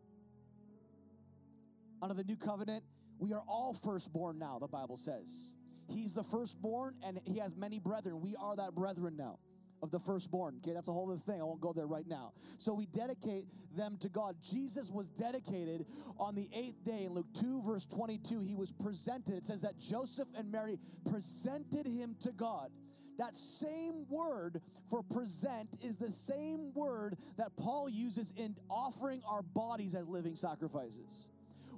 Under 2.02 2.14
the 2.14 2.24
new 2.24 2.36
covenant, 2.36 2.84
we 3.20 3.34
are 3.34 3.44
all 3.48 3.74
firstborn 3.74 4.38
now, 4.38 4.60
the 4.60 4.68
Bible 4.68 4.98
says. 4.98 5.54
He's 5.88 6.14
the 6.14 6.24
firstborn 6.24 6.96
and 7.04 7.20
he 7.24 7.40
has 7.40 7.56
many 7.56 7.80
brethren. 7.80 8.22
We 8.22 8.36
are 8.36 8.56
that 8.56 8.76
brethren 8.76 9.16
now 9.18 9.40
of 9.82 9.92
the 9.92 10.00
firstborn. 10.00 10.60
Okay, 10.64 10.74
that's 10.74 10.88
a 10.88 10.92
whole 10.92 11.10
other 11.10 11.20
thing. 11.20 11.40
I 11.40 11.44
won't 11.44 11.62
go 11.62 11.74
there 11.74 11.88
right 11.88 12.08
now. 12.08 12.34
So 12.58 12.74
we 12.74 12.86
dedicate 12.88 13.48
them 13.76 13.98
to 14.02 14.10
God. 14.10 14.36
Jesus 14.42 14.92
was 14.92 15.08
dedicated 15.08 15.86
on 16.20 16.36
the 16.36 16.50
eighth 16.54 16.84
day 16.84 17.04
in 17.04 17.14
Luke 17.14 17.28
2, 17.40 17.62
verse 17.62 17.86
22. 17.86 18.42
He 18.42 18.56
was 18.56 18.72
presented. 18.72 19.36
It 19.36 19.46
says 19.46 19.62
that 19.62 19.80
Joseph 19.80 20.28
and 20.36 20.52
Mary 20.52 20.80
presented 21.10 21.88
him 21.88 22.16
to 22.22 22.32
God. 22.32 22.72
That 23.18 23.36
same 23.36 24.06
word 24.10 24.62
for 24.90 25.02
present 25.04 25.70
is 25.82 25.98
the 25.98 26.12
same 26.12 26.72
word 26.74 27.18
that 27.38 27.56
Paul 27.58 27.90
uses 27.90 28.34
in 28.38 28.56
offering 28.70 29.22
our 29.28 29.42
bodies 29.42 29.96
as 29.96 30.08
living 30.08 30.36
sacrifices. 30.36 31.30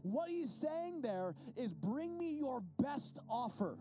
What 0.02 0.30
he's 0.30 0.52
saying 0.52 1.02
there 1.02 1.36
is 1.58 1.74
bring 1.74 2.18
me 2.18 2.32
your 2.32 2.62
best 2.82 3.20
offer. 3.30 3.78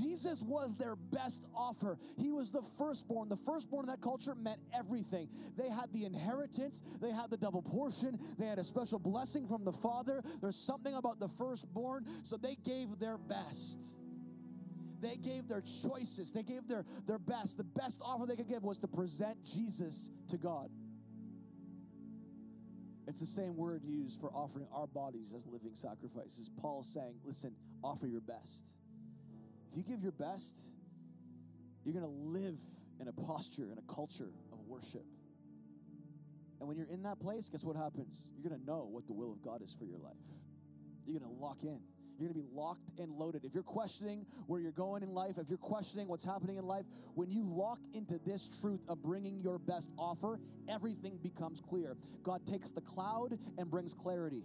Jesus 0.00 0.42
was 0.42 0.74
their 0.76 0.96
best 0.96 1.46
offer. 1.54 1.98
He 2.16 2.30
was 2.30 2.50
the 2.50 2.62
firstborn. 2.78 3.28
The 3.28 3.36
firstborn 3.36 3.84
in 3.84 3.90
that 3.90 4.00
culture 4.00 4.34
meant 4.34 4.60
everything. 4.74 5.28
They 5.56 5.68
had 5.68 5.92
the 5.92 6.04
inheritance, 6.04 6.82
they 7.00 7.10
had 7.10 7.30
the 7.30 7.36
double 7.36 7.62
portion, 7.62 8.18
they 8.38 8.46
had 8.46 8.58
a 8.58 8.64
special 8.64 8.98
blessing 8.98 9.46
from 9.46 9.64
the 9.64 9.72
Father. 9.72 10.22
There's 10.40 10.56
something 10.56 10.94
about 10.94 11.20
the 11.20 11.28
firstborn, 11.28 12.06
so 12.22 12.36
they 12.36 12.56
gave 12.64 12.98
their 12.98 13.18
best. 13.18 13.94
They 15.02 15.16
gave 15.16 15.48
their 15.48 15.60
choices, 15.60 16.30
they 16.32 16.44
gave 16.44 16.68
their, 16.68 16.84
their 17.08 17.18
best. 17.18 17.56
The 17.56 17.64
best 17.64 18.00
offer 18.04 18.24
they 18.24 18.36
could 18.36 18.48
give 18.48 18.62
was 18.62 18.78
to 18.78 18.88
present 18.88 19.44
Jesus 19.44 20.10
to 20.28 20.38
God. 20.38 20.70
It's 23.08 23.18
the 23.18 23.26
same 23.26 23.56
word 23.56 23.82
used 23.84 24.20
for 24.20 24.30
offering 24.30 24.68
our 24.72 24.86
bodies 24.86 25.34
as 25.36 25.44
living 25.44 25.74
sacrifices. 25.74 26.48
Paul's 26.60 26.92
saying, 26.94 27.16
listen, 27.24 27.52
offer 27.82 28.06
your 28.06 28.20
best. 28.20 28.76
If 29.72 29.76
you 29.76 29.82
give 29.82 30.04
your 30.04 30.12
best, 30.12 30.56
you're 31.84 31.94
going 31.94 32.04
to 32.04 32.28
live 32.28 32.60
in 33.00 33.08
a 33.08 33.12
posture 33.12 33.70
and 33.70 33.78
a 33.78 33.92
culture 33.92 34.30
of 34.52 34.60
worship. 34.68 35.04
And 36.60 36.68
when 36.68 36.76
you're 36.76 36.86
in 36.86 37.02
that 37.02 37.18
place, 37.18 37.48
guess 37.48 37.64
what 37.64 37.74
happens? 37.74 38.30
You're 38.36 38.48
going 38.48 38.60
to 38.60 38.64
know 38.64 38.86
what 38.88 39.08
the 39.08 39.14
will 39.14 39.32
of 39.32 39.42
God 39.42 39.62
is 39.62 39.74
for 39.76 39.84
your 39.84 39.98
life. 39.98 40.14
You're 41.04 41.18
going 41.18 41.28
to 41.28 41.42
lock 41.42 41.64
in. 41.64 41.80
You're 42.18 42.28
going 42.28 42.42
to 42.42 42.48
be 42.48 42.54
locked 42.54 42.90
and 42.98 43.12
loaded. 43.12 43.44
If 43.44 43.54
you're 43.54 43.62
questioning 43.62 44.26
where 44.46 44.60
you're 44.60 44.72
going 44.72 45.02
in 45.02 45.12
life, 45.12 45.38
if 45.38 45.48
you're 45.48 45.58
questioning 45.58 46.08
what's 46.08 46.24
happening 46.24 46.56
in 46.56 46.66
life, 46.66 46.84
when 47.14 47.30
you 47.30 47.44
lock 47.44 47.78
into 47.94 48.18
this 48.24 48.48
truth 48.60 48.80
of 48.88 49.02
bringing 49.02 49.40
your 49.40 49.58
best 49.58 49.90
offer, 49.98 50.38
everything 50.68 51.18
becomes 51.22 51.60
clear. 51.60 51.96
God 52.22 52.46
takes 52.46 52.70
the 52.70 52.80
cloud 52.82 53.38
and 53.58 53.70
brings 53.70 53.94
clarity. 53.94 54.44